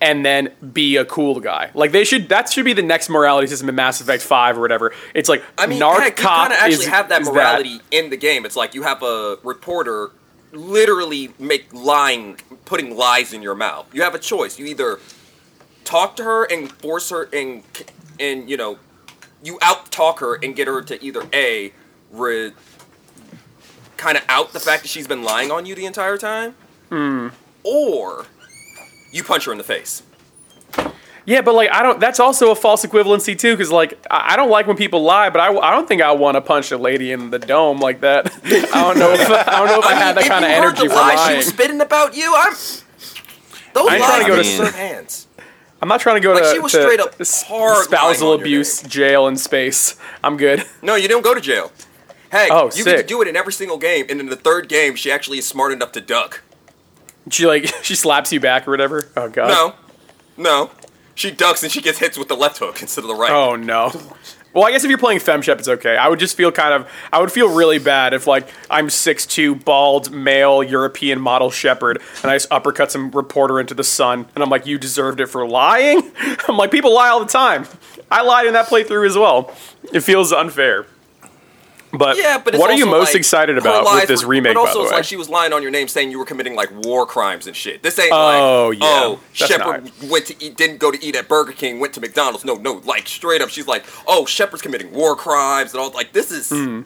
[0.00, 1.70] and then be a cool guy.
[1.74, 4.60] Like they should that should be the next morality system in Mass Effect 5 or
[4.60, 4.92] whatever.
[5.14, 7.80] It's like I mean, narc heck, you cop kind of actually is, have that morality
[7.90, 8.44] in the game.
[8.44, 10.10] It's like you have a reporter
[10.52, 13.86] literally make lying, putting lies in your mouth.
[13.92, 14.58] You have a choice.
[14.58, 14.98] You either
[15.84, 17.62] talk to her and force her and
[18.18, 18.78] and you know,
[19.42, 21.72] you out talk her and get her to either a
[22.12, 22.52] re,
[23.96, 26.54] kind of out the fact that she's been lying on you the entire time,
[26.88, 27.28] Hmm.
[27.62, 28.26] or
[29.12, 30.02] you punch her in the face.
[31.26, 34.36] Yeah, but like I don't that's also a false equivalency too cuz like I I
[34.36, 36.78] don't like when people lie, but I, I don't think I want to punch a
[36.78, 38.32] lady in the dome like that.
[38.44, 40.94] I don't know if I don't know if I, had that kind of energy the
[40.94, 41.36] for she lying.
[41.38, 42.52] was spitting about you, I'm.
[43.72, 45.26] Those I ain't lies trying to go to serve hands.
[45.82, 47.14] I'm not trying to go Like, to, she was to straight up
[47.48, 49.96] hard spousal abuse jail in space.
[50.22, 50.64] I'm good.
[50.82, 51.72] No, you don't go to jail.
[52.30, 54.68] Hey, Oh, you get to do it in every single game, and in the third
[54.68, 56.42] game, she actually is smart enough to duck.
[57.30, 59.10] She like she slaps you back or whatever.
[59.16, 59.48] Oh god.
[59.48, 59.74] No,
[60.36, 60.70] no,
[61.20, 63.30] she ducks and she gets hits with the left hook instead of the right.
[63.30, 63.92] Oh no.
[64.52, 65.96] Well, I guess if you're playing FemShep, it's okay.
[65.96, 69.64] I would just feel kind of, I would feel really bad if like I'm 6'2",
[69.64, 74.42] bald, male, European model Shepard, and I just uppercut some reporter into the sun, and
[74.42, 76.10] I'm like, you deserved it for lying?
[76.48, 77.66] I'm like, people lie all the time.
[78.10, 79.54] I lied in that playthrough as well.
[79.92, 80.86] It feels unfair.
[81.92, 84.60] But, Yeah, but what are you most like, excited about with this were- remake, But
[84.60, 84.98] also, it's way?
[84.98, 87.56] like she was lying on your name, saying you were committing like war crimes and
[87.56, 87.82] shit.
[87.82, 88.86] This ain't Oh, like, yeah.
[89.04, 92.00] oh, That's Shepard went to eat, didn't go to eat at Burger King, went to
[92.00, 92.44] McDonald's.
[92.44, 95.90] No, no, like straight up, she's like, oh, Shepard's committing war crimes and all.
[95.90, 96.48] Like this is.
[96.50, 96.82] Hmm.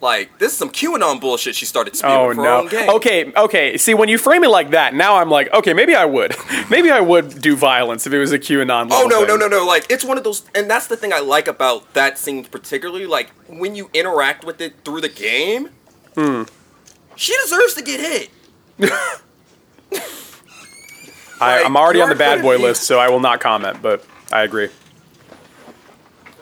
[0.00, 2.56] Like this is some QAnon bullshit she started spewing Oh for her no.
[2.60, 2.88] own game.
[2.88, 3.76] Okay, okay.
[3.76, 6.34] See, when you frame it like that, now I'm like, okay, maybe I would.
[6.70, 8.88] maybe I would do violence if it was a QAnon.
[8.90, 9.28] Oh no, thing.
[9.28, 9.66] no, no, no!
[9.66, 13.04] Like it's one of those, and that's the thing I like about that scene particularly.
[13.06, 15.68] Like when you interact with it through the game,
[16.14, 16.44] Hmm.
[17.16, 18.30] she deserves to get hit.
[21.42, 23.82] I, Like, I'm already on the bad boy list, so I will not comment.
[23.82, 24.68] But I agree.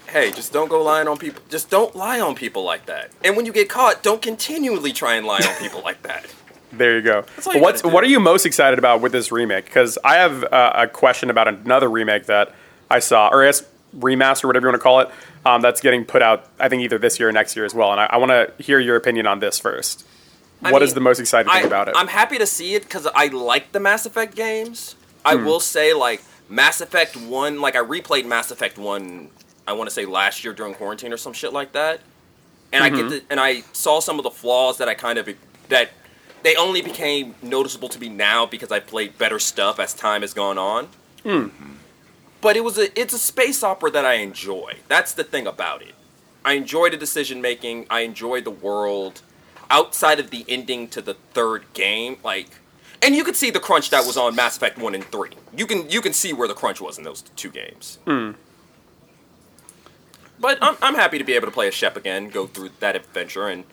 [0.09, 1.43] Hey, just don't go lying on people.
[1.49, 3.11] Just don't lie on people like that.
[3.25, 6.27] And when you get caught, don't continually try and lie on people like that.
[6.73, 7.25] There you go.
[7.55, 9.65] you What's what are you most excited about with this remake?
[9.67, 12.55] Because I have uh, a question about another remake that
[12.91, 13.63] I saw, or I guess
[13.97, 15.09] remaster, whatever you want to call it,
[15.47, 16.47] um, that's getting put out.
[16.61, 17.91] I think either this year or next year as well.
[17.93, 20.07] And I, I want to hear your opinion on this first.
[20.63, 21.95] I What is mean, the most exciting I, thing about it?
[21.97, 24.95] I'm happy to see it because I like the Mass Effect games.
[25.25, 25.45] I Hmm.
[25.47, 29.31] will say, like Mass Effect One, like I replayed Mass Effect One.
[29.69, 32.01] I want to say last year during quarantine or some shit like that,
[32.73, 33.09] and I Mm-hmm.
[33.09, 35.29] get to, and I saw some of the flaws that I kind of
[35.69, 35.91] that
[36.43, 40.33] they only became noticeable to me now because I played better stuff as time has
[40.35, 40.89] gone on.
[41.25, 41.49] Hmm.
[42.41, 44.75] but it was a it's a space opera that I enjoy.
[44.89, 45.95] That's the thing about it.
[46.45, 47.87] I enjoy the decision making.
[47.91, 49.21] I enjoy the world.
[49.71, 52.49] Outside of the ending to the third game, like,
[53.03, 55.33] and you could see the crunch that was on Mass Effect one and three.
[55.55, 57.99] You can you can see where the crunch was in those two games.
[60.41, 62.95] But I'm I'm happy to be able to play a Shep again, go through that
[62.97, 63.65] adventure, and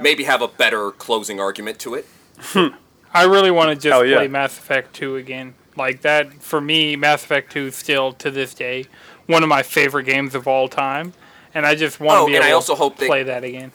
[0.00, 2.06] maybe have a better closing argument to it.
[3.14, 4.16] I really want to just Hell yeah.
[4.16, 5.54] play Mass Effect 2 again.
[5.76, 8.86] Like that, for me, Mass Effect 2 is still to this day
[9.26, 11.12] one of my favorite games of all time,
[11.54, 13.22] and I just want Oh, to be and able I also to hope they- play
[13.24, 13.72] that again.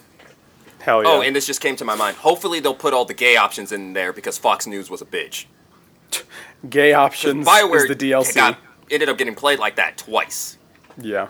[0.79, 1.07] Hell oh, yeah.
[1.09, 2.17] Oh, and this just came to my mind.
[2.17, 5.45] Hopefully they'll put all the gay options in there because Fox News was a bitch.
[6.69, 8.35] Gay options Bioware is the DLC.
[8.35, 8.57] got-
[8.89, 10.57] ended up getting played like that twice.
[10.99, 11.27] Yeah.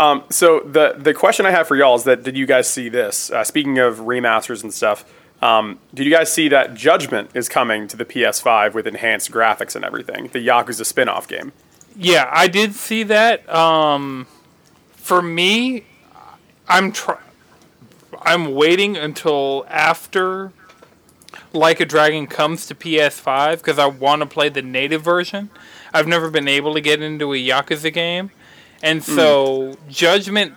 [0.00, 2.88] Um, so the the question I have for y'all is that did you guys see
[2.88, 3.30] this?
[3.30, 5.04] Uh, speaking of remasters and stuff,
[5.42, 9.76] um, did you guys see that Judgment is coming to the PS5 with enhanced graphics
[9.76, 10.28] and everything?
[10.32, 11.52] The Yakuza spin-off game.
[11.94, 13.46] Yeah, I did see that.
[13.54, 14.26] Um,
[14.92, 15.84] for me,
[16.66, 17.20] I'm tr-
[18.22, 20.52] I'm waiting until after
[21.52, 25.50] Like a Dragon comes to PS5 because I want to play the native version.
[25.92, 28.30] I've never been able to get into a Yakuza game,
[28.82, 29.14] and mm.
[29.14, 30.54] so Judgment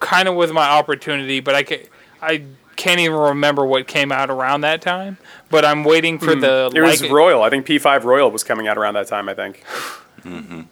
[0.00, 1.88] kind of was my opportunity, but I ca-
[2.22, 2.44] I
[2.76, 5.18] can't even remember what came out around that time.
[5.50, 6.40] But I'm waiting for hmm.
[6.40, 7.42] the It was like- Royal.
[7.42, 9.28] I think P5 Royal was coming out around that time.
[9.28, 9.64] I think.
[10.22, 10.62] Mm-hmm.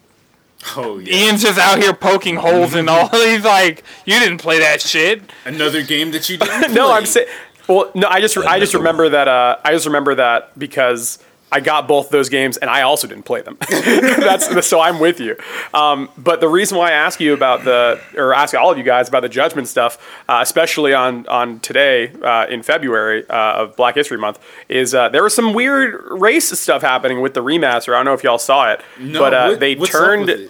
[0.75, 3.09] Oh yeah, Ian's just out here poking holes in all.
[3.09, 3.29] Mm-hmm.
[3.35, 6.73] He's like, "You didn't play that shit." another game that you didn't.
[6.73, 6.91] No.
[6.91, 7.27] I'm saying.
[7.67, 11.19] Well, no, I just I just Another remember that uh, I just remember that because
[11.51, 13.57] I got both those games and I also didn't play them.
[13.69, 15.37] That's so I'm with you.
[15.73, 18.83] Um, but the reason why I ask you about the or ask all of you
[18.83, 19.97] guys about the Judgment stuff,
[20.27, 25.07] uh, especially on on today uh, in February uh, of Black History Month, is uh,
[25.09, 27.93] there was some weird racist stuff happening with the remaster.
[27.93, 30.49] I don't know if y'all saw it, No, but uh, what- they turned.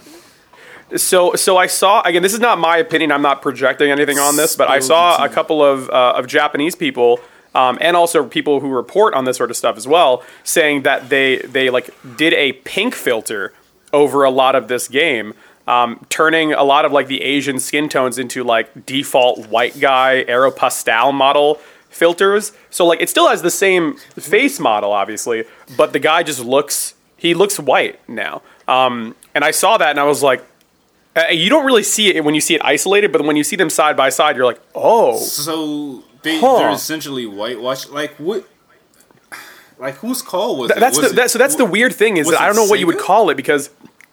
[0.95, 2.21] So, so I saw again.
[2.21, 3.11] This is not my opinion.
[3.11, 6.75] I'm not projecting anything on this, but I saw a couple of uh, of Japanese
[6.75, 7.19] people,
[7.55, 11.09] um, and also people who report on this sort of stuff as well, saying that
[11.09, 13.53] they they like did a pink filter
[13.93, 15.33] over a lot of this game,
[15.65, 20.25] um, turning a lot of like the Asian skin tones into like default white guy
[20.27, 21.55] Aeropostale model
[21.89, 22.51] filters.
[22.69, 25.45] So like it still has the same face model, obviously,
[25.77, 28.41] but the guy just looks he looks white now.
[28.67, 30.43] Um, and I saw that and I was like.
[31.17, 33.55] Uh, you don't really see it when you see it isolated, but when you see
[33.55, 36.57] them side by side, you're like, oh, So they Huh.
[36.57, 37.89] they're essentially whitewashed.
[37.91, 38.45] Like what?
[39.77, 40.79] Like whose call was Th- it?
[40.79, 42.65] that's Was the it- that, so that's the weird thing is that I don't know
[42.65, 43.69] what you would call it because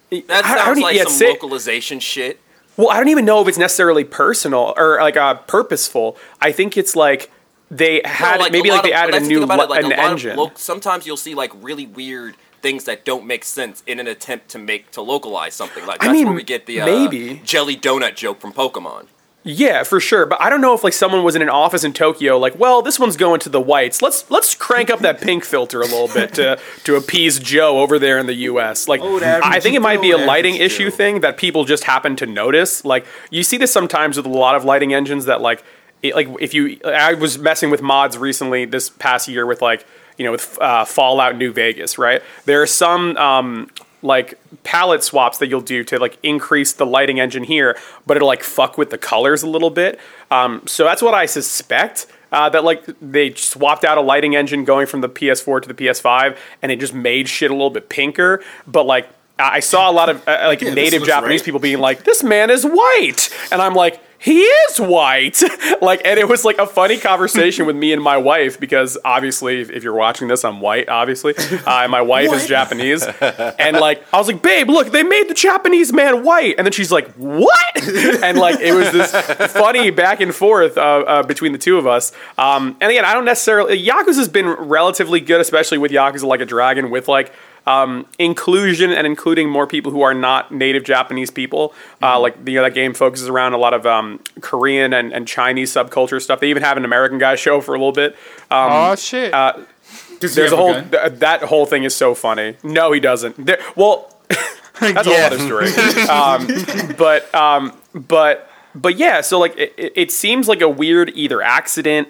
[0.09, 2.39] That I- I sounds don't like yeah, some say- localization shit.
[2.77, 6.17] well, I don't even know if it's necessarily personal or like uh, purposeful.
[6.41, 7.31] I think it's like
[7.71, 9.69] they had No, like, maybe like lot they of- added a new thing lo- it,
[9.69, 10.35] like, an a engine.
[10.37, 14.49] lo- sometimes you'll see like really weird things that don't make sense in an attempt
[14.49, 15.85] to make to localize something.
[15.85, 17.41] Like I that's mean, where we get the uh, maybe.
[17.45, 19.05] jelly donut joke from Pokemon.
[19.45, 20.25] Yeah, for sure.
[20.25, 22.81] But I don't know if like someone was in an office in Tokyo, like, well,
[22.81, 24.01] this one's going to the whites.
[24.01, 27.99] Let's let's crank up that pink filter a little bit to to appease Joe over
[27.99, 28.87] there in the U.S.
[28.87, 32.15] Like, Oh, I think it might be a lighting issue thing that people just happen
[32.17, 32.85] to notice.
[32.85, 35.61] Like, you see this sometimes with a lot of lighting engines that like,
[36.01, 39.85] it, like if you, I was messing with mods recently this past year with like,
[40.17, 42.21] you know, with uh, Fallout New Vegas, right?
[42.45, 43.17] There are some.
[43.17, 43.69] Um,
[44.03, 48.27] like palette swaps that you'll do to like increase the lighting engine here, but it'll
[48.27, 49.99] like fuck with the colors a little bit.
[50.29, 52.05] Um, so that's what I suspect.
[52.31, 55.73] Uh, that like they swapped out a lighting engine going from the PS4 to the
[55.75, 58.43] PS5, and it just made shit a little bit pinker.
[58.65, 59.07] But like
[59.37, 61.45] I saw a lot of uh, like Yeah, native Japanese right.
[61.45, 65.41] people being like, "This man is white," and I'm like, "He is white."
[65.81, 69.61] like, and it was like a funny conversation with me and my wife because obviously,
[69.61, 70.89] if, if you're watching this, I'm white.
[70.89, 75.03] Obviously, uh, and my wife is Japanese, and like I was like, "Babe, look, they
[75.03, 77.53] made the Japanese man white," and then she's like, "What?"
[78.23, 79.11] and like it was this
[79.51, 82.11] funny back and forth uh, uh, between the two of us.
[82.37, 86.41] Um, and again, I don't necessarily Yakuza has been relatively good, especially with Yakuza Like
[86.41, 87.33] a Dragon, with like
[87.65, 91.73] um, inclusion and including more people who are not native Japanese people.
[92.01, 95.27] Uh, like you know, that game focuses around a lot of um, Korean and, and
[95.27, 96.39] Chinese subculture stuff.
[96.39, 98.13] They even have an American guy show for a little bit.
[98.51, 99.31] Um, oh shit!
[99.31, 100.89] Does he there's have a whole gun?
[100.91, 102.55] th- that whole thing is so funny.
[102.63, 103.45] No, he doesn't.
[103.45, 104.13] There, well,
[104.79, 104.99] that's Yeah.
[104.99, 105.67] a whole other story.
[106.09, 109.21] um, but um, but but yeah.
[109.21, 112.07] So like it, it it seems like a weird either accident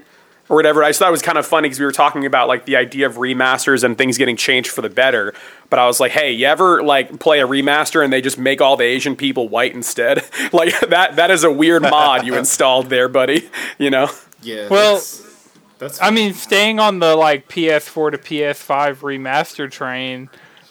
[0.49, 0.83] or whatever.
[0.83, 2.75] I just thought it was kind of funny because we were talking about like the
[2.75, 5.33] idea of remasters and things getting changed for the better.
[5.69, 8.61] But I was like, hey, you ever like play a remaster and they just make
[8.61, 10.23] all the Asian people white instead?
[10.53, 13.49] like that that is a weird mod you installed there, buddy.
[13.77, 14.09] You know.
[14.41, 14.67] Yeah.
[14.67, 15.49] Well, that's,
[15.79, 20.29] that's I mean, staying on the like PS4 to PS5 remaster train,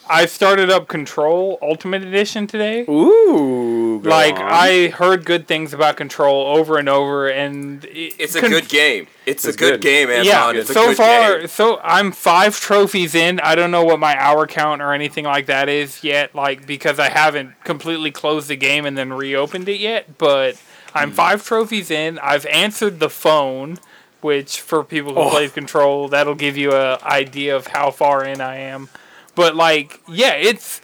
[0.09, 2.85] I started up Control Ultimate Edition today.
[2.89, 4.43] Ooh, like on.
[4.43, 8.69] I heard good things about Control over and over, and it- It's a Con- good
[8.69, 9.07] game.
[9.27, 9.81] It's, It's a good, good.
[9.83, 10.55] game, Anton.
[10.55, 11.47] Yeah, It's a so good far, game.
[11.49, 13.39] so I'm five trophies in.
[13.41, 16.99] I don't know what my hour count or anything like that is yet, like because
[16.99, 20.19] I haven't completely closed the game and then reopened it yet.
[20.19, 20.57] But
[20.95, 21.15] I'm Hmm.
[21.17, 22.19] five trophies in.
[22.19, 23.79] I've answered the phone,
[24.21, 25.31] which for people who Oh.
[25.31, 28.89] play Control, that'll give you a idea of how far in I am.
[29.35, 30.81] But like, yeah, it's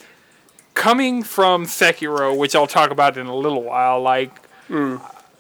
[0.75, 4.01] coming from Sekiro, which I'll talk about in a little while.
[4.01, 4.33] Like,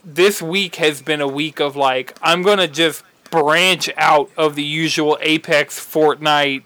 [0.04, 4.62] this week has been a week of like I'm gonna just branch out of the
[4.64, 6.62] usual Apex, Fortnite,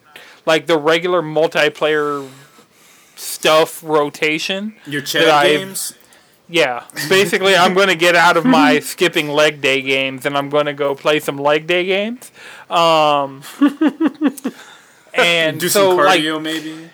[0.47, 2.29] like the regular multiplayer
[3.17, 4.75] stuff rotation.
[4.87, 5.95] Your That chat games.
[6.49, 10.75] Yeah, basically, I'm gonna get out of my skipping leg day games and I'm gonna
[10.75, 12.31] go play some leg day games.
[12.69, 13.43] Um,
[15.15, 16.91] and Do so some like cardio, maybe.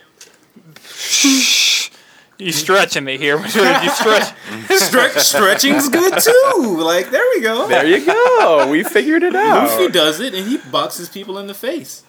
[2.38, 4.34] you stretching me here, you stretch.
[4.68, 6.76] Stre- stretching's good too.
[6.80, 7.66] Like there we go.
[7.68, 8.68] there you go.
[8.70, 9.68] We figured it out.
[9.68, 12.02] Luffy does it, and he boxes people in the face.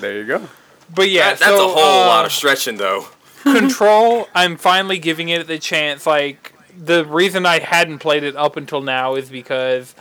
[0.00, 0.48] There you go.
[0.94, 3.06] But yeah, That- that's so, a whole uh, lot of stretching, though.
[3.42, 6.06] Control, I'm finally giving it the chance.
[6.06, 9.94] Like the reason I hadn't played it up until now is because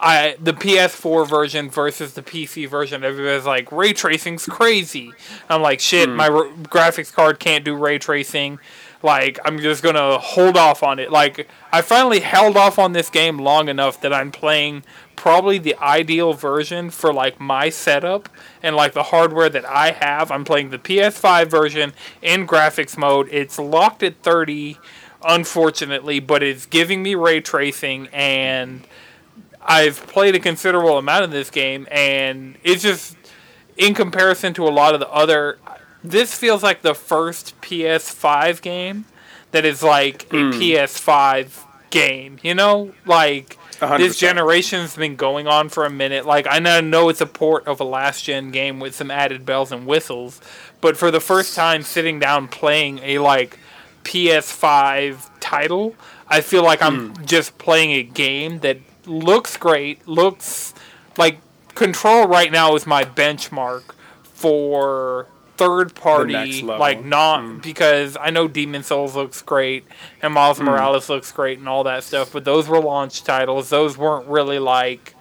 [0.00, 3.04] I the PS4 version versus the PC version.
[3.04, 5.12] Everybody's like ray tracing's crazy.
[5.48, 6.08] I'm like shit.
[6.08, 6.16] Hmm.
[6.16, 8.58] My r- graphics card can't do ray tracing.
[9.02, 11.10] Like I'm just gonna hold off on it.
[11.10, 14.84] Like I finally held off on this game long enough that I'm playing
[15.16, 18.28] probably the ideal version for like my setup
[18.62, 20.30] and like the hardware that I have.
[20.30, 21.92] I'm playing the PS5 version
[22.22, 23.28] in graphics mode.
[23.32, 24.78] It's locked at 30
[25.24, 28.86] unfortunately, but it's giving me ray tracing and
[29.68, 33.16] I've played a considerable amount of this game and it's just
[33.76, 35.58] in comparison to a lot of the other
[36.02, 39.04] this feels like the first PS5 game
[39.50, 40.50] that is like a hmm.
[40.50, 42.92] PS5 game, you know?
[43.06, 46.26] Like A hundred this generation's been going on for a minute.
[46.26, 49.44] Like I know- know it's a port of a last gen game with some added
[49.44, 50.40] bells and whistles,
[50.80, 53.58] but for the first time sitting down playing a like
[54.04, 55.94] PS5 title,
[56.28, 57.24] I feel like I'm hmm.
[57.24, 58.78] just playing a game that
[59.08, 60.74] looks great, looks
[61.16, 61.38] like
[61.74, 65.28] Control right now is my benchmark for
[65.58, 67.58] third party like not hmm.
[67.58, 69.84] because I know Demon's Souls looks great
[70.22, 70.64] and Miles hmm.
[70.64, 73.68] Morales looks great and all that stuff, but those were launch titles.
[73.68, 75.14] Those weren't really like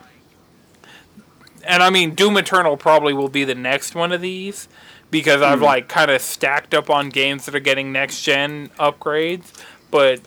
[1.68, 4.68] and I mean Doom Eternal probably will be the next one of these
[5.10, 5.66] because I've hmm.
[5.66, 9.52] like kind of stacked up on games that are getting next gen upgrades,
[9.90, 10.22] but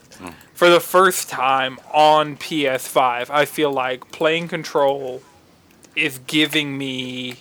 [0.61, 5.23] for the first time on PS5, I feel like playing Control
[5.95, 7.37] is giving me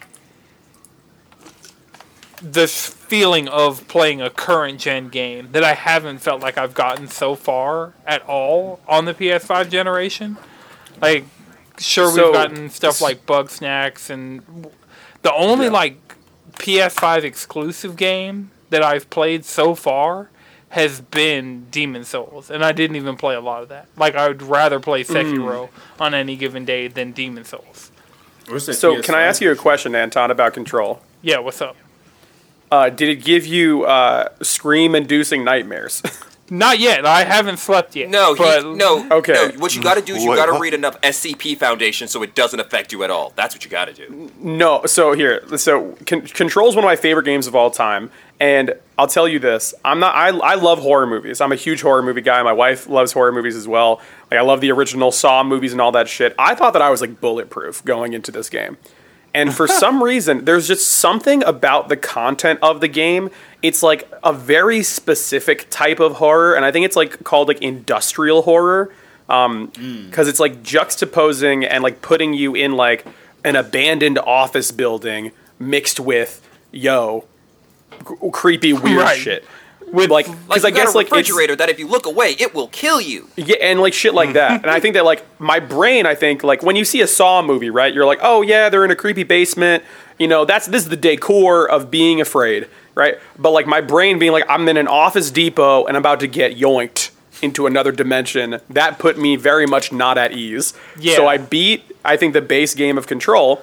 [2.40, 7.08] this feeling of playing a current gen game that I haven't felt like I've gotten
[7.08, 10.38] so far at all on the PS5 generation.
[11.02, 11.24] Like,
[11.76, 14.66] sure, So- we've gotten stuff like Bugsnax, and
[15.20, 15.98] the only like
[16.58, 20.30] PS5 exclusive game that I've played so far
[20.70, 23.88] has been Demon's Souls, and I didn't even play a lot of that.
[23.96, 25.68] Like, I would rather play Sekiro
[25.98, 27.90] on any given day than Demon's Souls.
[28.46, 31.02] Where's that So, can I ask you a question, Anton, about Control?
[31.22, 31.76] Yeah, what's up?
[32.70, 36.02] Uh, did it give you uh, scream-inducing nightmares?
[36.52, 37.06] Not yet.
[37.06, 38.10] I haven't slept yet.
[38.10, 39.06] No, he, but no.
[39.08, 39.32] Okay.
[39.32, 42.24] No, what you got to do is you got to read enough SCP Foundation so
[42.24, 43.32] it doesn't affect you at all.
[43.36, 44.32] That's what you got to do.
[44.40, 48.10] No, so here, so Con- Control is one of my favorite games of all time,
[48.40, 50.14] and I'll tell you this: I'm not.
[50.14, 51.40] I, I love horror movies.
[51.40, 52.42] I'm a huge horror movie guy.
[52.42, 54.02] My wife loves horror movies as well.
[54.30, 56.34] Like I love the original Saw movies and all that shit.
[56.38, 58.76] I thought that I was like bulletproof going into this game,
[59.32, 63.30] and for some reason, there's just something about the content of the game.
[63.62, 67.62] It's like a very specific type of horror, and I think it's like called like
[67.62, 68.92] industrial horror
[69.30, 70.10] um, hmm.
[70.10, 73.06] because it's like juxtaposing and like putting you in like
[73.46, 77.24] an abandoned office building mixed with yo
[78.32, 79.18] creepy weird Right.
[79.18, 79.44] shit
[79.92, 82.54] with like Like because you I guess like refrigerator that if you look away, it
[82.54, 83.28] will kill you.
[83.36, 84.62] yeah, and like shit like that.
[84.62, 87.42] and I think that like my brain, I think like when you see a Saw
[87.42, 87.92] movie, right?
[87.92, 89.82] You're like, oh yeah, they're in a creepy basement.
[90.18, 93.18] You know, that's this is the decor of being afraid, right?
[93.38, 96.26] But like my brain being like, I'm in an Office Depot and I'm about to
[96.28, 97.10] get yoinked
[97.42, 98.60] into another dimension.
[98.68, 100.74] That put me very much not at ease.
[100.98, 101.16] Yeah.
[101.16, 103.62] So I beat, I think the base game of Control.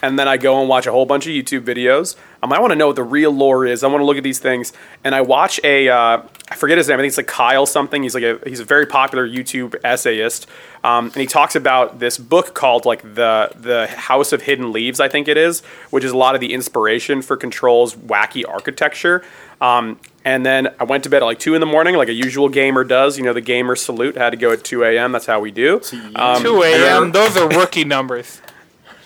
[0.00, 2.14] And then I go and watch a whole bunch of YouTube videos.
[2.42, 3.82] Um, I want to know what the real lore is.
[3.82, 4.72] I want to look at these things,
[5.02, 6.98] and I watch a uh, I forget his name.
[6.98, 8.02] I think it's like Kyle something.
[8.04, 10.46] He's like a he's a very popular YouTube essayist,
[10.84, 15.00] um, and he talks about this book called like the the House of Hidden Leaves.
[15.00, 15.60] I think it is,
[15.90, 19.24] which is a lot of the inspiration for Control's wacky architecture.
[19.60, 22.12] Um, and then I went to bed at like two in the morning, like a
[22.12, 23.18] usual gamer does.
[23.18, 25.10] You know, the gamer salute had to go at two a.m.
[25.10, 25.80] That's how we do.
[26.14, 27.12] Um, 2 a.m.
[27.12, 28.40] Those are rookie numbers.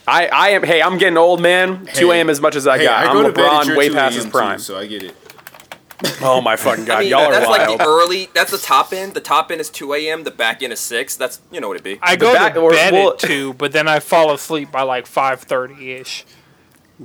[0.07, 0.63] I, I am.
[0.65, 1.87] Hey, I'm getting old, man.
[1.95, 2.19] Two Hey.
[2.19, 2.31] a.m.
[2.31, 3.07] as much as I Hey, got.
[3.07, 4.33] I I'm go to bed at LeBron, way past his a.m.
[4.33, 4.59] too, prime.
[4.59, 5.15] so I get it.
[6.21, 7.69] Oh my fucking god, I mean, y'all are that's wild.
[7.71, 8.29] like the early.
[8.35, 9.15] That's the top end.
[9.15, 10.25] The top end is 2 a.m.
[10.25, 11.15] The back end is six.
[11.15, 12.01] That's you know what it be.
[12.03, 14.73] I The go back- to or- bed well- at 2, but then I fall asleep
[14.73, 16.25] by like 5.30 ish.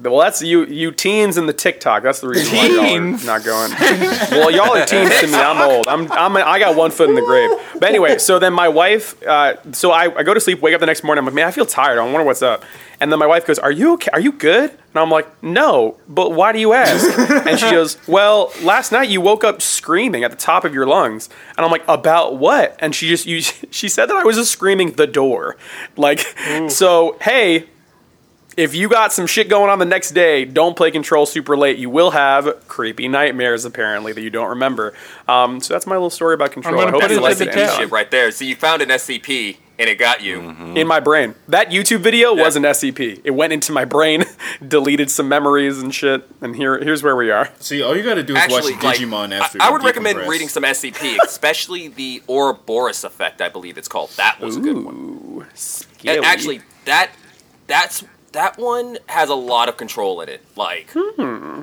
[0.04, 2.04] Well, that's you, you teens and the TikTok.
[2.04, 3.72] That's the reason why y'all are not going.
[4.32, 5.34] well, y'all are teens to me.
[5.34, 5.88] I'm old.
[5.88, 7.50] I'm, I'm I got one foot in the grave.
[7.74, 10.80] But anyway, so then my wife, uh, so I, I go to sleep, wake up
[10.80, 11.20] the next morning.
[11.20, 12.00] I'm like, man, I feel tired.
[12.00, 12.64] I wonder what's up.
[13.00, 14.10] And then my wife goes, "Are you okay?
[14.12, 17.06] Are you good?" And I'm like, "No, but why do you ask?"
[17.48, 20.88] and she goes, "Well, last night you woke up screaming at the top of your
[20.88, 23.42] lungs." And I'm like, "About what?" And she just you,
[23.72, 25.58] she said that I was just screaming the door,
[25.96, 26.20] like,
[26.70, 27.66] so hey,
[28.58, 31.78] if you got some shit going on the next day, don't play Control super late.
[31.78, 34.94] You will have creepy nightmares apparently that you don't remember.
[35.28, 36.76] Um, so that's my little story about Control.
[36.76, 37.46] gonna I hope put you it like to it.
[37.46, 37.78] the SCP test.
[37.78, 38.32] shit right there.
[38.32, 40.40] So you found an SCP and it got you.
[40.76, 41.36] in my brain.
[41.48, 42.44] That YouTube video Yeah.
[42.46, 43.22] was an SCP.
[43.24, 44.26] It went into my brain,
[44.68, 47.52] deleted some memories and shit, and here here's where we are.
[47.60, 49.62] See, all you gotta do is Actually, watch like, Digimon I- after.
[49.62, 50.28] I, you would recommend decompress.
[50.28, 53.40] reading some SCP, especially the Ouroboros effect.
[53.40, 54.10] I believe it's called.
[54.18, 54.96] That was a good one.
[54.96, 56.20] Ooh, And scary.
[56.26, 57.12] actually, that
[57.68, 58.04] that's
[58.38, 60.42] that one has a lot of control in it.
[60.56, 61.62] Like, Hmm.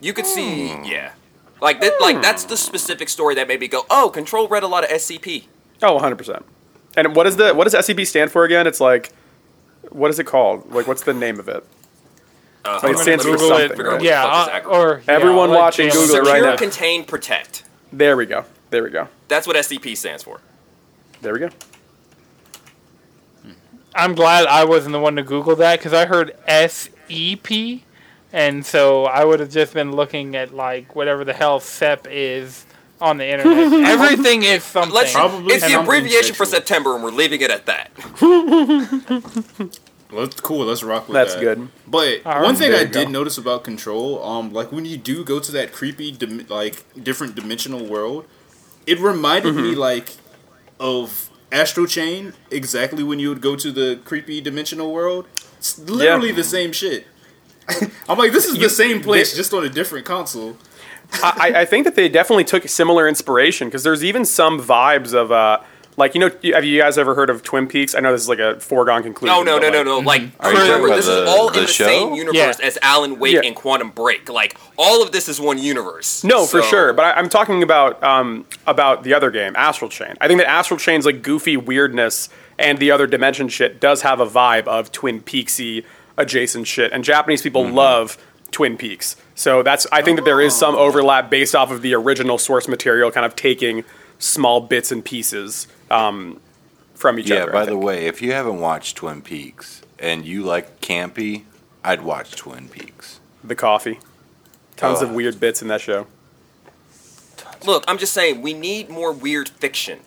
[0.00, 1.12] you could see, yeah,
[1.60, 2.00] like that.
[2.00, 4.90] Like that's the specific story that made me go, "Oh, Control read a lot of
[4.90, 5.44] SCP."
[5.82, 6.44] oh, 100 percent.
[6.96, 8.66] And what is the what does SCP stand for again?
[8.66, 9.10] It's like,
[9.90, 10.72] what is it called?
[10.72, 11.64] Like, what's the name of it?
[12.64, 14.02] Uh, So it stands for figure something, what right?
[14.02, 16.18] Yeah, uh, or yeah, Everyone like watching, Jalen Google it said.
[16.18, 16.56] right Secure, now.
[16.56, 17.62] contain, protect.
[17.92, 18.44] There we go.
[18.70, 19.06] There we go.
[19.28, 20.40] That's what SCP stands for.
[21.22, 21.50] There we go.
[23.94, 27.80] I'm glad I wasn't the one to Google that because I heard SEP,
[28.32, 32.64] and so I would have just been looking at like whatever the hell SEP is
[33.00, 33.72] on the internet.
[33.88, 34.94] Everything is something.
[34.94, 35.12] Let's.
[35.12, 36.44] Probably it's the abbreviation for.
[36.44, 37.90] September, and we're leaving it at that.
[40.10, 40.64] Let's cool.
[40.64, 41.24] Let's rock with that.
[41.24, 41.40] That's that.
[41.40, 41.68] good.
[41.86, 42.92] But All right, one thing I you go.
[42.92, 46.84] did notice about Control, um, like when you do go to that creepy, dim- like
[47.02, 48.24] different dimensional world,
[48.86, 49.80] it reminded me Mm-hmm.
[49.80, 50.16] like
[50.80, 52.34] of Astral Chain.
[52.50, 55.26] Exactly when you would go to the creepy dimensional world,
[55.58, 57.06] it's literally the same shit.
[58.08, 60.56] I'm like, this is the same place, just on a different console.
[61.22, 65.32] I, I think that they definitely took similar inspiration because there's even some vibes of
[65.32, 65.60] uh,
[65.98, 67.94] like you know have you guys ever heard of Twin Peaks?
[67.94, 69.34] I know this is like a foregone conclusion.
[69.36, 70.28] No, no, but, no, no, like, no.
[70.30, 71.84] Like, Are you remember, this the- is all the in the show?
[71.86, 72.54] same universe Yeah.
[72.66, 73.40] as Alan Wake Yeah.
[73.44, 74.28] and Quantum Break.
[74.30, 76.24] Like, all of this is one universe.
[76.24, 76.92] No, for sure.
[76.94, 80.14] But I, I'm talking about um, about the other game, Astral Chain.
[80.20, 84.20] I think that Astral Chain's like goofy weirdness and the other dimension shit does have
[84.20, 85.84] a vibe of Twin Peaksy
[86.16, 87.74] adjacent shit, and Japanese people Mm-hmm.
[87.76, 88.18] love
[88.50, 89.14] Twin Peaks.
[89.34, 92.66] So that's I think that there is some overlap based off of the original source
[92.66, 93.84] material, kind of taking
[94.18, 96.40] small bits and pieces um,
[96.94, 97.46] from each Yeah, other.
[97.46, 97.52] Yeah.
[97.52, 101.44] by the way, if you haven't watched Twin Peaks and you like campy,
[101.84, 103.20] I'd watch Twin Peaks.
[103.44, 104.00] the coffee,
[104.76, 105.06] tons Oh.
[105.06, 106.06] of weird bits in that show.
[107.64, 110.00] Look, I'm just saying, we need more weird fiction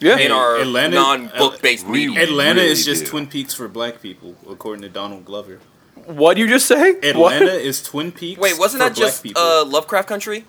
[0.00, 2.24] Yeah, in our Atlanta- non-book based we- media.
[2.24, 3.10] Atlanta really is just do.
[3.10, 5.60] Twin Peaks for black people, according to Donald Glover.
[6.06, 6.90] what do you just say?
[7.02, 8.40] Atlanta is Twin Peaks.
[8.40, 9.40] Wait, wasn't for that black just people.
[9.42, 10.44] uh, Lovecraft Country?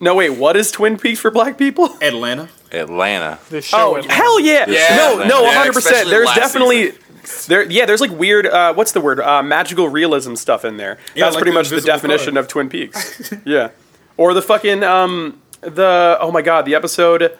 [0.00, 0.30] No, wait.
[0.30, 1.86] What is Twin Peaks for black people?
[2.02, 2.48] Atlanta?
[2.72, 3.38] Atlanta.
[3.50, 3.76] the show.
[3.78, 4.12] Oh Atlanta.
[4.14, 4.64] hell yeah!
[4.68, 4.96] Yeah.
[4.96, 5.94] no, no, hundred percent.
[5.96, 6.92] especially There's last definitely
[7.46, 7.62] there.
[7.70, 8.46] Yeah, there's like weird.
[8.46, 9.20] Uh, what's the word?
[9.20, 10.98] Uh, magical realism stuff in there.
[11.14, 12.40] Yeah, That's like pretty the much the definition car.
[12.42, 13.32] of Twin Peaks.
[13.44, 13.70] yeah,
[14.16, 17.36] or the fucking um the oh my god the episode.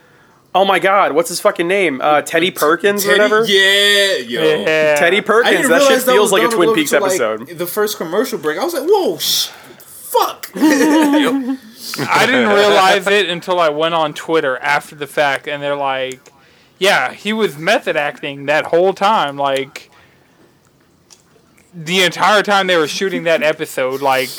[0.54, 2.00] Oh my god, what's his fucking name?
[2.00, 3.44] Uh, Teddy Perkins or Teddy, whatever.
[3.44, 4.42] yeah, yo.
[4.62, 4.94] Yeah.
[4.94, 5.68] Teddy Perkins.
[5.68, 7.58] That shit that feels like a Twin Peaks till, like, episode.
[7.58, 10.50] the first commercial break, I was like, whoa, sh- fuck.
[11.98, 16.20] I didn't realize it until I went on Twitter after the fact, and they're like,
[16.78, 19.36] "Yeah, he was method acting that whole time.
[19.36, 19.90] Like
[21.74, 24.30] the entire time they were shooting that episode, like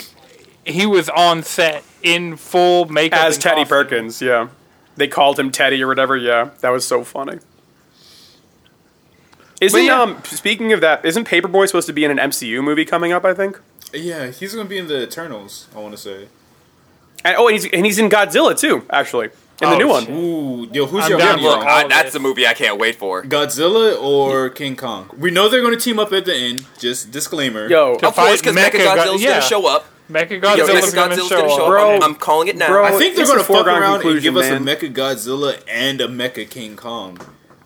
[0.65, 3.78] he was on set in full makeup As and Teddy costume.
[3.78, 4.49] Perkins, yeah.
[4.95, 6.18] They called him Teddy or whatever.
[6.18, 7.40] Yeah, that was so funny.
[9.61, 10.02] Isn't yeah.
[10.02, 13.11] um speaking of that, isn't Paper Boi supposed to be in an MCU movie coming
[13.11, 13.26] up?
[13.26, 13.60] I think.
[13.94, 15.68] yeah, he's gonna be in the Eternals.
[15.76, 16.28] I want to say.
[17.26, 19.26] And, oh, and he's and he's in Godzilla too, actually,
[19.61, 20.06] in the Oh, new one.
[20.06, 20.14] shit.
[20.15, 23.23] Ooh, yo, who's I'm your down Look, I, that's the movie I can't wait for.
[23.23, 25.10] Godzilla or King Kong?
[25.18, 26.65] We know they're gonna team up at the end.
[26.80, 27.68] Just disclaimer.
[27.68, 29.30] Yo, To Of course, because Mecha Mechagodzilla's Go- yeah.
[29.31, 29.88] gonna show up.
[30.10, 30.77] Mechagodzilla's Yo, going
[31.11, 31.61] to Mechagodzilla's show gonna show up.
[31.61, 31.68] up.
[31.68, 31.95] Bro.
[31.95, 32.68] I'm, I'm calling it now.
[32.68, 32.85] Bro.
[32.85, 36.07] I think they're gonna fuck around and conclusion, give us a Mecha Godzilla and a
[36.07, 37.18] Mecha King Kong.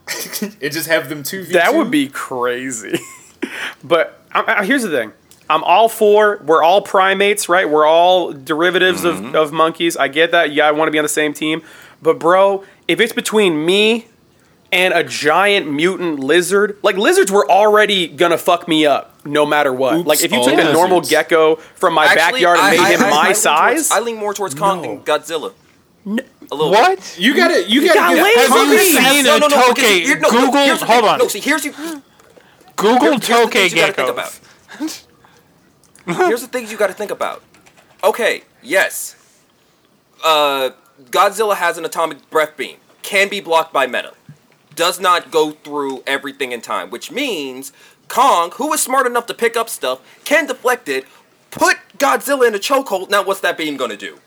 [0.42, 1.44] and just have them two.
[1.44, 2.98] v That would be crazy.
[3.84, 5.12] but I, I, here's the thing.
[5.52, 6.42] I'm all for.
[6.46, 7.70] We're all primates, right?
[7.70, 9.36] We're all derivatives of, mm-hmm.
[9.36, 9.98] of monkeys.
[9.98, 10.52] I get that.
[10.54, 11.62] Yeah, I want to be on the same team.
[12.02, 14.08] But bro, if it's between me
[14.72, 19.74] and a giant mutant lizard, like lizards were already gonna fuck me up no matter
[19.74, 19.96] what.
[19.98, 22.72] Oops, like if you all took a normal gecko from my Actually, backyard and I-
[22.72, 25.02] made I- him I- I my lean towards- size, I lean more towards Kong than
[25.02, 25.54] Godzilla.
[26.06, 27.16] A little What?
[27.20, 28.50] You gotta, you gotta got get.
[28.50, 29.78] Have you seen No, a no, no, toke?
[29.78, 31.20] no, no, Google, hold on.
[31.20, 31.74] No, see, here's you.
[32.76, 35.04] Google here's the toke things you gotta think geckos.
[36.28, 37.44] Here's the things you got to think about.
[38.04, 39.16] Okay, yes.
[40.24, 40.72] Uh,
[41.10, 42.78] Godzilla has an atomic breath beam.
[43.04, 44.14] Can be blocked by metal.
[44.76, 47.72] Does not go through everything in time, which means
[48.08, 51.06] Kong, who is smart enough to pick up stuff, can deflect it,
[51.50, 53.10] put Godzilla in a chokehold.
[53.10, 54.20] Now, what's that beam gonna do?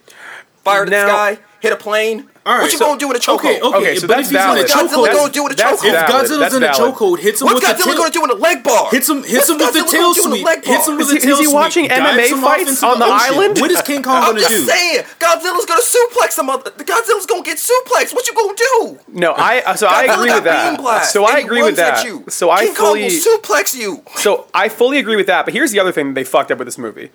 [0.63, 1.43] Fire to Now- the sky?
[1.65, 2.29] Hit a plane?
[2.45, 3.57] All right, what you so- gonna do in a chokehold?
[3.57, 4.59] Okay, okay, Okay, so but that's if he's valid.
[4.59, 5.89] in a Godzilla chokehold, gonna do in a that's chokehold?
[5.89, 6.05] if.
[6.13, 6.93] Godzilla's in a valid.
[6.93, 7.97] chokehold, hits him What's with the Godzilla tail.
[7.97, 8.89] gonna do in a leg bar?
[8.91, 10.65] Hits him, hits What's him with the tail gonna do in a sweep.
[10.65, 13.57] Hits him with the he- tail is he watching MMA fights on the island?
[13.59, 14.45] What is King Kong gonna do?
[14.45, 16.49] I'm just saying, Godzilla's gonna suplex him.
[16.51, 18.13] Other, Godzilla's gonna get suplexed.
[18.13, 18.99] What you gonna do?
[19.07, 21.05] no, I uh, so I agree with that.
[21.05, 22.05] So I agree with that.
[22.31, 24.03] So I fully suplex you.
[24.17, 26.59] So I fully agree with that, but here's the other thing that they fucked up
[26.59, 27.09] with this movie.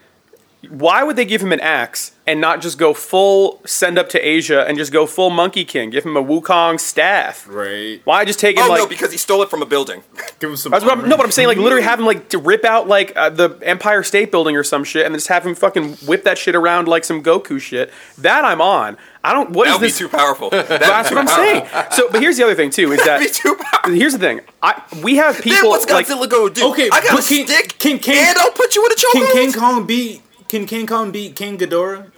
[0.70, 4.18] Why would they give him an axe and not just go full send up to
[4.20, 5.90] Asia and just go full Monkey King?
[5.90, 7.44] Give him a Wukong staff.
[7.48, 8.00] Right.
[8.04, 8.78] Why just take him Oh like?
[8.78, 10.02] no, because he stole it from a building.
[10.38, 10.70] Give him some.
[10.70, 11.08] that's what I'm, armor.
[11.08, 13.58] no, but I'm saying like literally have him like to rip out like uh, the
[13.62, 16.86] Empire State Building or some shit, and just have him fucking whip that shit around
[16.86, 17.90] like some Goku shit.
[18.18, 18.96] That I'm on.
[19.24, 19.50] I don't.
[19.50, 19.98] What is That would be this?
[19.98, 20.50] too powerful.
[20.50, 21.66] That'd be that's too what I'm saying.
[21.90, 23.92] So, but here's the other thing too: is That'd be too powerful.
[23.92, 24.40] here's the thing.
[24.62, 26.70] I we have Then people what's like Godzilla gonna do?
[26.70, 28.94] Okay, I got a but can- stick, can- can- and I'll put you in a
[28.94, 29.32] Can chokehold.
[29.32, 30.22] King Kong beat?
[30.50, 32.10] Can King Kong beat King Ghidorah?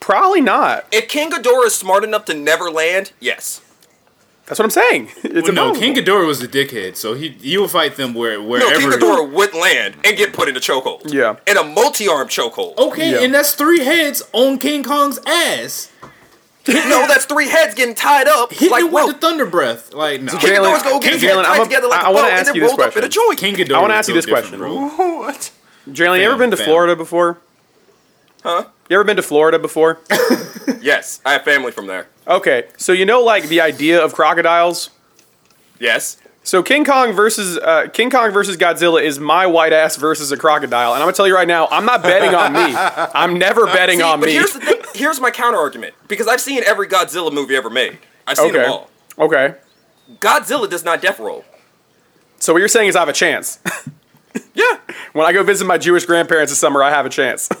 [0.00, 0.84] probably not.
[0.92, 3.60] If King Ghidorah is smart enough to never land, yes.
[4.46, 5.10] That's what I'm saying.
[5.24, 5.78] It's Well, no.
[5.78, 8.68] King Ghidorah was a dickhead, so he he will fight them where wherever.
[8.72, 8.78] No.
[8.80, 11.12] King Ghidorah would land and get put in a chokehold.
[11.12, 11.36] Yeah.
[11.46, 12.76] In a multi-arm chokehold.
[12.78, 13.20] Okay, Yeah.
[13.22, 15.92] and that's three heads on King Kong's ass.
[16.68, 19.94] No, that's three heads getting tied up Hitting like it with the thunder breath.
[19.94, 20.32] Like, no.
[20.32, 22.12] King Jalen- Ghidorah's gonna get his Jalen, head I'm tied a- together like I a
[22.12, 23.10] wanna bow ask and then you this up in a question.
[23.10, 23.38] joint.
[23.38, 23.74] King Ghidorah.
[23.76, 24.58] I wanna ask you this question.
[24.58, 24.74] bro.
[24.88, 25.50] What?
[25.88, 26.56] Jalen, you ever been to.
[26.56, 27.38] Florida before?
[28.42, 28.66] Huh?
[28.88, 30.00] You ever been to Florida before?
[30.80, 32.06] Yes, I have family from there.
[32.26, 34.90] okay, so you know like the idea of crocodiles.
[35.80, 36.16] Yes.
[36.42, 40.36] So King Kong versus uh, King Kong versus Godzilla is my white ass versus a
[40.36, 42.74] crocodile, and I'm gonna tell you right now, I'm not betting on me.
[43.14, 44.32] I'm never betting See, on but me.
[44.34, 44.80] here's the thing.
[44.94, 47.98] Here's my counter argument because I've seen every Godzilla movie ever made.
[48.26, 48.58] I've seen okay.
[48.58, 48.90] them all.
[49.18, 49.54] Okay.
[50.20, 51.44] Godzilla does not death roll.
[52.38, 53.58] So what you're saying is I have a chance.
[54.56, 54.78] Yeah.
[55.12, 57.48] when I go visit my Jewish grandparents this summer, I have a chance.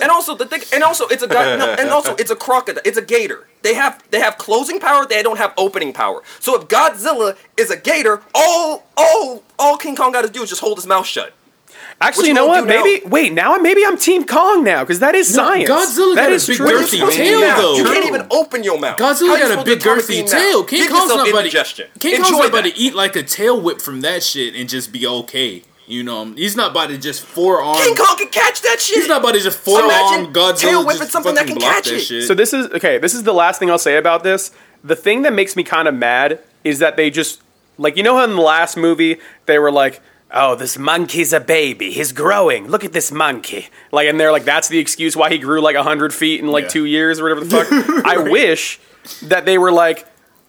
[0.00, 2.80] And also the thing, and also it's a guy, no, and also it's a crocodile,
[2.84, 3.48] it's a gator.
[3.62, 6.22] They have they have closing power, they don't have opening power.
[6.38, 10.48] So if Godzilla is a gator, all all all King Kong got to do is
[10.50, 11.34] just hold his mouth shut.
[12.00, 12.60] Actually, What you you know what?
[12.60, 12.82] do now?
[12.84, 13.32] Maybe wait.
[13.32, 15.68] Now maybe I'm Team Kong now because that is No, science.
[15.68, 16.66] Godzilla that got a big true.
[16.68, 17.76] girthy Open tail, your though.
[17.76, 18.98] You can't even open your mouth.
[18.98, 20.60] Godzilla you got a big girthy tail.
[20.60, 20.66] now?
[20.68, 21.88] King Give Kong's not about to indigestion.
[21.98, 22.74] King Kong's Enjoy not about that.
[22.76, 25.64] to eat like a tail whip from that shit and just be okay.
[25.88, 27.78] You know, he's not about to just forearm.
[27.82, 28.96] King Kong can catch that shit.
[28.98, 31.86] He's not about to just So forearm imagine tail Godzilla whipping something that can catch
[31.86, 32.00] that it.
[32.00, 32.24] shit.
[32.24, 32.98] So this is okay.
[32.98, 34.50] This is the last thing I'll say about this.
[34.84, 37.40] The thing that makes me kind of mad is that they just
[37.78, 39.16] like you know how in the last movie
[39.46, 40.00] they were like,
[40.30, 41.90] "Oh, this monkey's a baby.
[41.90, 42.68] He's growing.
[42.68, 45.74] Look at this monkey." Like, and they're like, "That's the excuse why he grew like
[45.76, 46.68] hundred feet in like Yeah.
[46.68, 48.78] two years or whatever the fuck." I wish
[49.22, 50.06] that they were like,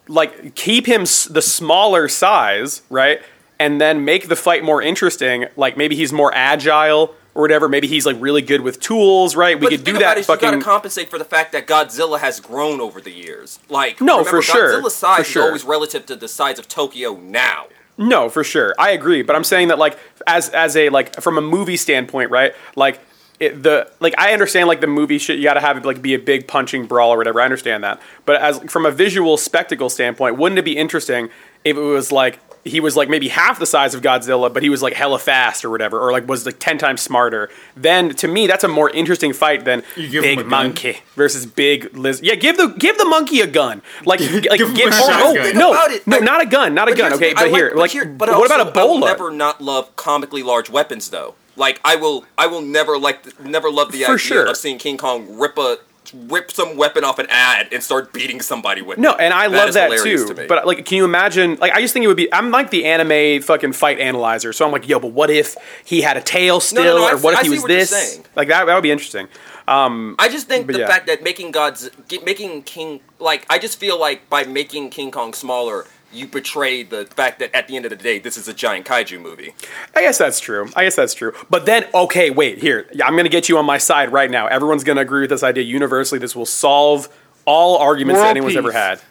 [0.10, 3.22] like keep him s- the smaller size, right,
[3.60, 5.46] and then make the fight more interesting.
[5.56, 7.16] Like maybe he's more agile.
[7.36, 7.70] Or whatever.
[7.70, 9.56] Maybe he's like really good with tools, right?
[9.58, 10.18] We But could do that.
[10.18, 13.60] it is you gotta compensate for the fact that Godzilla has grown over the years.
[13.70, 14.82] Like, No, remember, for sure.
[14.82, 17.68] Godzilla's size For is always relative to the size of Tokyo now.
[17.98, 18.74] No, for sure.
[18.80, 22.32] I agree, but I'm saying that like as as a like from a movie standpoint,
[22.32, 22.54] right?
[22.76, 23.00] Like
[23.40, 26.02] it, the like I understand like the movie shit you got to have it like
[26.02, 27.40] be a big punching brawl or whatever.
[27.40, 28.02] I understand that.
[28.26, 31.30] But as from a visual spectacle standpoint, wouldn't it be interesting
[31.64, 34.70] if it was like he was like maybe half the size of Godzilla, but he
[34.70, 37.50] was like hella fast or whatever, or like was like ten times smarter.
[37.76, 40.50] Then to me, that's a more interesting fight than You give him big a gun.
[40.50, 42.26] monkey versus big lizard.
[42.26, 43.82] Yeah, give the give the monkey a gun.
[44.06, 46.46] Like like Give him give a oh, no no about it, no like- not a
[46.46, 47.14] gun not a gun.
[47.14, 49.96] Okay, but I here like here- but what about also, I will never not love
[49.96, 51.36] comically large weapons though.
[51.56, 54.46] Like I will, I will never like, never love the For idea sure.
[54.46, 55.78] of seeing King Kong rip a
[56.14, 58.98] rip some weapon off an ad and start beating somebody with.
[58.98, 59.22] No, it.
[59.22, 60.28] and I That love that too.
[60.34, 60.48] to.
[60.48, 61.56] But like, can you imagine?
[61.56, 62.32] Like, I just think it would be.
[62.34, 64.54] I'm like the anime fucking fight analyzer.
[64.54, 65.56] So I'm like, yo, but what if
[65.86, 68.22] he had a tail still, no, I or what if I he was what this?
[68.36, 69.28] Like that, that would be interesting.
[69.68, 70.88] Um, I just think the yeah.
[70.88, 71.92] fact that making God's
[72.24, 77.06] making King like I just feel like by making King Kong smaller, you betray the
[77.06, 79.54] fact that at the end of the day, this is a giant kaiju movie.
[79.96, 80.70] I guess that's true.
[80.76, 81.34] I guess that's true.
[81.50, 82.88] But then, okay, wait, here.
[83.04, 84.48] I'm going to get you on my side right now.
[84.48, 86.20] Everyone's going to agree with this idea universally.
[86.20, 87.10] This will solve
[87.46, 89.02] all arguments that World anyone's ever had.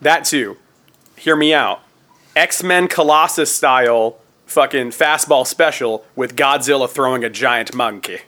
[0.00, 0.56] That too.
[1.16, 1.82] Hear me out.
[2.36, 8.20] X Men Colossus style fucking fastball special with Godzilla throwing a giant monkey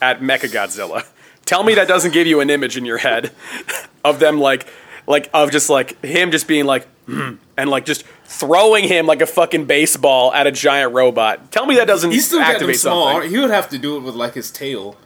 [0.00, 1.06] at Mechagodzilla.
[1.44, 3.30] Tell me that doesn't give you an image in your head
[4.04, 4.68] of them like,
[5.06, 6.86] like of just like him just being like,
[7.56, 11.50] and like just throwing him like a fucking baseball at a giant robot.
[11.50, 13.12] Tell me that doesn't He still got them small.
[13.12, 13.30] something.
[13.30, 14.96] He would have to do it with like his tail.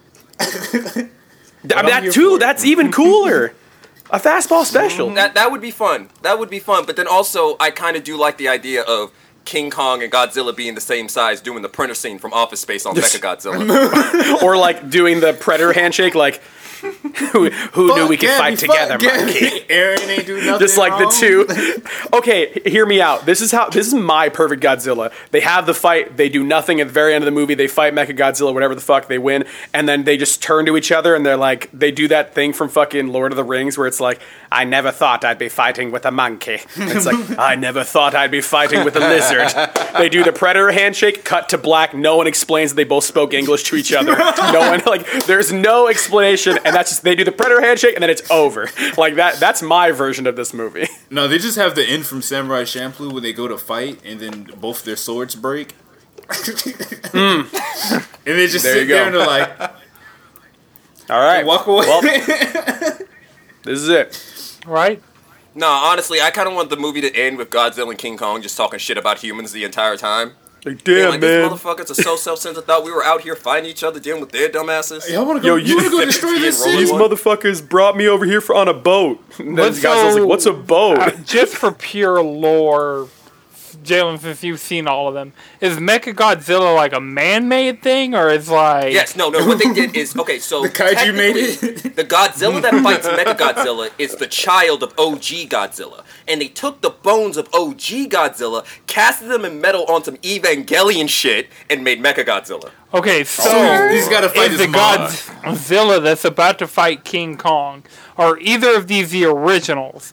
[0.40, 1.08] I
[1.76, 2.36] I'm that here too.
[2.36, 2.40] it.
[2.40, 3.54] That's even cooler.
[4.10, 5.08] A fastball special.
[5.08, 6.10] Mm, that that would be fun.
[6.22, 6.84] That would be fun.
[6.84, 9.10] But then also, I kind of do like the idea of
[9.44, 12.84] King Kong and Godzilla being the same size, doing the printer scene from Office Space
[12.84, 14.42] on Mechagodzilla.
[14.42, 16.42] or like doing the predator handshake, like
[17.32, 19.64] who, who knew we could Fuck fight together, monkey?
[19.70, 20.58] Aaron ain't do nothing.
[20.58, 21.46] Just like the two.
[22.12, 23.24] Okay, hear me out.
[23.24, 23.70] This is how.
[23.70, 25.12] This is my perfect Godzilla.
[25.30, 26.16] They have the fight.
[26.16, 27.54] They do nothing at the very end of the movie.
[27.54, 29.08] They fight Mecha Godzilla, whatever the fuck.
[29.08, 32.08] They win, and then they just turn to each other and they're like, they do
[32.08, 35.38] that thing from fucking Lord of the Rings where it's like, I never thought I'd
[35.38, 36.60] be fighting with a monkey.
[36.76, 39.48] It's like, I never thought I'd be fighting with a lizard.
[39.96, 41.24] They do the predator handshake.
[41.24, 41.94] Cut to black.
[41.94, 44.14] No one explains that they both spoke English to each other.
[44.52, 45.24] No one like.
[45.24, 48.68] There's no explanation, and that's just they do the predator handshake and then it's over.
[48.96, 49.38] Like that.
[49.38, 50.88] That's my version of this movie.
[51.10, 54.18] No, they just have the end from Samurai Champloo when they go to fight and
[54.18, 55.74] then both their swords break.
[57.12, 57.42] Hmm.
[58.24, 58.64] And they just.
[58.64, 58.94] There sit you go.
[58.94, 59.60] there and they're like,
[61.10, 61.44] All right.
[61.44, 61.84] walk away.
[61.86, 62.00] Well,
[63.62, 64.58] this is it.
[64.66, 65.02] right?
[65.54, 68.40] no, honestly, I kind of want the movie to end with Godzilla and King Kong
[68.40, 70.32] just talking shit about humans the entire time.
[70.64, 71.42] Like, Being damn, like, man.
[71.42, 72.64] these motherfuckers are so self-centered.
[72.66, 75.10] Thought we were out here fighting each other, dealing with their dumbasses.
[75.10, 76.76] Y'all wanna Yo, go, you- you wanna go destroy this city?
[76.78, 79.18] These motherfuckers brought me over here for on a boat.
[79.38, 83.08] And then Let's the was like, "What's a boat?" Uh, just for pure lore,
[83.82, 88.30] Jalen, since you've seen all of them, is Mecha Godzilla like a man-made thing, or
[88.30, 89.46] is like Yes, no, no.
[89.46, 90.38] What they did is okay.
[90.38, 91.96] So The kaiju made it.
[91.96, 96.90] The Godzilla that fights Mechagodzilla is the child of OG Godzilla, and they took the
[96.90, 102.70] bones of OG Godzilla, casted them in metal on some Evangelion shit, and made Mechagodzilla.
[102.94, 105.08] Okay, oh, so So he's gotta fight is the mom.
[105.08, 107.84] Godzilla that's about to fight King Kong,
[108.16, 110.12] are either of these the originals,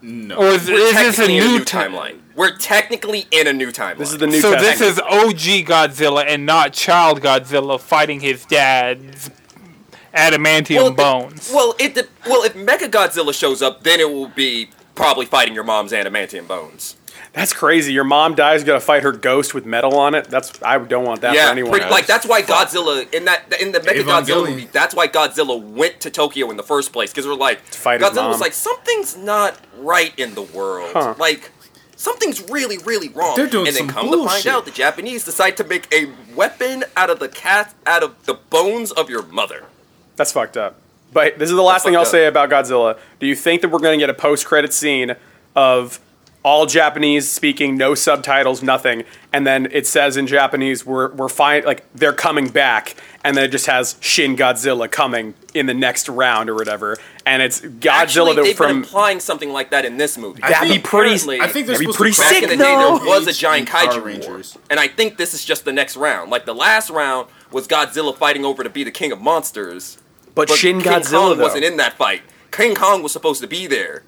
[0.00, 0.36] No.
[0.36, 2.18] or is, is this a technically in new, new ti- timeline.
[2.36, 3.98] We're technically in a new timeline.
[3.98, 4.40] this is the new.
[4.40, 4.78] So Testament.
[4.78, 9.30] this is OG Godzilla and not Child Godzilla fighting his dad's
[10.14, 11.50] adamantium it- bones.
[11.54, 15.64] well, it de- well if Mechagodzilla shows up, then it will be probably fighting your
[15.64, 16.96] mom's adamantium bones.
[17.38, 17.92] That's crazy.
[17.92, 20.28] Your mom dies, gotta fight her ghost with metal on it.
[20.28, 21.70] That's I don't want that for anyone.
[21.70, 21.92] pretty- else.
[21.92, 24.50] like that's why Godzilla in that in the Mechagodzilla Evangelion.
[24.50, 24.68] movie.
[24.72, 28.10] That's why Godzilla went to Tokyo in the first place because we're like fight his
[28.10, 30.90] Godzilla was like something's not right in the world.
[30.92, 31.14] Huh.
[31.18, 31.50] Like
[31.96, 33.36] something's really really wrong.
[33.36, 36.10] They're doing and then some come to find out, the Japanese decide to make a
[36.34, 39.64] weapon out of the cat out of the bones of your mother.
[40.16, 40.76] That's fucked up.
[41.12, 42.98] But this is the last thing I'll fucked say about Godzilla.
[43.18, 45.16] Do you think that we're going to get a post-credit scene
[45.56, 46.00] of
[46.44, 51.64] all Japanese speaking, no subtitles, nothing, and then it says in Japanese we're we're fine,
[51.64, 52.94] like they're coming back,
[53.24, 56.96] and then it just has Shin Godzilla coming in the next round or whatever,
[57.26, 60.40] and it's Godzilla Actually, that they've been from implying something like that in this movie.
[60.40, 61.10] that'd be pretty.
[61.18, 62.98] currently- I think they're that'd be supposed to pretty Back sick in the day, though.
[62.98, 64.56] there was a giant Power kaiju war, Rangers.
[64.70, 66.30] and I think this is just the next round.
[66.30, 69.98] Like the last round was Godzilla fighting over to be the king of monsters,
[70.34, 71.42] But, but Shin King Godzilla Kong though.
[71.42, 72.22] wasn't in that fight.
[72.52, 74.02] King Kong was supposed to be there.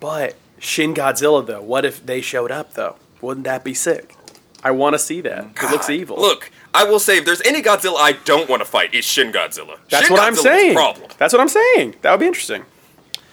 [0.00, 2.96] But Shin Godzilla though, what if they showed up though?
[3.20, 4.16] Wouldn't that be sick?
[4.62, 5.46] I want to see that.
[5.62, 6.18] It looks evil.
[6.18, 9.30] Look, I will say, if there's any Godzilla I don't want to fight, it's Shin
[9.30, 9.78] Godzilla.
[9.90, 10.74] That's Shin what I'm saying.
[10.74, 11.10] Problem.
[11.18, 11.96] That's what I'm saying.
[12.02, 12.64] That would be interesting.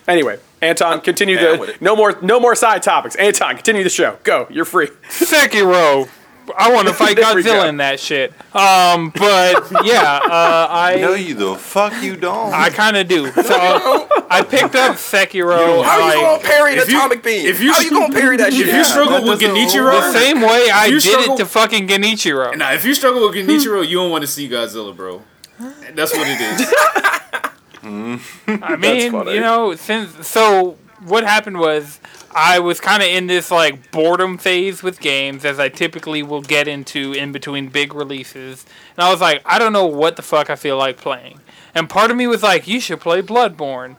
[0.08, 3.16] Anyway, Anton, continue yeah, with the no more no more side topics.
[3.16, 4.18] Anton, continue the show.
[4.24, 4.48] Go.
[4.50, 4.88] You're free.
[5.10, 6.10] Sekiro.
[6.58, 7.44] I want to fight There we.
[7.44, 8.32] Godzilla in that shit.
[8.56, 12.54] Um, but yeah, uh, I No, you the fuck you don't.
[12.54, 13.32] I kind of do.
[13.32, 13.56] So
[14.30, 15.84] I picked up Sekiro.
[15.84, 17.46] How like, you gonna parry an if you- atomic beam?
[17.46, 20.42] if you How you gonna parry that If you struggle that with Genichiro, the same
[20.42, 22.58] way I did struggle- it to fucking Genichiro.
[22.58, 25.22] Nah, if you struggle with Genichiro, you don't want to see Godzilla, bro.
[25.94, 26.74] That's what it is.
[28.64, 32.00] I mean, you know, since so what happened was
[32.34, 36.42] I was kind of in this like boredom phase with games, as I typically will
[36.42, 38.66] get into in between big releases.
[38.96, 41.40] And I was like, I don't know what the fuck I feel like playing.
[41.76, 43.98] And part of me was like, you should play Bloodborne.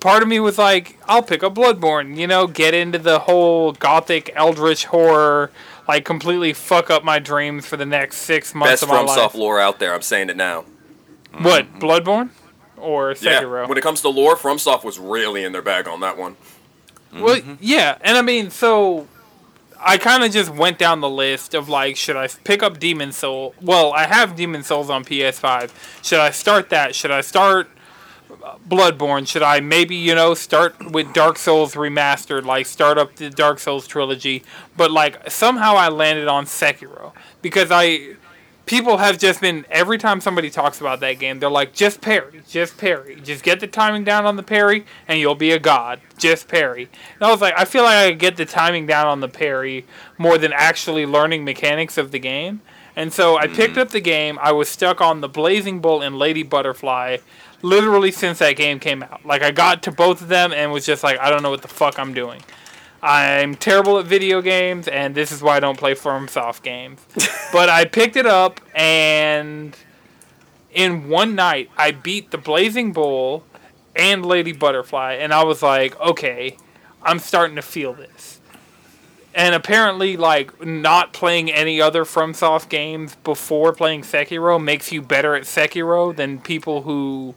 [0.00, 2.16] Part of me was like, I'll pick up Bloodborne.
[2.16, 5.50] You know, get into the whole gothic eldritch horror,
[5.86, 9.06] like completely fuck up my dreams for the next six months Best of my from
[9.06, 9.16] life.
[9.16, 9.94] soft lore out there.
[9.94, 10.64] I'm saying it now.
[11.38, 12.30] What Bloodborne
[12.76, 13.42] or Yeah.
[13.42, 13.68] Sekiro?
[13.68, 16.36] When it comes to lore, FromSoft was really in their bag on that one.
[17.12, 19.08] Well, yeah, and I mean, so
[19.78, 23.12] I kind of just went down the list of like, should I pick up Demon
[23.12, 23.54] Soul?
[23.60, 25.70] Well, I have Demon Souls on PS5.
[26.02, 26.94] Should I start that?
[26.94, 27.68] Should I start
[28.44, 29.26] uh, Bloodborne?
[29.26, 33.58] Should I maybe you know start with Dark Souls remastered, like start up the Dark
[33.58, 34.44] Souls trilogy?
[34.76, 37.12] But like somehow I landed on Sekiro
[37.42, 38.16] because I
[38.70, 42.40] people have just been every time somebody talks about that game, they're like, just parry,
[42.48, 46.00] just parry, just get the timing down on the parry, and you'll be a god.
[46.16, 46.88] Just parry.
[47.14, 49.28] And I was like, I feel like I could get the timing down on the
[49.28, 49.86] parry
[50.18, 52.60] more than actually learning mechanics of the game.
[52.94, 53.56] And so I mm-hmm.
[53.56, 54.38] picked up the game.
[54.40, 57.16] I was stuck on the Blazing Bull and Lady Butterfly,
[57.62, 59.26] literally since that game came out.
[59.26, 61.62] Like I got to both of them and was just like, I don't know what
[61.62, 62.40] the fuck I'm doing.
[63.02, 67.00] I'm terrible at video games, and this is why I don't play FromSoft games.
[67.52, 69.76] but I picked it up, and
[70.72, 73.44] in one night, I beat the Blazing Bull
[73.96, 76.56] and Lady Butterfly, and I was like, okay,
[77.02, 78.40] I'm starting to feel this.
[79.34, 85.34] And apparently, like, not playing any other FromSoft games before playing Sekiro makes you better
[85.36, 87.34] at Sekiro than people who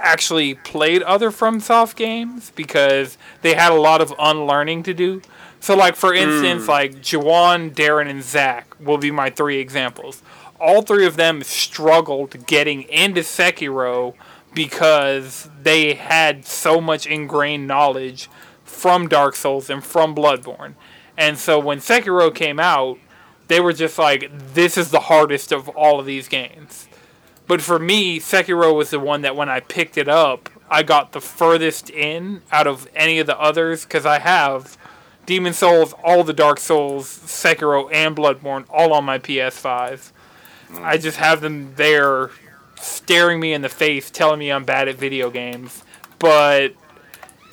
[0.00, 5.22] actually played other FromSoft games because they had a lot of unlearning to do.
[5.60, 6.68] So, like for instance, mm.
[6.68, 10.22] like Jawan, Darren, and Zach will be my three examples.
[10.58, 14.14] All three of them struggled getting into Sekiro
[14.54, 18.28] because they had so much ingrained knowledge
[18.64, 20.74] from Dark Souls and from Bloodborne.
[21.16, 22.98] And so when Sekiro came out,
[23.48, 26.88] they were just like, this is the hardest of all of these games.
[27.50, 31.10] But for me, Sekiro was the one that when I picked it up, I got
[31.10, 34.78] the furthest in out of any of the others because I have
[35.26, 40.12] Demon Souls, all the Dark Souls, Sekiro, and Bloodborne all on my PS5.
[40.76, 42.30] I just have them there
[42.80, 45.82] staring me in the face, telling me I'm bad at video games.
[46.20, 46.74] But,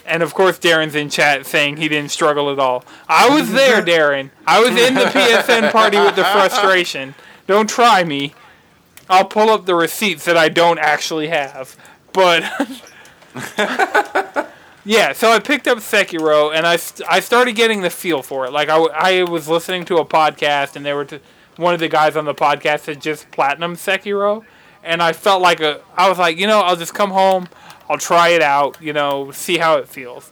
[0.06, 2.86] and of course, Darren's in chat saying he didn't struggle at all.
[3.08, 4.30] I was there, Darren.
[4.46, 7.16] I was in the PSN party with the frustration.
[7.48, 8.36] Don't try me.
[9.10, 11.76] I'll pull up the receipts that I don't actually have.
[12.14, 12.44] But
[14.86, 18.46] yeah, so I picked up Sekiro and I, st- I started getting the feel for
[18.46, 18.52] it.
[18.52, 21.20] Like I, w- I was listening to a podcast and they were t-
[21.58, 24.44] one of the guys on the podcast had just platinum Sekiro
[24.84, 27.50] and I felt like a I was like, you know, I'll just come home,
[27.90, 30.32] I'll try it out, you know, see how it feels.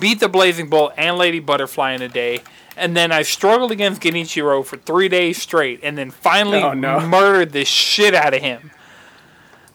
[0.00, 2.42] Beat the Blazing Bull and Lady Butterfly in a day.
[2.76, 7.00] And then I struggled against Genichiro for three days straight, and then finally Oh, no.
[7.06, 8.70] murdered the shit out of him.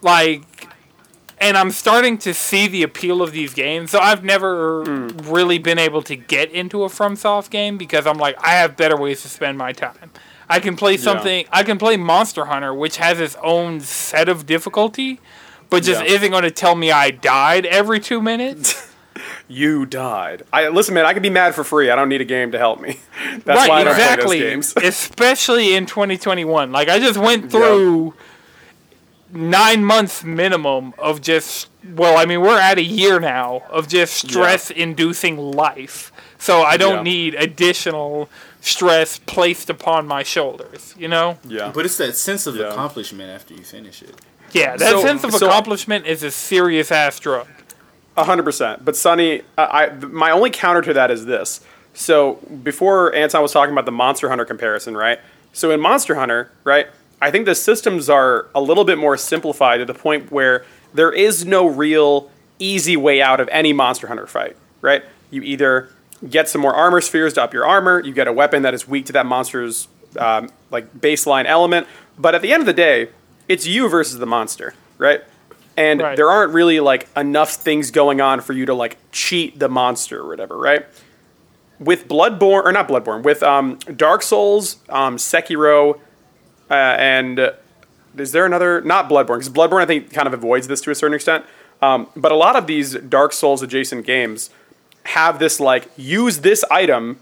[0.02, 0.44] Like,
[1.40, 3.92] and I'm starting to see the appeal of these games.
[3.92, 5.08] So I've never hmm.
[5.32, 8.98] really been able to get into a FromSoft game because I'm like, I have better
[8.98, 10.12] ways to spend my time.
[10.50, 11.46] I can play something.
[11.52, 15.20] I can play Monster Hunter, which has its own set of difficulty,
[15.70, 16.14] but just Yeah.
[16.16, 18.92] isn't going to tell me I died every two minutes.
[19.48, 20.44] You died.
[20.52, 21.06] I listen, man.
[21.06, 21.90] I can be mad for free.
[21.90, 23.00] I don't need a game to help me.
[23.46, 24.26] That's right, why I don't exactly.
[24.26, 24.74] play those games.
[24.84, 26.72] Especially in 2021.
[26.72, 28.14] Like I just went through
[29.32, 31.70] nine months minimum of just.
[31.96, 36.12] Well, I mean, we're at a year now of just stress-inducing life.
[36.38, 37.04] So I don't Yeah.
[37.14, 38.30] need additional
[38.60, 40.94] stress placed upon my shoulders.
[40.98, 41.38] You know?
[41.46, 41.72] yeah.
[41.74, 42.66] But it's that sense of Yeah.
[42.72, 44.16] accomplishment after you finish it.
[44.52, 47.48] Yeah, that So- sense of so- accomplishment is a serious ass drug.
[48.18, 48.84] Hundred percent.
[48.84, 51.62] But Sonny, I, I my only counter to that is this.
[51.94, 55.20] So before Anton was talking about the Monster Hunter comparison, right?
[55.54, 56.88] So in Monster Hunter, right,
[57.22, 61.12] I think the systems are a little bit more simplified to the point where there
[61.12, 62.30] is no real
[62.60, 65.04] easy way out of any Monster Hunter fight, right?
[65.30, 65.90] You either
[66.28, 68.88] get some more armor spheres to up your armor, you get a weapon that is
[68.88, 69.88] weak to that monster's
[70.18, 71.88] um, like baseline element,
[72.18, 73.10] but at the end of the day,
[73.48, 75.24] it's you versus the monster, right?
[75.78, 76.18] And Right.
[76.18, 80.20] there aren't really like enough things going on for you to like cheat the monster
[80.22, 80.86] or whatever, right?
[81.80, 86.00] With Bloodborne or not Bloodborne, with um, Dark Souls, um, Sekiro,
[86.72, 87.52] uh, and uh,
[88.18, 89.38] is there another not Bloodborne?
[89.38, 91.46] Because Bloodborne I think kind of avoids this to a certain extent.
[91.80, 94.50] Um, but a lot of these Dark Souls adjacent games
[95.04, 97.20] have this like use this item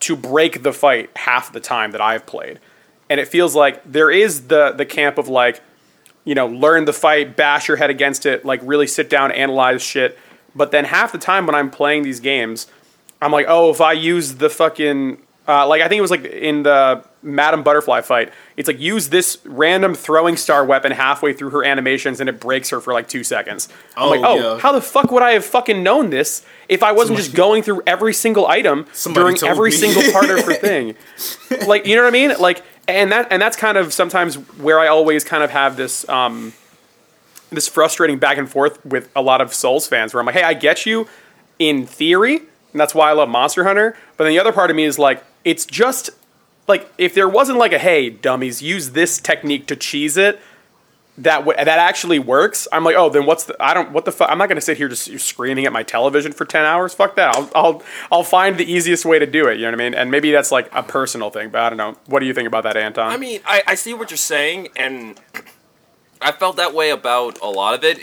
[0.00, 2.58] to break the fight half the time that I've played,
[3.10, 5.60] and it feels like there is the the camp of like
[6.28, 9.80] you know, learn the fight, bash your head against it, like really sit down, analyze
[9.80, 10.18] shit.
[10.54, 12.66] But then half the time when I'm playing these games,
[13.22, 16.26] I'm like, oh, if I use the fucking uh, like I think it was like
[16.26, 21.48] in the Madam Butterfly fight, it's like use this random throwing star weapon halfway through
[21.50, 23.66] her animations and it breaks her for like two seconds.
[23.96, 24.58] I'm Oh, like, oh, yeah.
[24.60, 27.80] how the fuck would I have fucking known this if I wasn't just going through
[27.86, 28.84] every single item
[29.14, 29.76] during every me.
[29.78, 30.94] single part of her thing?
[31.66, 32.32] like, you know what I mean?
[32.38, 36.08] Like, and that and that's kind of sometimes where I always kind of have this
[36.08, 36.54] um,
[37.50, 40.42] this frustrating back and forth with a lot of Souls fans where I'm like, hey,
[40.42, 41.06] I get you
[41.58, 43.96] in theory, and that's why I love Monster Hunter.
[44.16, 46.10] But then the other part of me is like, it's just
[46.66, 50.40] like if there wasn't like a hey, dummies, use this technique to cheese it.
[51.18, 52.68] That w- that actually works.
[52.70, 53.56] I'm like, oh, then what's the?
[53.60, 53.90] I don't.
[53.92, 54.30] What the fuck?
[54.30, 56.94] I'm not gonna sit here just screaming at my television for ten hours.
[56.94, 57.34] Fuck that.
[57.34, 57.82] I'll I'll
[58.12, 59.54] I'll find the easiest way to do it.
[59.58, 59.94] You know what I mean?
[59.94, 61.96] And maybe that's like a personal thing, but I don't know.
[62.06, 63.10] What do you think about that, Anton?
[63.10, 65.20] I mean, I, I see what you're saying, and
[66.22, 67.98] I felt that way about a lot of it.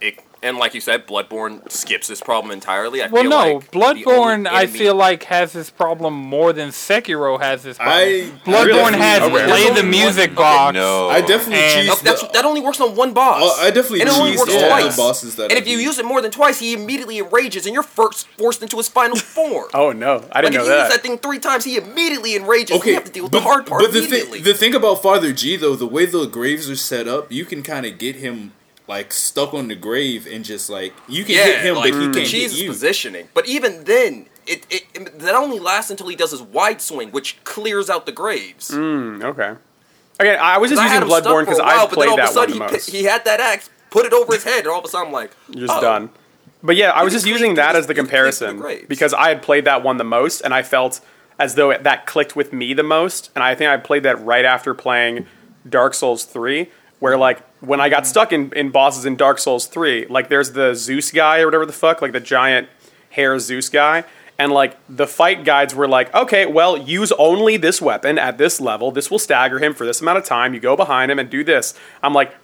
[0.00, 3.02] It- and like you said, Bloodborne skips this problem entirely.
[3.02, 4.46] I Well, feel no, like the only Bloodborne.
[4.46, 7.96] I feel like has this problem more than Sekiro has this problem.
[7.98, 9.74] I- Bloodborne I has definitely- play Okay.
[9.74, 10.74] the music Okay, box.
[10.74, 11.08] No.
[11.10, 13.40] I definitely And- cheese that's, the, that only works on one boss.
[13.44, 14.96] Oh, I definitely and it only works all the twice.
[14.96, 17.74] bosses that and I if you use it more than twice, he immediately enrages, and
[17.74, 19.68] you're first forced into his final form.
[19.74, 20.84] oh no, I like didn't if know if you that.
[20.84, 22.76] use that thing three times, he immediately enrages.
[22.78, 24.38] Okay, you have to deal with the hard part but the immediately.
[24.40, 27.44] thing, the thing about Father G though, the way the graves are set up, you
[27.44, 28.52] can kind of get him
[28.88, 32.00] like stuck on the grave and just like you can yeah, hit him, like, but
[32.00, 32.68] he can't cheese hit you.
[32.70, 33.28] positioning.
[33.34, 37.10] But even then, it, it, it- that only lasts until he does his wide swing,
[37.12, 38.70] which clears out the graves.
[38.70, 39.54] Mm, okay.
[40.20, 42.22] Again, I was just using had Bloodborne because I've but then played all of a
[42.22, 42.90] that one sudden the he, most.
[42.90, 45.08] pi- he had that axe, put it over his head, and all of a sudden
[45.08, 45.80] I'm like, You're just oh.
[45.80, 46.10] done.
[46.62, 48.48] But yeah, I was just using that as the the- you can clean through the
[48.52, 48.86] comparison graves.
[48.88, 51.00] because I had played that one the most, and I felt
[51.38, 53.30] as though it, that clicked with me the most.
[53.34, 55.26] And I think I played that right after playing
[55.68, 56.70] Dark Souls three,
[57.02, 58.06] where like when I got mm.
[58.06, 61.66] stuck in, in bosses in Dark Souls three, like there's the Zeus guy or whatever
[61.66, 62.68] the fuck, like the giant
[63.10, 64.04] hair Zeus guy.
[64.38, 68.60] And like the fight guides were like, okay, well, use only this weapon at this
[68.60, 68.92] level.
[68.92, 70.54] This will stagger him for this amount of time.
[70.54, 71.74] You go behind him and do this.
[72.04, 72.36] I'm like,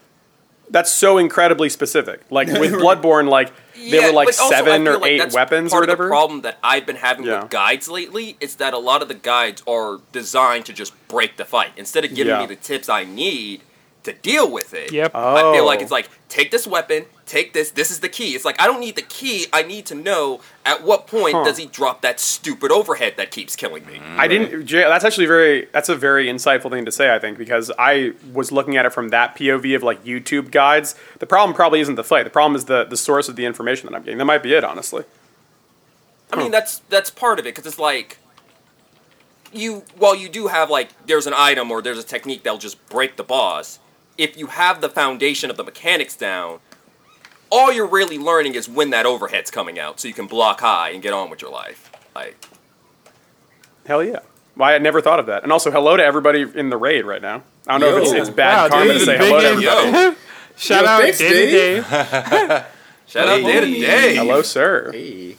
[0.68, 2.22] that's so incredibly specific.
[2.28, 5.32] Like with Bloodborne, like there Yeah, were like but also I seven or like eight
[5.34, 6.06] weapons or whatever.
[6.06, 7.42] The problem that I've been having Yeah.
[7.42, 11.36] with guides lately is that a lot of the guides are designed to just break
[11.36, 12.40] the fight instead of giving Yeah.
[12.40, 13.62] me the tips I need
[14.08, 14.92] to deal with it.
[14.92, 15.12] Yep.
[15.14, 15.82] I feel like Oh.
[15.82, 17.70] it's like take this weapon, take this.
[17.70, 18.34] This is the key.
[18.34, 19.46] It's like I don't need the key.
[19.52, 21.44] I need to know at what point Huh.
[21.44, 24.00] does he drop that stupid overhead that keeps killing me.
[24.16, 24.66] I didn't.
[24.66, 25.66] Jay, That's actually very.
[25.72, 27.14] That's a very insightful thing to say.
[27.14, 30.94] I think because I was looking at it from that POV of like YouTube guides.
[31.18, 32.24] The problem probably isn't the fight.
[32.24, 34.18] The problem is the the source of the information that I'm getting.
[34.18, 35.04] That might be it, honestly.
[36.32, 38.18] I mean, that's that's part of it because it's like
[39.52, 39.82] you.
[39.96, 43.16] While you do have like there's an item or there's a technique that'll just break
[43.16, 43.78] the boss.
[44.18, 46.58] If you have the foundation of the mechanics down,
[47.50, 50.90] all you're really learning is when that overhead's coming out, so you can block high
[50.90, 51.90] and get on with your life.
[52.14, 52.36] Like,
[53.86, 54.18] Hell yeah.
[54.56, 55.44] Well, I had never thought of that.
[55.44, 57.42] And also, hello to everybody in the raid right now.
[57.66, 59.46] I don't know if it's, it's bad Wow, karma dude, to say big hello to
[59.46, 60.16] everybody.
[60.56, 61.88] Shout Yo, out thanks, Day to Dave.
[61.88, 62.64] Day.
[63.06, 64.16] shout out day to day.
[64.16, 64.90] Hello, sir.
[64.90, 65.36] Hey.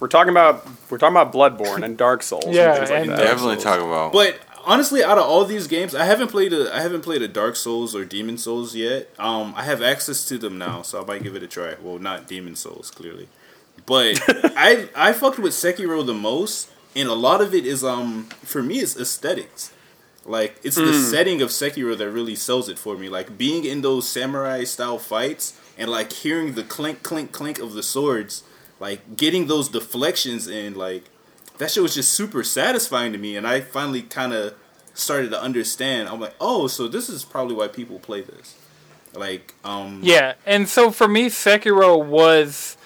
[0.00, 3.10] We're talking about we're talking about Bloodborne and Dark Souls Yeah, and things like and
[3.10, 3.16] that.
[3.18, 4.12] Definitely talk about.
[4.14, 7.28] But honestly, out of all these games, I haven't played a I haven't played a
[7.28, 9.10] Dark Souls or Demon Souls yet.
[9.18, 11.74] Um, I have access to them now, so I might give it a try.
[11.80, 13.28] Well, not Demon Souls, clearly,
[13.86, 14.20] but
[14.56, 18.62] I I fucked with Sekiro the most, and a lot of it is um for
[18.62, 19.72] me it's aesthetics.
[20.24, 23.08] Like it's the setting of Sekiro that really sells it for me.
[23.08, 27.72] Like being in those samurai style fights and like hearing the clink clink clink of
[27.72, 28.44] the swords,
[28.78, 31.04] like getting those deflections and like
[31.58, 34.54] that shit was just super satisfying to me and I finally kind of
[34.94, 36.08] started to understand.
[36.08, 38.56] I'm like, "Oh, so this is probably why people play this."
[39.14, 42.76] Like um Yeah, and so for me, Sekiro was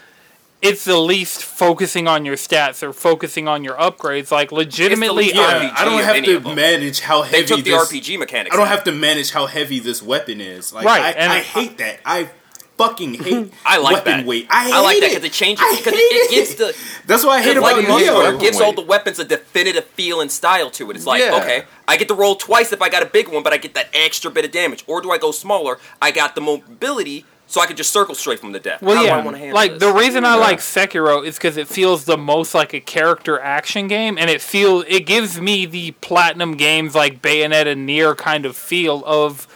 [0.63, 4.31] it's the least focusing on your stats or focusing on your upgrades.
[4.31, 7.49] Like legitimately, least I'm- yeah, RPG I don't have to manage how heavy They heavy
[7.63, 8.55] took the this RPG mechanics.
[8.55, 8.71] I don't out.
[8.73, 10.73] have to manage how heavy this weapon is.
[10.73, 12.01] Like Right, I, and- I hate that.
[12.05, 12.31] I
[12.77, 14.27] fucking hate I like weapon that.
[14.27, 14.47] weight.
[14.51, 16.77] I hate I like that because it changes I because it, hate it gives the
[17.07, 18.35] That's what I hate like about you said, Neo.
[18.37, 20.97] it gives all the weapons a definitive feel and style to it.
[20.97, 21.37] It's like, Yeah.
[21.37, 23.75] okay, I get to roll twice if I got a big one, but I get
[23.75, 24.85] that extra bit of damage.
[24.87, 25.79] Or do I go smaller?
[26.03, 28.83] I got the mobility, so I can just circle straight from the death.
[28.83, 29.81] Well, How do I yeah, wanna handle like this?
[29.81, 33.87] the reason I like Sekiro is because it feels the most like a character action
[33.89, 38.45] game, and it feels it gives me the platinum games like Bayonetta and Nier kind
[38.45, 39.47] of feel of.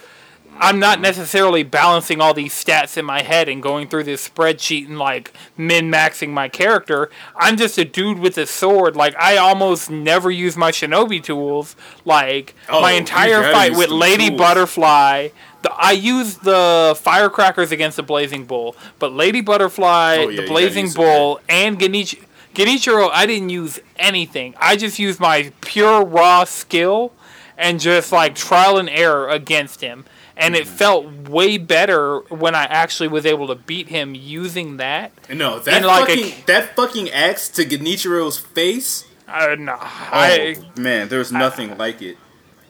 [0.61, 4.85] I'm not necessarily balancing all these stats in my head and going through this spreadsheet
[4.85, 7.09] and like min maxing my character.
[7.35, 8.95] I'm just a dude with a sword.
[8.95, 11.75] Like I almost never use my shinobi tools.
[12.05, 14.37] Like Oh, my entire fight with Lady tools.
[14.39, 15.29] Butterfly.
[15.63, 20.47] The, I used the firecrackers against the Blazing Bull, but Lady Butterfly, Oh, yeah, the
[20.47, 22.23] Blazing it, Bull, and Genichi.
[22.53, 24.53] Genichiro, I didn't use anything.
[24.59, 27.13] I just used my pure raw skill
[27.57, 30.05] and just like trial and error against him.
[30.41, 35.11] And it felt way better when I actually was able to beat him using that.
[35.33, 39.05] No, that like a- fucking that fucking axe to Genichiro's face.
[39.27, 42.17] Uh, no, Oh I man, there's nothing like it.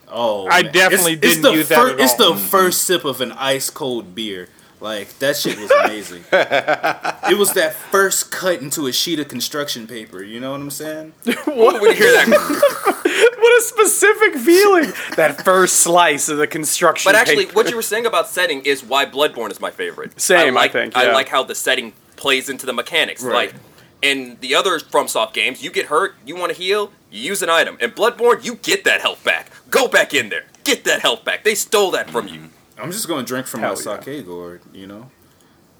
[0.07, 0.73] Oh, I man.
[0.73, 3.31] definitely it's, it's didn't the use that fir- at It's the first sip of an
[3.31, 4.49] ice cold beer.
[4.81, 6.23] Like that shit was amazing.
[6.31, 10.23] it was that first cut into a sheet of construction paper.
[10.23, 11.13] You know what I'm saying?
[11.45, 12.27] When you hear that,
[13.37, 14.91] What a specific feeling!
[15.17, 17.09] that first slice of the construction.
[17.11, 17.55] but actually, paper.
[17.55, 20.19] what you were saying about setting is why Bloodborne is my favorite.
[20.19, 23.23] Same, I like, think, I like how the setting plays into the mechanics.
[23.23, 23.53] Right.
[23.53, 23.61] Like
[24.01, 27.49] in the other FromSoft games, you get hurt, you want to heal, you use an
[27.49, 27.77] item.
[27.79, 29.51] In Bloodborne, you get that health back.
[29.69, 31.43] Go back in there, get that health back.
[31.43, 32.49] They stole that from you.
[32.77, 33.99] I'm just gonna drink from Hell my yeah.
[34.01, 34.61] sake gourd.
[34.73, 35.11] You know.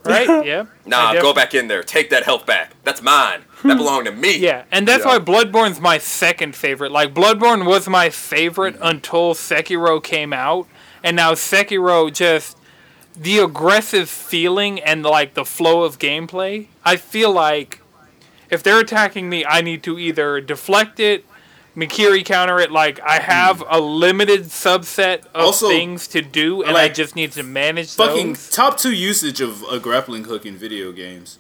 [0.06, 0.46] right?
[0.46, 0.66] Yeah.
[0.86, 2.74] Nah, I go back in there, take that health back.
[2.84, 3.42] That's mine.
[3.64, 4.38] That belonged to me.
[4.40, 5.18] Yeah, and that's Yeah.
[5.18, 6.92] why Bloodborne's my second favorite.
[6.92, 8.84] Like Bloodborne was my favorite mm-hmm.
[8.84, 10.68] until Sekiro came out,
[11.04, 12.58] and now Sekiro just
[13.16, 16.68] the aggressive feeling and like the flow of gameplay.
[16.84, 17.82] I feel like
[18.50, 21.26] if they're attacking me, I need to either deflect it,
[21.76, 22.72] Mikiri counter it.
[22.72, 27.16] Like I have a limited subset of Also, things to do, and like, I just
[27.16, 28.50] need to manage Fucking those.
[28.50, 31.38] top two usage of a grappling hook in video games.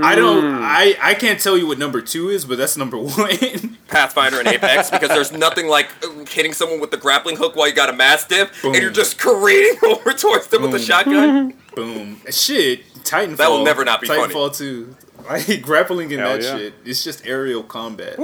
[0.00, 0.44] I don't.
[0.62, 3.78] I I can't tell you what number two is, but that's number one.
[3.88, 7.66] Pathfinder and Apex because there's nothing like uh, hitting someone with the grappling hook while
[7.66, 8.74] you got a mastiff Boom.
[8.74, 10.82] and you're just careening over towards them with a Boom.
[10.86, 11.54] shotgun.
[11.74, 12.20] Boom.
[12.30, 12.84] Shit.
[13.02, 13.36] Titanfall.
[13.38, 14.32] That will never not be funny.
[14.32, 14.96] Titanfall 2.
[15.28, 16.56] Like grappling in Hell that yeah.
[16.58, 16.74] shit.
[16.84, 18.18] It's just aerial combat.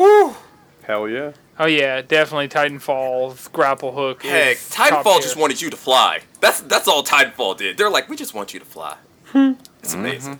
[0.86, 1.32] Hell yeah!
[1.58, 4.22] Oh yeah, definitely Titanfall's grapple hook.
[4.22, 6.20] Heck, is Titanfall just wanted you to fly.
[6.40, 7.78] That's that's all Titanfall did.
[7.78, 8.96] They're like, we just want you to fly.
[9.34, 10.38] It's amazing.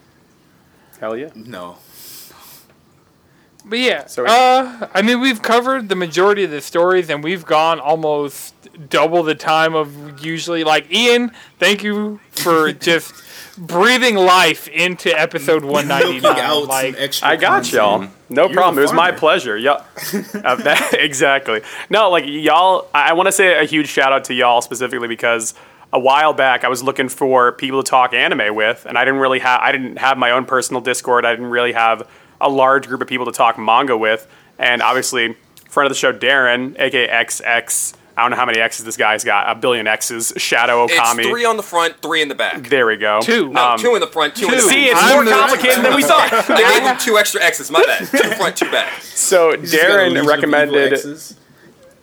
[1.01, 1.31] Hell yeah!
[1.35, 1.77] No.
[3.67, 7.47] But yeah, So- uh, I mean, we've covered the majority of the stories, and we've
[7.47, 8.55] gone almost
[8.91, 10.65] double the time of usually.
[10.65, 13.15] Like Ian, thank you for just
[13.57, 16.41] breathing life into episode one ninety Milking nine.
[16.41, 17.73] out Like, extra I got content.
[17.73, 18.09] y'all.
[18.35, 18.79] No You're problem.
[18.79, 19.57] It was my pleasure.
[19.57, 19.85] Yeah,
[20.93, 21.63] exactly.
[21.91, 22.89] No, like y'all.
[22.95, 25.55] I, I want to say a huge shout out to y'all specifically because
[25.93, 29.21] a while back I was looking for people to talk anime with, and I didn't
[29.21, 29.61] really have.
[29.61, 31.25] I didn't have my own personal Discord.
[31.25, 32.09] I didn't really have
[32.41, 34.27] a large group of people to talk manga with,
[34.59, 35.37] and obviously,
[35.69, 37.95] friend of the show Darren, aka XX.
[38.17, 39.51] I don't know how many X's this guy's got.
[39.51, 40.33] A billion X's.
[40.37, 40.91] Shadow Okami.
[40.91, 41.31] It's Okami.
[41.31, 42.69] three on the front, three in the back.
[42.69, 43.21] there we go.
[43.21, 43.49] Two.
[43.51, 44.67] No, Um, two in the front, two in the back.
[44.67, 46.33] See, it's I'm more complicated than we thought.
[46.51, 47.71] I gave him two extra X's.
[47.73, 48.07] My bad.
[48.07, 49.01] Two front, two back.
[49.03, 51.01] So You just got a legion Darren recommended.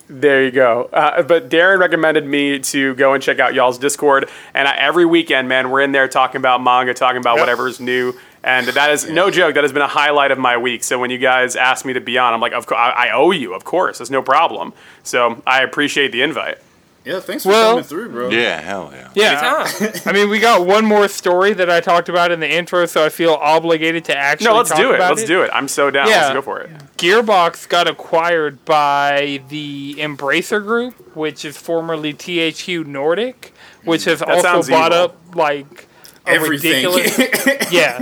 [0.10, 0.90] There you go.
[0.92, 5.06] Uh, but Darren recommended me to go and check out y'all's Discord, and I, every
[5.06, 9.08] weekend, man, we're in there talking about manga, talking about whatever's new, and that is
[9.10, 9.56] no joke.
[9.56, 10.84] That has been a highlight of my week.
[10.84, 13.12] So when you guys asked me to be on, I'm like, of course, I, I
[13.12, 14.74] owe you, of course, there's no problem.
[15.04, 16.58] So I appreciate the invite.
[17.04, 18.30] Yeah, thanks for Well- coming through, bro.
[18.30, 19.10] Yeah, hell yeah.
[19.16, 20.02] yeah, Anytime.
[20.06, 23.04] I mean, we got one more story that I talked about in the intro, so
[23.04, 24.48] I feel obligated to actually.
[24.48, 25.00] No, let's talk do it.
[25.00, 25.50] Let's do it.
[25.52, 26.08] I'm so down.
[26.08, 26.22] Yeah.
[26.22, 26.70] Let's go for it.
[26.98, 33.52] Gearbox got acquired by the Embracer Group, which is formerly THQ Nordic,
[33.84, 34.12] which mm.
[34.12, 35.04] has also bought evil.
[35.06, 35.91] up like a
[36.26, 36.86] Everything.
[36.86, 37.72] ridiculous.
[37.72, 38.02] yeah,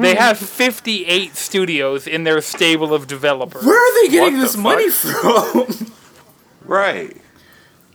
[0.00, 3.64] they have 58 studios in their stable of developers.
[3.64, 5.90] Where are they getting What this the money from?
[6.66, 7.14] Right.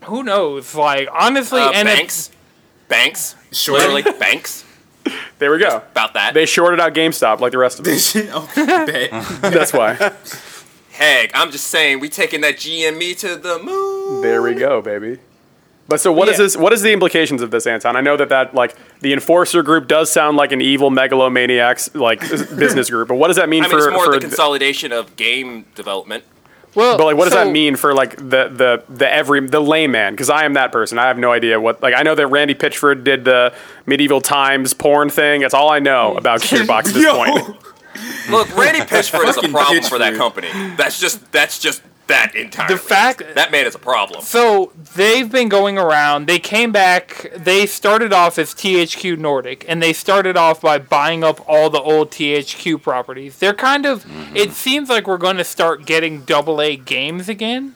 [0.04, 0.76] Who knows?
[0.76, 2.30] Like honestly, Uh, and banks.
[2.88, 3.36] Banks.
[3.52, 3.78] Sure.
[3.78, 4.64] Literally, banks.
[5.40, 5.78] There we go.
[5.78, 6.34] About that.
[6.34, 8.14] They shorted out GameStop like the rest of us.
[8.16, 9.12] okay, bet.
[9.42, 9.94] That's why.
[10.92, 14.22] Heck, I'm just saying, we taking that GME to the moon.
[14.22, 15.18] There we go, baby.
[15.90, 16.44] But so, what is Yeah.
[16.44, 16.56] this?
[16.58, 17.96] What is the implications of this, Anton?
[17.96, 22.22] I know that that like the enforcer group does sound like an evil megalomaniacs like
[22.58, 24.12] business group, but what does that mean I mean, for it's more for?
[24.14, 26.24] the consolidation of game development.
[26.76, 30.14] well, but like, what does that mean for like the the the every the layman?
[30.14, 31.00] Because I am that person.
[31.00, 31.82] I have no idea what.
[31.82, 33.52] Like, I know that Randy Pitchford did the
[33.88, 35.42] medieval times porn thing.
[35.42, 37.58] That's all I know about Gearbox at this point.
[38.30, 40.50] Look, Randy Pitchford is a Fucking problem for that company.
[40.78, 42.76] That's just that's just that entirely.
[42.76, 44.22] The fact that man is a problem.
[44.22, 46.28] So they've been going around.
[46.28, 47.32] They came back.
[47.36, 51.82] They started off as THQ Nordic, and they started off by buying up all the
[51.82, 53.40] old THQ properties.
[53.40, 54.06] They're kind of.
[54.06, 54.52] It mm-hmm.
[54.52, 57.76] seems like we're going to start getting double A games again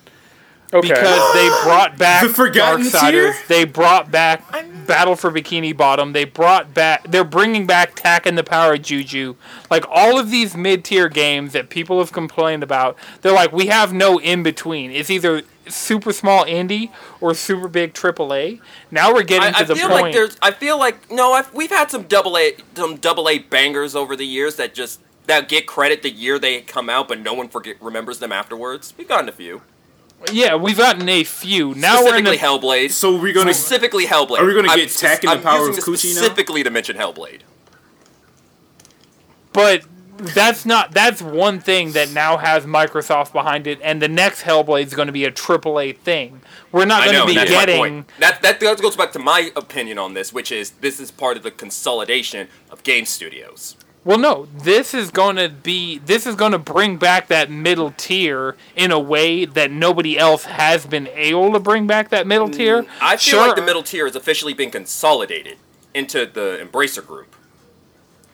[0.74, 0.88] Okay.
[0.88, 3.12] because they brought back The Forgotten Darksiders.
[3.12, 3.36] Tier?
[3.48, 4.44] They brought back
[4.88, 6.14] Battle for Bikini Bottom.
[6.14, 7.10] They brought back.
[7.10, 9.36] They're bringing back Tak and the Power of Juju.
[9.70, 12.98] Like all of these mid-tier games that people have complained about.
[13.22, 14.92] They're like, we have no in between.
[14.92, 16.90] It's either super small indie
[17.22, 18.60] or super big AAA.
[18.92, 20.02] Now we're getting I, to I the feel point.
[20.02, 20.38] like there's.
[20.42, 21.34] I feel like no.
[21.34, 25.00] I've, we've had some double A, some double A bangers over the years that just
[25.28, 28.94] that get credit the year they come out, but no one forget remembers them afterwards.
[28.98, 29.62] We've gotten a few.
[30.32, 31.74] Yeah, we've gotten a few.
[31.76, 32.92] Now we're in Specifically Hellblade.
[32.92, 34.40] So we're gonna- specifically Hellblade.
[34.40, 36.22] Are we gonna I'm get Tekken I'm the power using of this Coochie now?
[36.22, 37.42] Specifically to mention Hellblade.
[39.52, 39.84] but
[40.18, 44.86] that's not that's one thing that now has Microsoft behind it, and the next Hellblade
[44.86, 46.42] is going to be a AAA thing.
[46.72, 47.78] We're not I going know, to be and that's my getting.
[47.78, 48.08] point.
[48.20, 51.36] That, that that goes back to my opinion on this, which is this is part
[51.38, 53.76] of the consolidation of game studios.
[54.06, 57.94] Well, no, this is going to be this is going to bring back that middle
[57.96, 62.50] tier in a way that nobody else has been able to bring back that middle
[62.50, 62.84] tier.
[62.84, 63.48] Mm, I feel Sure.
[63.48, 65.58] like the middle tier has officially been consolidated
[65.94, 67.34] into the Embracer group.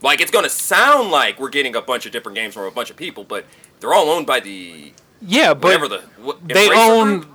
[0.02, 2.90] Like it's gonna sound like we're getting a bunch of different games from a bunch
[2.90, 3.46] of people, but
[3.80, 7.20] they're all owned by the Yeah, but whatever the what, they own.
[7.20, 7.28] group?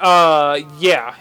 [0.00, 1.14] Uh, yeah.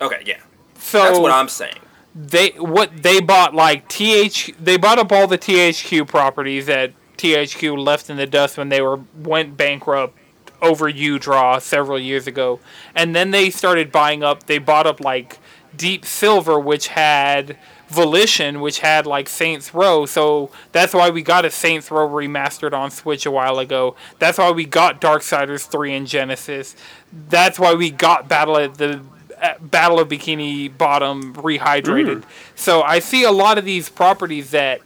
[0.00, 0.36] Okay, yeah,
[0.78, 1.78] So that's what I'm saying.
[2.14, 7.84] They what they bought like th they bought up all the thq properties that thq
[7.84, 10.16] left in the dust when they were went bankrupt
[10.64, 12.58] over udraw several years ago.
[12.94, 15.38] And then they started buying up they bought up like
[15.76, 17.58] deep silver which had
[17.88, 20.06] volition which had like saints row.
[20.06, 23.94] So that's why we got a saints row remastered on switch a while ago.
[24.18, 26.74] That's why we got darksiders 3 in genesis.
[27.12, 29.02] That's why we got battle at the
[29.44, 32.22] Uh, Battle of Bikini Bottom rehydrated.
[32.22, 32.24] Mm.
[32.54, 34.80] So I see a lot of these properties that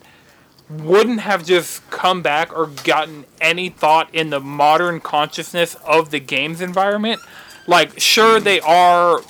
[0.68, 6.18] wouldn't have just come back or gotten any thought in the modern consciousness of the
[6.18, 7.20] games environment.
[7.68, 8.44] Like, sure, mm.
[8.44, 9.20] they are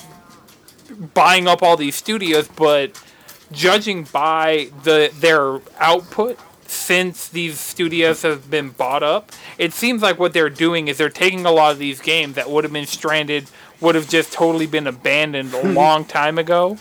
[1.13, 2.99] buying up all these studios, but
[3.53, 10.19] judging by the their output since these studios have been bought up, it seems like
[10.19, 12.87] what they're doing is they're taking a lot of these games that would have been
[12.87, 13.47] stranded,
[13.81, 16.79] would have just totally been abandoned a long time ago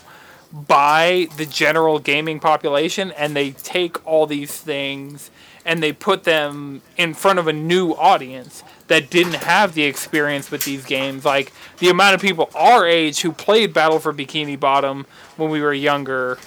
[0.52, 5.30] by the general gaming population, and they take all these things
[5.64, 10.50] and they put them in front of a new audience that didn't have the experience
[10.50, 11.26] with these games.
[11.26, 15.04] Like the amount of people our age who played Battle for Bikini Bottom
[15.36, 16.38] when we were younger,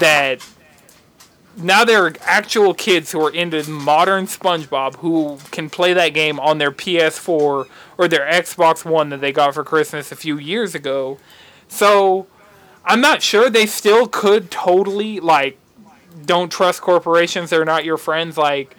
[0.00, 0.44] that
[1.56, 6.38] now there are actual kids who are into modern SpongeBob who can play that game
[6.38, 7.66] on their PS4
[7.98, 11.18] or their Xbox One that they got for Christmas a few years ago.
[11.68, 12.26] So
[12.84, 13.50] I'm not sure.
[13.50, 15.58] They still could totally like
[16.24, 18.36] don't trust corporations, they're not your friends.
[18.36, 18.76] Like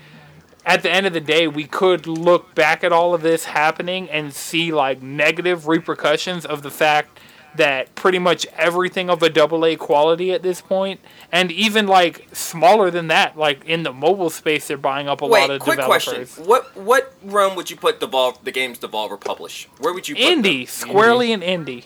[0.65, 4.09] at the end of the day, we could look back at all of this happening
[4.09, 7.19] and see like negative repercussions of the fact
[7.57, 10.99] that pretty much everything of a double A quality at this point,
[11.31, 15.25] and even like smaller than that, like in the mobile space, they're buying up a
[15.25, 16.03] lot Wait, of quick developers.
[16.05, 19.67] question: what what realm would you put Devolve, the games Devolver publish?
[19.79, 20.67] Where would you put Indie, them?
[20.67, 21.85] squarely in indie.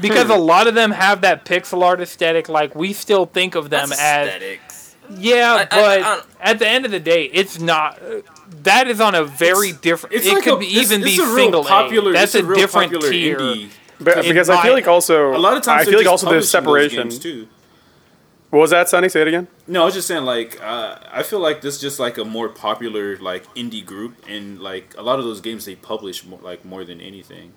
[0.00, 0.32] Because hmm.
[0.32, 3.90] a lot of them have that pixel art aesthetic, like we still think of them
[3.90, 4.96] That's as aesthetics.
[5.16, 8.00] Yeah, I- I- but I don't- at the end of the day, it's not.
[8.62, 10.14] That is on a very different.
[10.14, 12.10] It's it like could a, be, it's- even it's be a single popular.
[12.10, 12.14] A.
[12.14, 13.38] That's a, a, different popular tier.
[13.38, 13.68] indie.
[14.00, 16.26] But, In because I feel like also A lot of times I feel like also
[16.26, 17.10] the publishing those separation.
[17.10, 17.48] too.
[18.50, 19.08] What was that, Sonny?
[19.08, 19.48] Say it again.
[19.66, 22.24] No, I was just saying like uh, I feel like this is just like a
[22.24, 26.38] more popular like indie group, and like a lot of those games they publish more,
[26.42, 27.52] like more than anything.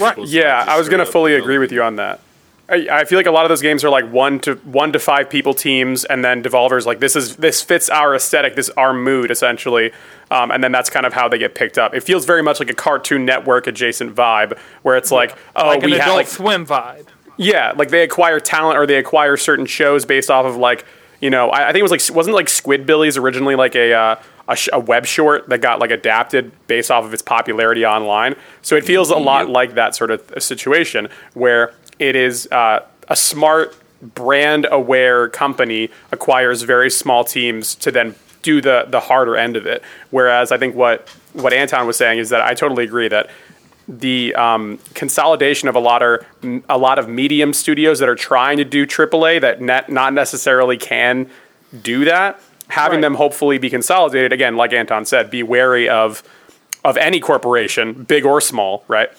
[0.00, 2.20] Right, opposed to, Yeah, like, I was gonna fully agree with you on that.
[2.68, 4.98] I, I feel like a lot of those games are like one to one to
[4.98, 8.92] five people teams, and then Devolver's like this is this fits our aesthetic, this our
[8.92, 9.92] mood essentially,
[10.30, 11.94] um, and then that's kind of how they get picked up.
[11.94, 15.84] It feels very much like a Cartoon Network adjacent vibe, where it's like oh like
[15.84, 17.06] an we have Adult like Swim vibe.
[17.36, 20.84] yeah, like they acquire talent or they acquire certain shows based off of like
[21.20, 24.16] you know I, I think it was like wasn't like Squidbillies originally like a uh,
[24.48, 28.34] a, sh- a web short that got like adapted based off of its popularity online.
[28.62, 33.16] So it feels a lot like that sort of situation where it is uh, a
[33.16, 39.56] smart brand aware company acquires very small teams to then do the the harder end
[39.56, 39.82] of it.
[40.10, 43.28] Whereas I think what what Anton was saying is that I totally agree that
[43.88, 46.24] the um, consolidation of a lot of
[46.68, 50.76] a lot of medium studios that are trying to do AAA that net, not necessarily
[50.76, 51.28] can
[51.82, 52.40] do that.
[52.68, 53.02] Having Right.
[53.02, 56.22] them hopefully be consolidated again, like Anton said, be wary of
[56.84, 59.10] of any corporation, big or small, right?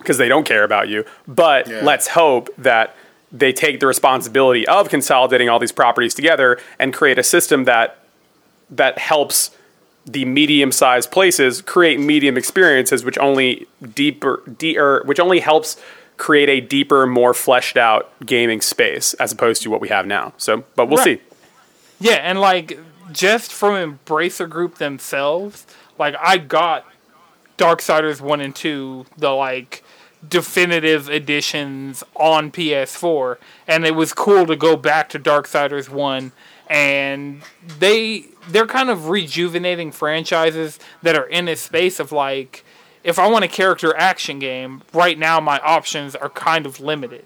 [0.00, 1.04] Because they don't care about you.
[1.28, 1.80] But Yeah.
[1.84, 2.96] let's hope that
[3.30, 7.96] they take the responsibility of consolidating all these properties together and create a system that
[8.70, 9.50] that helps
[10.06, 15.76] the medium-sized places create medium experiences, which only deeper, de- or which only helps
[16.16, 20.32] create a deeper, more fleshed out gaming space as opposed to what we have now.
[20.38, 21.18] So, but we'll Right.
[21.20, 21.20] see.
[22.00, 22.78] Yeah, and like
[23.12, 25.66] just from Embracer Group themselves,
[25.98, 26.84] like I got
[27.58, 29.82] Darksiders one and two, the like
[30.28, 36.32] definitive editions on PS4, and it was cool to go back to Darksiders one
[36.70, 37.42] and
[37.80, 42.64] they they're kind of rejuvenating franchises that are in a space of like
[43.02, 47.24] if I want a character action game, right now my options are kind of limited.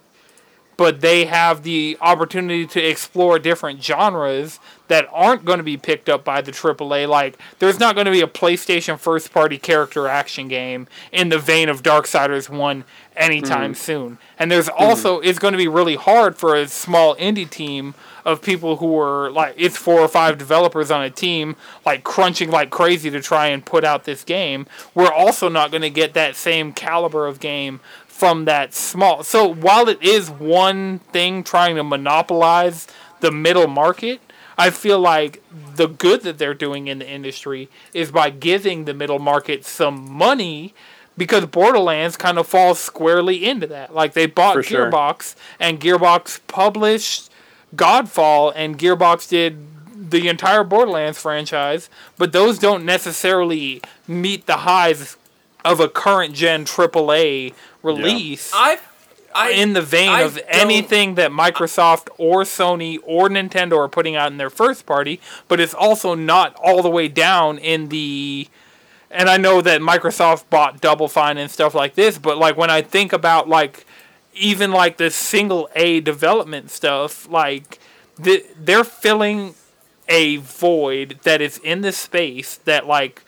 [0.77, 4.59] But they have the opportunity to explore different genres
[4.89, 7.09] that aren't going to be picked up by the AAA.
[7.09, 11.39] Like, there's not going to be a PlayStation first party character action game in the
[11.39, 12.85] vein of Darksiders 1
[13.17, 13.77] anytime mm.
[13.77, 14.19] soon.
[14.39, 15.29] And there's also, mm-hmm.
[15.29, 17.95] it's going to be really hard for a small indie team
[18.25, 22.51] of people who are like, it's four or five developers on a team, like crunching
[22.51, 24.67] like crazy to try and put out this game.
[24.95, 29.23] We're also not going to get that same caliber of game from that small.
[29.25, 32.87] So while it is one thing trying to monopolize
[33.21, 34.21] the middle market,
[34.57, 35.43] I feel like
[35.75, 40.11] the good that they're doing in the industry is by giving the middle market some
[40.11, 40.75] money
[41.17, 43.95] because Borderlands kind of falls squarely into that.
[43.95, 44.91] Like they bought For sure.
[44.91, 47.31] Gearbox and Gearbox published
[47.75, 49.59] Godfall and Gearbox did
[50.11, 55.17] the entire Borderlands franchise, but those don't necessarily meet the highs
[55.65, 58.79] of a current gen AAA release I,
[59.35, 64.15] I in the vein I of anything that Microsoft or Sony or Nintendo are putting
[64.15, 68.49] out in their first party, but it's also not all the way down in the.
[69.11, 72.71] And I know that Microsoft bought Double Fine and stuff like this, but like when
[72.71, 73.87] I think about like
[74.35, 77.79] even like the single A development stuff, like
[78.19, 79.55] the, they're filling
[80.09, 83.25] a void that is in the space that like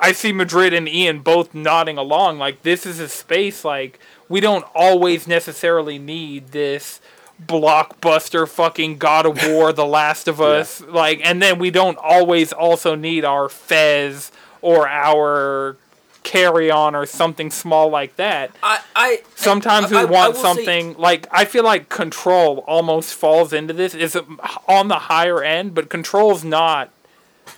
[0.00, 2.38] I see Madrid and Ian both nodding along.
[2.38, 4.00] Like this is a space like
[4.32, 7.00] we don't always necessarily need this
[7.44, 12.52] blockbuster fucking God of War, The Last of Us, like, and then we don't always
[12.52, 15.76] also need our Fez or our
[16.22, 18.52] Carrion or something small like that.
[18.62, 22.58] I, I Sometimes we I- I want will say- something like I feel like Control
[22.66, 23.94] almost falls into this.
[23.94, 26.90] Is um, on the higher end, but Control's not.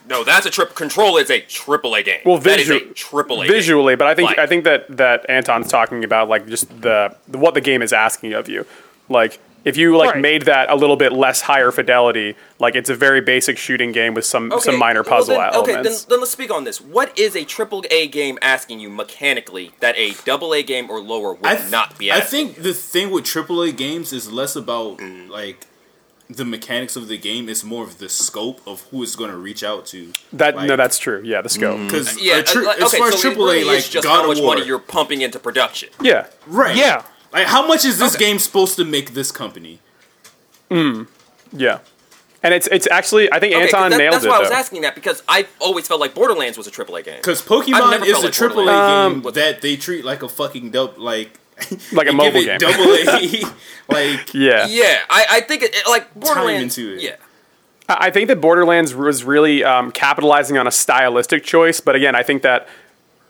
[0.09, 0.75] No, that's a trip.
[0.75, 2.21] Control is a triple A game.
[2.25, 3.53] Well, that is visu- a triple A game.
[3.55, 7.15] visually, but I think Like- I think that that Anton's talking about like just the,
[7.29, 8.67] the what the game is asking of you.
[9.09, 10.21] Like if you like Right.
[10.21, 14.13] made that a little bit less higher fidelity, like it's a very basic shooting game
[14.13, 16.05] with some some minor well, puzzle then- Okay, then, elements.
[16.05, 16.83] then let's speak on this.
[16.83, 21.01] What is a triple A game asking you mechanically that a double A game or
[21.01, 22.49] lower would th- not be Asking?
[22.49, 25.31] I think the thing with AAA games is less about Mm.
[25.31, 25.61] like
[26.31, 27.49] the mechanics of the game.
[27.49, 30.13] It's more of the scope of who it's going to reach out to.
[30.33, 31.21] that like, no, that's true.
[31.25, 31.79] Yeah, the scope.
[31.87, 34.23] because yeah, tri- uh, like, as far as so it AAA, really like just God
[34.23, 35.91] how much War, money you're pumping into production.
[36.01, 36.75] Yeah, right?
[36.77, 37.03] Yeah.
[37.33, 38.25] Like how much is this Okay.
[38.27, 39.81] game supposed to make this company?
[40.71, 41.79] yeah.
[42.43, 44.41] And it's it's actually I think Okay, 'cause Anton that- nailed that's it why I
[44.41, 44.55] was though.
[44.55, 47.17] asking that because I always felt like Borderlands was a AAA game.
[47.17, 50.71] Because Pokemon is felt a like AAA game Um, that they treat like a fucking
[50.71, 51.39] dub, like
[51.93, 52.59] Like a mobile give game.
[52.59, 53.43] Double A,
[53.89, 54.67] like Yeah.
[54.69, 56.79] Yeah, I, I think it, it- like Borderlands.
[56.79, 57.03] into it.
[57.03, 57.17] Yeah,
[57.89, 62.15] I I think that Borderlands was really um, capitalizing on a stylistic choice, but again,
[62.15, 62.67] I think that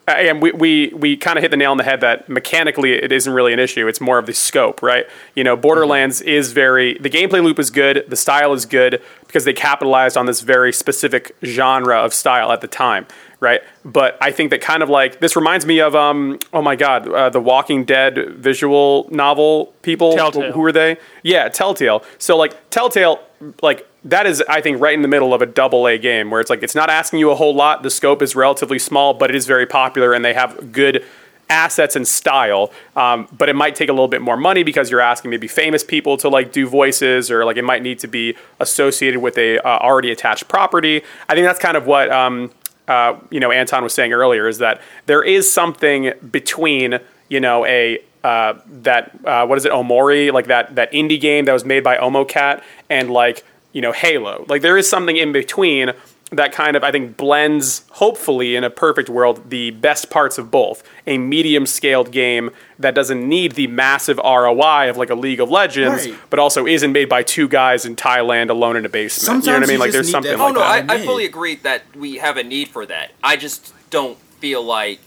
[0.07, 3.11] again we we, we kind of hit the nail on the head that mechanically it
[3.11, 3.87] isn't really an issue.
[3.87, 5.05] It's more of the scope, right?
[5.35, 9.45] You know, Borderlands is very the gameplay loop is good, the style is good because
[9.45, 13.07] they capitalized on this very specific genre of style at the time.
[13.39, 16.75] Right, but I think that kind of like this reminds me of um oh my
[16.75, 20.53] god uh, the Walking Dead visual novel people Telltale.
[20.53, 20.97] who are they?
[21.21, 22.03] Yeah, Telltale.
[22.17, 23.19] So like Telltale,
[23.61, 26.39] like that is I think right in the middle of a double A game where
[26.39, 27.83] it's like it's not asking you a whole lot.
[27.83, 31.03] The scope is relatively small, but it is very popular and they have good
[31.49, 32.71] assets and style.
[32.95, 35.83] Um, but it might take a little bit more money because you're asking maybe famous
[35.83, 39.59] people to like do voices or like it might need to be associated with a
[39.59, 41.03] uh, already attached property.
[41.29, 42.09] I think that's kind of what.
[42.11, 42.51] Um,
[42.87, 46.99] uh, you know, Anton was saying earlier is that there is something between,
[47.29, 51.45] you know, a uh, that uh, what is it, Omori, like that that indie game
[51.45, 54.45] that was made by Omocat, and like you know Halo.
[54.47, 55.91] Like there is something in between
[56.35, 60.51] that kind of I think blends, hopefully in a perfect world, the best parts of
[60.51, 60.83] both.
[61.07, 65.49] A medium scaled game that doesn't need the massive ROI of like a League of
[65.49, 66.17] Legends, Right.
[66.29, 69.45] but also isn't made by two guys in Thailand alone in a basement.
[69.45, 69.73] you know what I Sometimes mean?
[69.75, 70.89] you Like there's something that Oh no, that.
[70.89, 73.11] I, I fully agree that we have a need for that.
[73.23, 74.99] I just don't feel like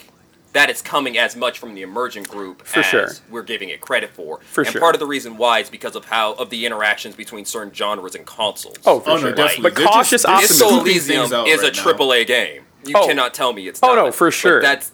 [0.55, 3.11] that it's coming as much from the emergent group For as sure.
[3.31, 4.41] we're giving it credit for.
[4.41, 4.81] For and sure.
[4.81, 8.15] part of the reason why is because of how of the interactions between certain genres
[8.15, 8.77] and consoles.
[8.87, 9.33] Oh, for Oh, no, sure.
[9.33, 9.62] definitely.
[9.70, 10.79] But They're cautious they're just Disco optimism.
[10.79, 11.83] scooping Elysium out is right a now.
[11.83, 12.62] triple A game.
[12.87, 13.07] You Oh.
[13.07, 14.07] cannot tell me it's Oh, not.
[14.07, 14.62] no, for But sure.
[14.62, 14.91] that's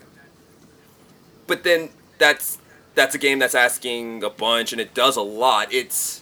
[1.47, 2.59] but then that's
[2.95, 5.73] that's a game that's asking a bunch and it does a lot.
[5.73, 6.21] It's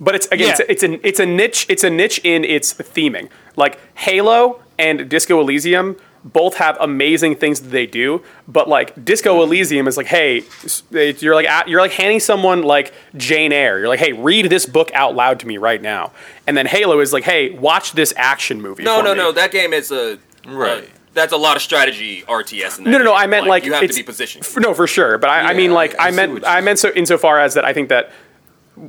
[0.00, 0.64] But it's again, Yeah.
[0.68, 1.66] it's, it's a it's a niche.
[1.68, 3.28] It's a niche in its theming.
[3.56, 5.96] Like Halo and Disco Elysium,
[6.32, 10.42] both have amazing things that they do, but like Disco Elysium is like, hey,
[10.90, 13.78] you're like you're like handing someone like Jane Eyre.
[13.78, 16.12] You're like, hey, read this book out loud to me right now.
[16.46, 18.82] And then Halo is like, hey, watch this action movie.
[18.82, 19.18] No, for no, me.
[19.18, 19.32] no.
[19.32, 20.84] That game is a Right.
[20.84, 22.78] uh, that's a lot of strategy RTS.
[22.78, 23.10] In that No, no, no.
[23.12, 23.18] game.
[23.20, 24.44] I meant like, you have to be positioned.
[24.44, 25.16] f- No, for sure.
[25.18, 27.72] But I, I mean, like, I I, meant, I meant so insofar as that I
[27.72, 28.12] think that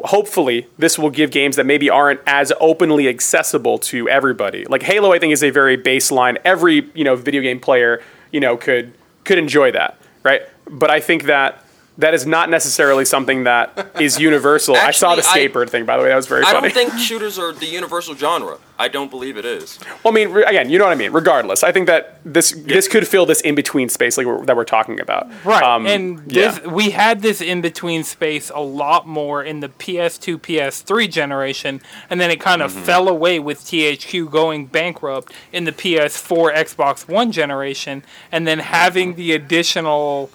[0.06, 4.66] hopefully this will give games that maybe aren't as openly accessible to everybody.
[4.66, 6.38] Like Halo, I think is a very baseline.
[6.44, 8.02] Every you know video game player
[8.32, 8.94] you know could
[9.24, 10.42] could enjoy that, right?
[10.70, 11.64] But I think that.
[12.00, 14.76] That is not necessarily something that is universal.
[14.76, 16.10] I saw the Actually, I- skateboard thing, by the way.
[16.10, 16.70] That was very I funny.
[16.70, 18.60] don't think shooters are the universal genre.
[18.80, 19.80] I don't believe it is.
[20.04, 21.12] Well, I mean, re- again, you know what I mean.
[21.12, 24.56] Regardless, I think that this this could fill this in between space like we're, that
[24.56, 25.28] we're talking about.
[25.44, 26.68] Right, Um, and yeah.
[26.68, 32.22] we had this in between space a lot more in the PS2, PS3 generation, and
[32.22, 37.32] then it kind of fell away with THQ going bankrupt in the PS4, Xbox One
[37.32, 40.30] generation, and then having the additional.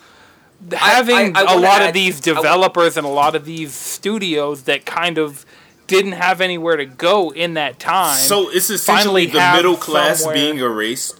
[0.73, 3.45] Having I- I a wanna lot of these I wa- developers and a lot of
[3.45, 5.45] these studios that kind of
[5.87, 8.17] didn't have anywhere to go in that time.
[8.17, 11.19] So it's essentially the middle class somewhere- being erased.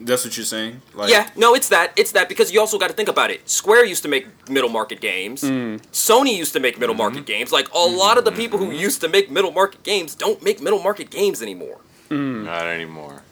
[0.00, 0.80] That's what you're saying.
[0.94, 1.92] Like, Yeah, no, it's that.
[1.96, 3.48] It's that because you also got to think about it.
[3.50, 5.42] Square used to make middle market games.
[5.42, 5.80] Mm.
[5.92, 7.02] Sony used to make middle mm-hmm.
[7.02, 7.50] market games.
[7.50, 8.40] Like a lot of the mm-hmm.
[8.40, 11.78] people who used to make middle market games don't make middle market games anymore.
[12.10, 12.44] Mm.
[12.44, 13.22] Not anymore.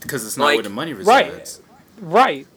[0.00, 1.60] because it's not Like- where the money resides.
[1.60, 1.69] Right,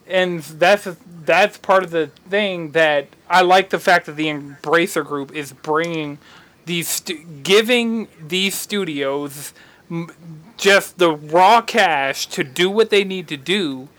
[0.08, 0.88] and that's
[1.26, 5.54] that's part of the thing that I like the fact that the Embracer Group is
[5.54, 6.18] bringing
[6.66, 9.54] these stu- giving these studios
[9.90, 10.10] m-
[10.58, 13.90] just the raw cash to do what they need to do,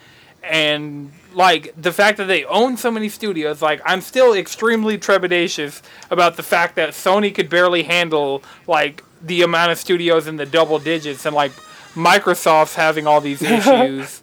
[0.42, 3.60] and like the fact that they own so many studios.
[3.60, 9.42] Like I'm still extremely trepidatious about the fact that Sony could barely handle like the
[9.42, 11.52] amount of studios in the double digits, and like
[11.94, 14.22] Microsoft's having all these issues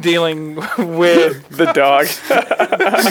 [0.00, 2.06] dealing with the dog.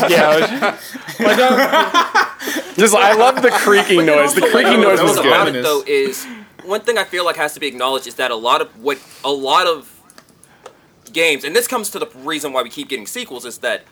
[0.10, 0.78] yeah.
[1.20, 2.74] My dog, oh.
[2.78, 4.34] Just I love the creaking noise.
[4.36, 5.56] The creaking noise that was was about good.
[5.56, 6.26] it though is
[6.64, 9.00] one thing I feel like has to be acknowledged is that a lot of what
[9.24, 9.94] a lot of
[11.12, 13.84] games, and this comes to the reason why we keep getting sequels, is that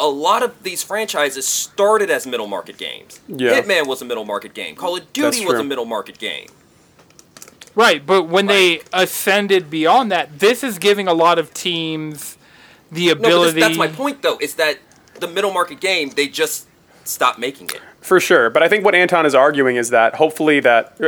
[0.00, 3.20] a lot of these franchises started as middle market games.
[3.28, 3.60] Yeah.
[3.60, 4.74] Hitman was a middle market game.
[4.74, 6.48] Call of That's Duty was a middle market game.
[7.74, 12.36] Right, but when they ascended beyond that, this is giving a lot of teams
[12.90, 13.52] the No, ability.
[13.52, 14.38] this, that's my point though.
[14.38, 14.78] Is that
[15.20, 16.66] the middle market game they just
[17.04, 17.80] stopped making it.
[18.00, 20.98] For sure, but I think what Anton is arguing is that hopefully that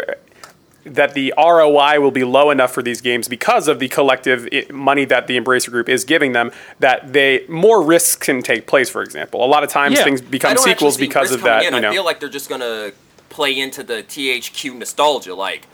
[0.87, 5.07] that the ROI will be low enough for these games because of the collective money
[5.07, 8.91] that the Embracer Group is giving them that they more risks can take place.
[8.91, 10.05] For example, a lot of times Yeah.
[10.05, 11.67] things become sequels because risk of coming that.
[11.69, 11.75] in.
[11.75, 12.93] You know, I feel like they're just gonna
[13.31, 15.67] play into the THQ nostalgia, like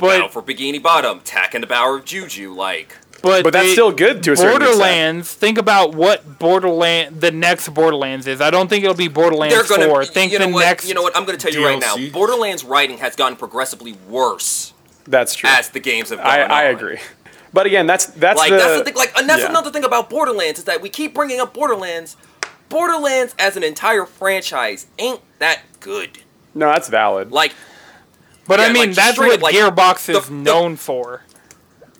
[0.00, 2.96] but Battle for Bikini Bottom, Tak and the Power of Juju, like.
[3.22, 4.78] but But that's still good to a certain extent.
[4.78, 5.34] Borderlands.
[5.34, 8.40] Think about what Borderland the next Borderlands is.
[8.40, 9.88] I don't think it'll be Borderlands They're gonna.
[9.90, 10.04] Four.
[10.04, 10.64] Think you know the what?
[10.64, 10.88] next.
[10.88, 11.16] You know what?
[11.16, 11.96] I'm gonna tell you right now.
[12.12, 14.72] Borderlands writing has gotten progressively worse
[15.06, 15.48] that's true.
[15.50, 16.50] as the games have gone I, on.
[16.50, 16.98] I agree.
[17.52, 18.94] But again, that's that's Like the, that's the thing.
[18.94, 19.50] Like, and that's yeah.
[19.50, 22.16] another thing about Borderlands is that we keep bringing up Borderlands.
[22.68, 26.18] Borderlands as an entire franchise ain't that good.
[26.54, 27.32] no, that's valid.
[27.32, 27.52] Like,
[28.50, 31.22] But I mean, like, that's what up, like, Gearbox is the- the- known for.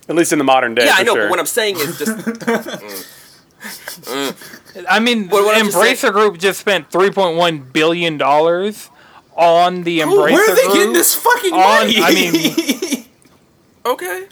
[0.09, 0.85] At least in the modern day.
[0.85, 1.13] yeah, for I know.
[1.13, 1.23] sure.
[1.23, 2.11] But what I'm saying is just
[3.61, 4.85] mm.
[4.89, 8.89] I mean, What- what I'm just Embracer saying- Group just spent 3.1 billion dollars
[9.35, 10.31] on the Embracer Group.
[10.31, 10.73] Where are they Group.
[10.75, 12.01] getting this fucking on, money?
[12.01, 13.05] I mean,
[13.85, 14.25] okay.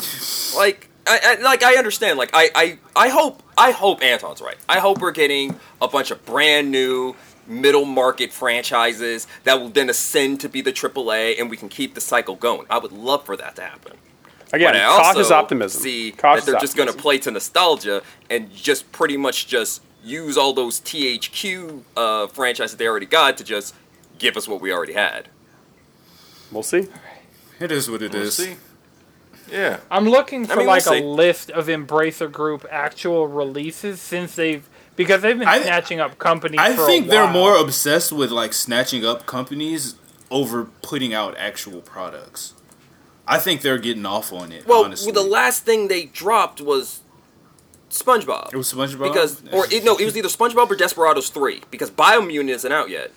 [0.58, 2.18] Like, I, I like I understand.
[2.18, 4.58] Like, I, I I hope I hope Anton's right.
[4.68, 7.16] I hope we're getting a bunch of brand new
[7.50, 11.96] middle market franchises that will then ascend to be the AAA, and we can keep
[11.96, 12.68] the cycle going.
[12.70, 13.94] I would love for that to happen.
[14.54, 15.82] again, But I also cautious optimism.
[15.82, 19.82] See cautious that they're just going to play to nostalgia and just pretty much just
[20.04, 23.76] use all those THQ uh, franchises they already got to just
[24.18, 25.28] give us what we already had.
[26.52, 26.88] We'll see.
[27.60, 28.36] it is what it We'll is.
[28.36, 28.56] see.
[29.52, 29.80] Yeah.
[29.90, 34.68] I'm looking for mean, we'll like a list of Embracer Group actual releases since they've
[35.00, 36.60] because they've been I- snatching up companies.
[36.60, 39.96] I for think a they're more obsessed with like snatching up companies
[40.30, 42.54] over putting out actual products.
[43.26, 44.68] I think they're getting off on it.
[44.68, 45.14] Well, honestly.
[45.14, 47.00] the last thing they dropped was
[47.90, 48.52] SpongeBob.
[48.54, 51.90] it was SpongeBob because, or it, no, it was either SpongeBob or Desperados Three because
[51.90, 53.12] Biomutant isn't out yet.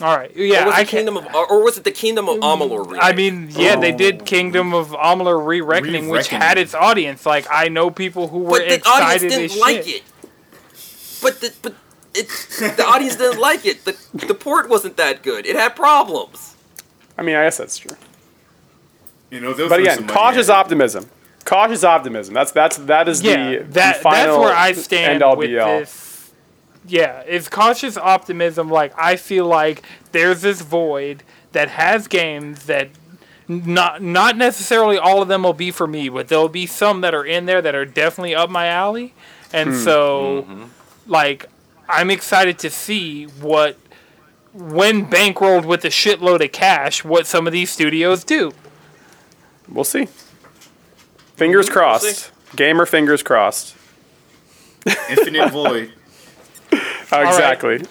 [0.00, 1.06] All right, or yeah, was I it can.
[1.06, 2.86] Kingdom of, or, or was it the Kingdom of Amalur?
[2.86, 3.02] Remake?
[3.02, 4.24] I mean, yeah, they did oh.
[4.24, 6.40] Kingdom of Amalur Re-Reckoning, which Re-Reckoning.
[6.40, 7.26] had its audience.
[7.26, 9.96] Like, I know people who were but the audience didn't like shit.
[9.96, 10.02] it.
[11.20, 11.74] But the but
[12.14, 12.28] it
[12.76, 13.84] the audience didn't like it.
[13.84, 13.96] The
[14.26, 15.46] the port wasn't that good.
[15.46, 16.54] It had problems.
[17.16, 17.96] I mean, I guess that's true.
[19.30, 21.10] you know, they'll But throw again, cautious optimism.
[21.44, 22.34] cautious optimism.
[22.34, 25.48] That's that's that is yeah, the, that the that's where I stand end all with
[25.48, 25.80] be all.
[25.80, 26.07] this.
[26.88, 28.70] Yeah, it's cautious optimism.
[28.70, 29.82] Like I feel like
[30.12, 32.88] there's this void that has games that
[33.46, 37.14] not not necessarily all of them will be for me, but there'll be some that
[37.14, 39.14] are in there that are definitely up my alley,
[39.52, 39.82] and Hmm.
[39.84, 40.46] so
[41.06, 41.46] like
[41.88, 43.76] I'm excited to see what
[44.52, 48.52] when bankrolled with a shitload of cash, what some of these studios do.
[49.68, 50.08] We'll see.
[51.36, 52.32] Fingers crossed.
[52.56, 53.76] Gamer fingers crossed.
[55.10, 55.92] Infinite Void.
[57.28, 57.82] Exactly.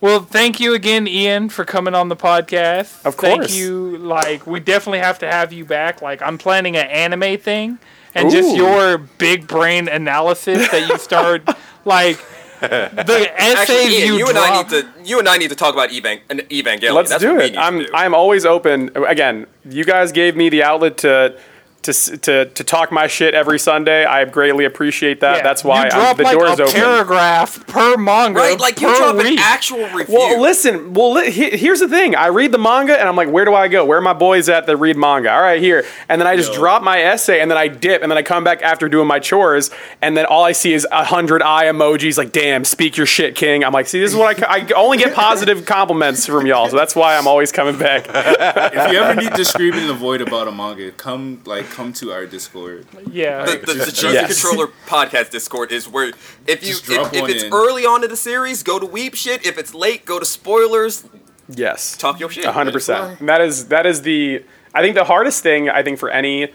[0.00, 3.04] Well, thank you again, Ian, for coming on the podcast.
[3.04, 3.46] Of course.
[3.46, 3.98] Thank you.
[3.98, 6.02] Like, we definitely have to have you back.
[6.02, 7.78] Like, I'm planning an anime thing,
[8.12, 11.48] and just your big brain analysis that you start,
[11.84, 12.18] like,
[12.60, 15.56] the essays Actually, Ian, you, you, and I need to you and I need to
[15.56, 16.94] talk about Evan- an Evangelion.
[16.94, 17.56] Let's That's do it.
[17.56, 17.88] I'm do.
[17.92, 18.90] I'm always open.
[18.96, 21.36] Again, you guys gave me the outlet to
[21.82, 24.04] to to, to talk my shit every Sunday.
[24.04, 25.38] I greatly appreciate that.
[25.38, 26.74] Yeah, That's why you I'm, drop the like door is a open.
[26.74, 30.14] paragraph per manga right, like you per drop an actual review.
[30.14, 30.94] Well, listen.
[30.94, 32.14] Well, li- here's the thing.
[32.16, 33.84] I read the manga and I'm like, where do I go?
[33.84, 35.32] Where are my boys at that read manga?
[35.32, 35.84] All right, here.
[36.08, 36.58] And then I just Yo.
[36.58, 39.18] drop my essay and then I dip and then I come back after doing my
[39.18, 42.16] chores and then all I see is a hundred eye emojis.
[42.18, 43.64] Like, damn, speak your shit, king.
[43.64, 46.76] I'm like, see, this is what I, I only get positive compliments from y'all, so
[46.76, 48.06] that's why I'm always coming back.
[48.08, 51.92] If you ever need to scream in the void about a manga, come like come
[51.94, 52.86] to our Discord.
[53.10, 53.44] Yeah.
[53.44, 54.42] the, the, the Cheesy Yes.
[54.42, 56.12] Controller podcast Discord is where
[56.46, 57.52] if you if, if it's in.
[57.52, 59.44] early on in the series, go to weep shit.
[59.44, 61.04] If it's late, go to spoilers.
[61.48, 61.96] Yes.
[61.96, 62.44] Talk your shit.
[62.44, 63.18] One hundred percent.
[63.26, 64.44] That is that is the
[64.74, 66.52] I think the hardest thing I think for any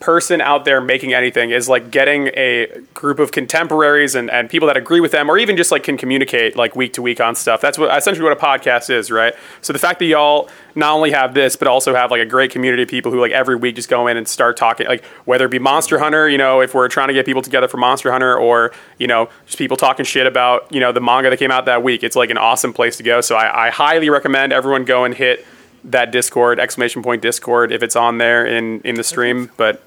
[0.00, 4.68] person out there making anything is like getting a group of contemporaries and, and people
[4.68, 7.34] that agree with them or even just like can communicate like week to week on
[7.34, 7.60] stuff.
[7.60, 9.34] That's what essentially what a podcast is, right?
[9.60, 12.50] So the fact that y'all not only have this but also have like a great
[12.50, 15.46] community of people who like every week just go in and start talking like whether
[15.46, 18.12] it be Monster Hunter, you know, if we're trying to get people together for Monster
[18.12, 21.50] Hunter or, you know, just people talking shit about, you know, the manga that came
[21.50, 22.02] out that week.
[22.02, 23.20] It's like an awesome place to go.
[23.20, 25.44] So I, I highly recommend everyone go and hit
[25.84, 29.50] that Discord exclamation point Discord if it's on there in in the stream.
[29.56, 29.82] But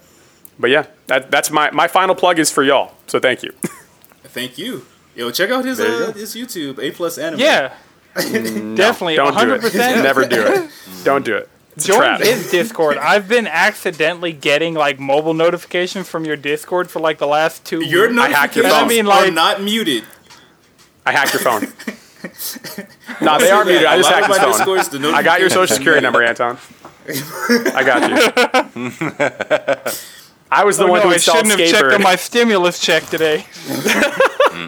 [0.58, 2.94] but yeah, that, that's my my final plug is for y'all.
[3.06, 3.52] So thank you.
[4.24, 4.86] Thank you.
[5.14, 7.40] Yo, check out his you uh, his YouTube, A plus anime.
[7.40, 7.74] yeah.
[8.14, 9.16] Definitely.
[9.16, 9.98] Don't do 100%.
[9.98, 10.02] it.
[10.02, 10.70] Never do it.
[11.04, 11.50] Don't do it.
[11.76, 12.96] It's Join his Discord.
[12.98, 17.84] I've been accidentally getting like mobile notifications from your Discord for like the last two
[17.84, 18.14] Your weeks.
[18.32, 18.84] hacked your notifications phone.
[18.84, 20.04] I mean, are like- not muted.
[21.04, 21.62] I hacked your phone.
[23.20, 23.84] no, they are muted.
[23.86, 24.76] I just hacked of his phone.
[24.76, 26.56] Discords, the I got your social security number, Anton.
[27.08, 29.92] I got you.
[30.54, 32.78] I was the Oh, one no, who I installed shouldn't have checked on my stimulus
[32.78, 33.44] check today.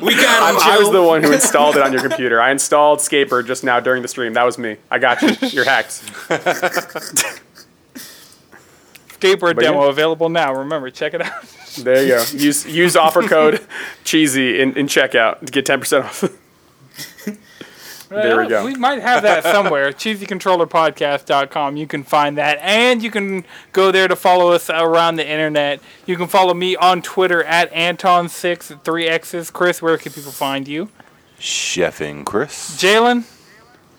[0.01, 2.41] We got him, I was the one who installed it on your computer.
[2.41, 4.33] I installed Skatebird just now during the stream.
[4.33, 4.77] That was me.
[4.91, 5.37] I got you.
[5.49, 5.91] You're hacked.
[9.09, 9.71] Skateboard But yeah.
[9.71, 10.55] demo available now.
[10.55, 11.43] Remember, check it out.
[11.79, 12.25] There you go.
[12.33, 13.65] Use use offer code
[14.05, 16.25] cheesy in, in checkout to get ten percent off.
[18.23, 18.65] There we go.
[18.65, 19.91] We might have that somewhere.
[19.93, 21.77] CheesyControllerPodcast.com.
[21.77, 22.59] You can find that.
[22.61, 25.81] And you can go there to follow us around the internet.
[26.07, 29.51] You can follow me on Twitter at Anton6 3X's.
[29.51, 30.89] Chris, where can people find you?
[31.39, 32.81] Chef and Chris.
[32.81, 33.25] Jalen,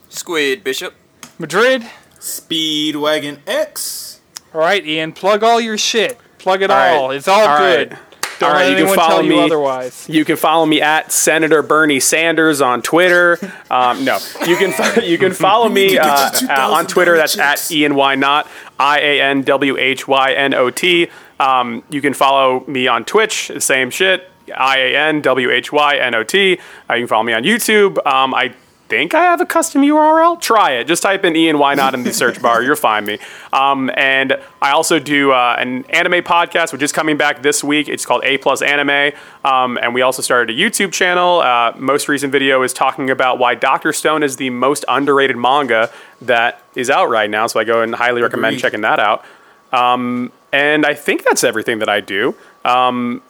[0.10, 0.94] Squid Bishop.
[1.38, 1.84] Madrid.
[2.20, 4.20] Speedwagon X.
[4.54, 6.18] All right, Ian, plug all your shit.
[6.40, 6.96] Plug it All right.
[6.96, 7.12] all.
[7.12, 7.92] It's all, All good.
[7.92, 8.00] right.
[8.40, 9.40] Don't All let right, you can follow tell you me.
[9.44, 10.10] otherwise.
[10.10, 13.38] You can follow me at Senator Bernie Sanders on Twitter.
[13.72, 17.18] Um, no, you can you can follow me uh, uh, on Twitter.
[17.18, 17.72] That's at checks.
[17.72, 18.48] Ian Y Not
[18.80, 21.10] I A N W H Y N O T.
[21.40, 23.52] Um, you can follow me on Twitch.
[23.60, 24.30] Same shit.
[24.56, 26.60] I A N W H Y N O T.
[26.90, 27.98] Uh, you can follow me on YouTube.
[28.06, 28.54] Um, I
[28.88, 30.40] think I have a custom URL.
[30.40, 30.86] Try it.
[30.86, 32.62] Just type in Ian Why Not in the search bar.
[32.62, 33.20] You'll find me.
[33.52, 37.90] Um, and I also do uh, an anime podcast, which is coming back this week.
[37.90, 39.14] It's called A Plus Anime.
[39.44, 41.40] Um, and we also started a YouTube channel.
[41.40, 45.92] Uh, most recent video is talking about why Doctor Stone is the most underrated manga
[46.22, 47.48] that is out right now.
[47.48, 48.62] So I go and highly recommend Agreed.
[48.62, 49.26] checking that out.
[49.72, 52.36] Um, and I think that's everything that I do.
[52.64, 53.22] Um,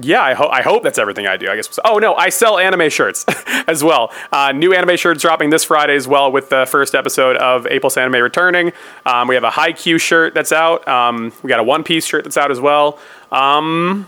[0.00, 1.48] yeah, I, ho- I hope that's everything I do.
[1.48, 1.78] I guess.
[1.84, 3.24] Oh no, I sell anime shirts
[3.68, 4.12] as well.
[4.32, 7.78] Uh, new anime shirts dropping this Friday as well with the first episode of A
[7.80, 8.72] Plus Anime returning.
[9.06, 10.86] Um, we have a Haikyuu shirt that's out.
[10.88, 12.98] Um, we got a One Piece shirt that's out as well.
[13.30, 14.06] Um,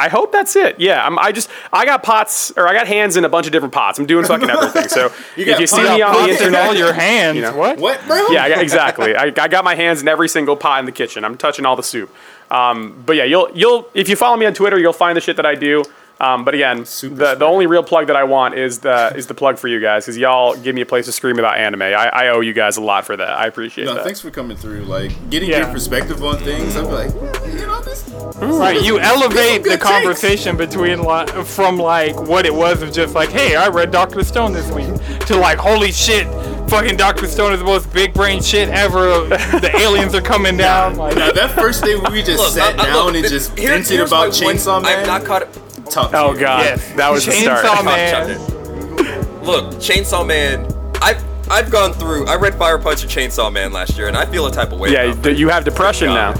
[0.00, 0.80] I hope that's it.
[0.80, 3.52] Yeah, I'm, I just I got pots or I got hands in a bunch of
[3.52, 3.98] different pots.
[3.98, 4.88] I'm doing fucking everything.
[4.88, 5.06] So
[5.36, 7.36] if you see me on the Pots in internet, all your hands.
[7.36, 7.54] you know.
[7.56, 7.78] What?
[7.78, 8.28] What, bro?
[8.30, 9.14] yeah, I got- exactly.
[9.14, 11.24] I, I got my hands in every single pot in the kitchen.
[11.24, 12.12] I'm touching all the soup.
[12.50, 15.36] Um, but yeah, you'll you'll if you follow me on Twitter, you'll find the shit
[15.36, 15.84] that I do.
[16.20, 19.26] Um, but again, Super the, the only real plug that I want is the is
[19.26, 21.80] the plug for you guys because y'all give me a place to scream about anime.
[21.80, 23.28] I, I owe you guys a lot for that.
[23.38, 24.04] I appreciate No, that.
[24.04, 24.82] thanks for coming through.
[24.82, 25.60] Like getting Yeah.
[25.64, 26.76] your perspective on things.
[26.76, 28.06] I'm like, yeah, you know, this.
[28.36, 29.84] Right, you elevate the good takes.
[29.90, 34.22] conversation between like from like what it was of just like, hey, I read Doctor
[34.22, 34.88] Stone this week,
[35.26, 36.26] to like, holy shit,
[36.68, 39.26] fucking Doctor Stone is the most big brain shit ever.
[39.26, 40.96] the aliens are coming down.
[40.96, 43.58] Like, Now that first day we just Look, sat I- I- down look, and just
[43.58, 45.00] here- vented about my one- Chainsaw Man.
[45.00, 45.48] I'm not caught.
[45.90, 46.40] Top oh tier.
[46.42, 46.92] god, Yes.
[46.92, 47.64] that was the start.
[47.64, 49.44] Chainsaw Man.
[49.44, 50.66] Look, Chainsaw Man.
[51.02, 52.26] I've I've gone through.
[52.26, 54.78] I read Fire Punch and Chainsaw Man last year, and I feel a type of
[54.78, 54.92] way.
[54.92, 56.32] Yeah, about you, you have depression now.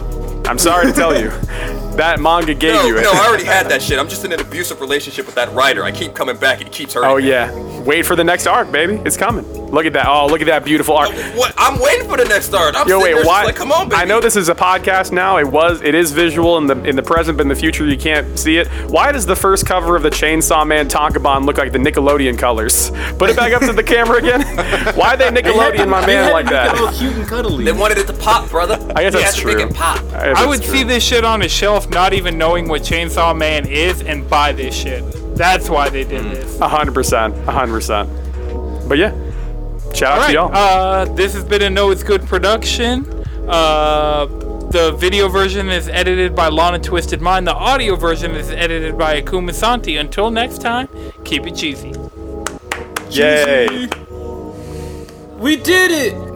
[0.46, 1.28] I'm sorry to tell you,
[1.96, 3.02] that manga gave No, you it.
[3.02, 3.98] no, I already had that shit.
[3.98, 5.84] I'm just in an abusive relationship with that writer.
[5.84, 7.10] I keep coming back, and he keeps hurting.
[7.10, 7.28] oh me.
[7.28, 9.00] yeah, wait for the next arc, baby.
[9.04, 9.44] It's coming.
[9.70, 10.06] Look at that.
[10.08, 11.10] Oh, look at that beautiful arc.
[11.36, 11.54] What?
[11.56, 12.74] I'm waiting for the next start.
[12.74, 13.44] I'm Yo, wait, there why?
[13.44, 14.02] Like, come on, baby.
[14.02, 15.38] I know this is a podcast now.
[15.38, 17.96] It was, it is visual in the in the present, but in the future you
[17.96, 18.66] can't see it.
[18.90, 22.90] Why does the first cover of the Chainsaw Man Tankobon look like the Nickelodeon colors?
[23.16, 24.40] Put it back up to the camera again.
[24.96, 26.94] Why they Nickelodeon my They had man like make it all that?
[26.98, 27.64] cute and cuddly.
[27.64, 28.74] They wanted it to pop, brother.
[28.96, 29.66] I guess They that's had to make true.
[29.68, 30.02] it pop.
[30.10, 30.74] guess I would true.
[30.74, 34.52] see this shit on a shelf, not even knowing what Chainsaw Man is, and buy
[34.52, 35.04] this shit.
[35.36, 36.58] That's why they did this.
[36.94, 38.08] Percent, a hundred percent.
[38.88, 39.12] But yeah,
[39.94, 40.54] shout out All to y'all.
[40.54, 43.06] uh, this has been a Know It's Good production.
[43.48, 44.26] Uh,
[44.70, 47.46] the video version is edited by Lana Twisted Mind.
[47.46, 49.96] The audio version is edited by Akuma Santi.
[49.96, 50.88] Until next time,
[51.24, 51.92] keep it cheesy.
[53.10, 53.88] Yay.
[55.38, 56.29] We did it.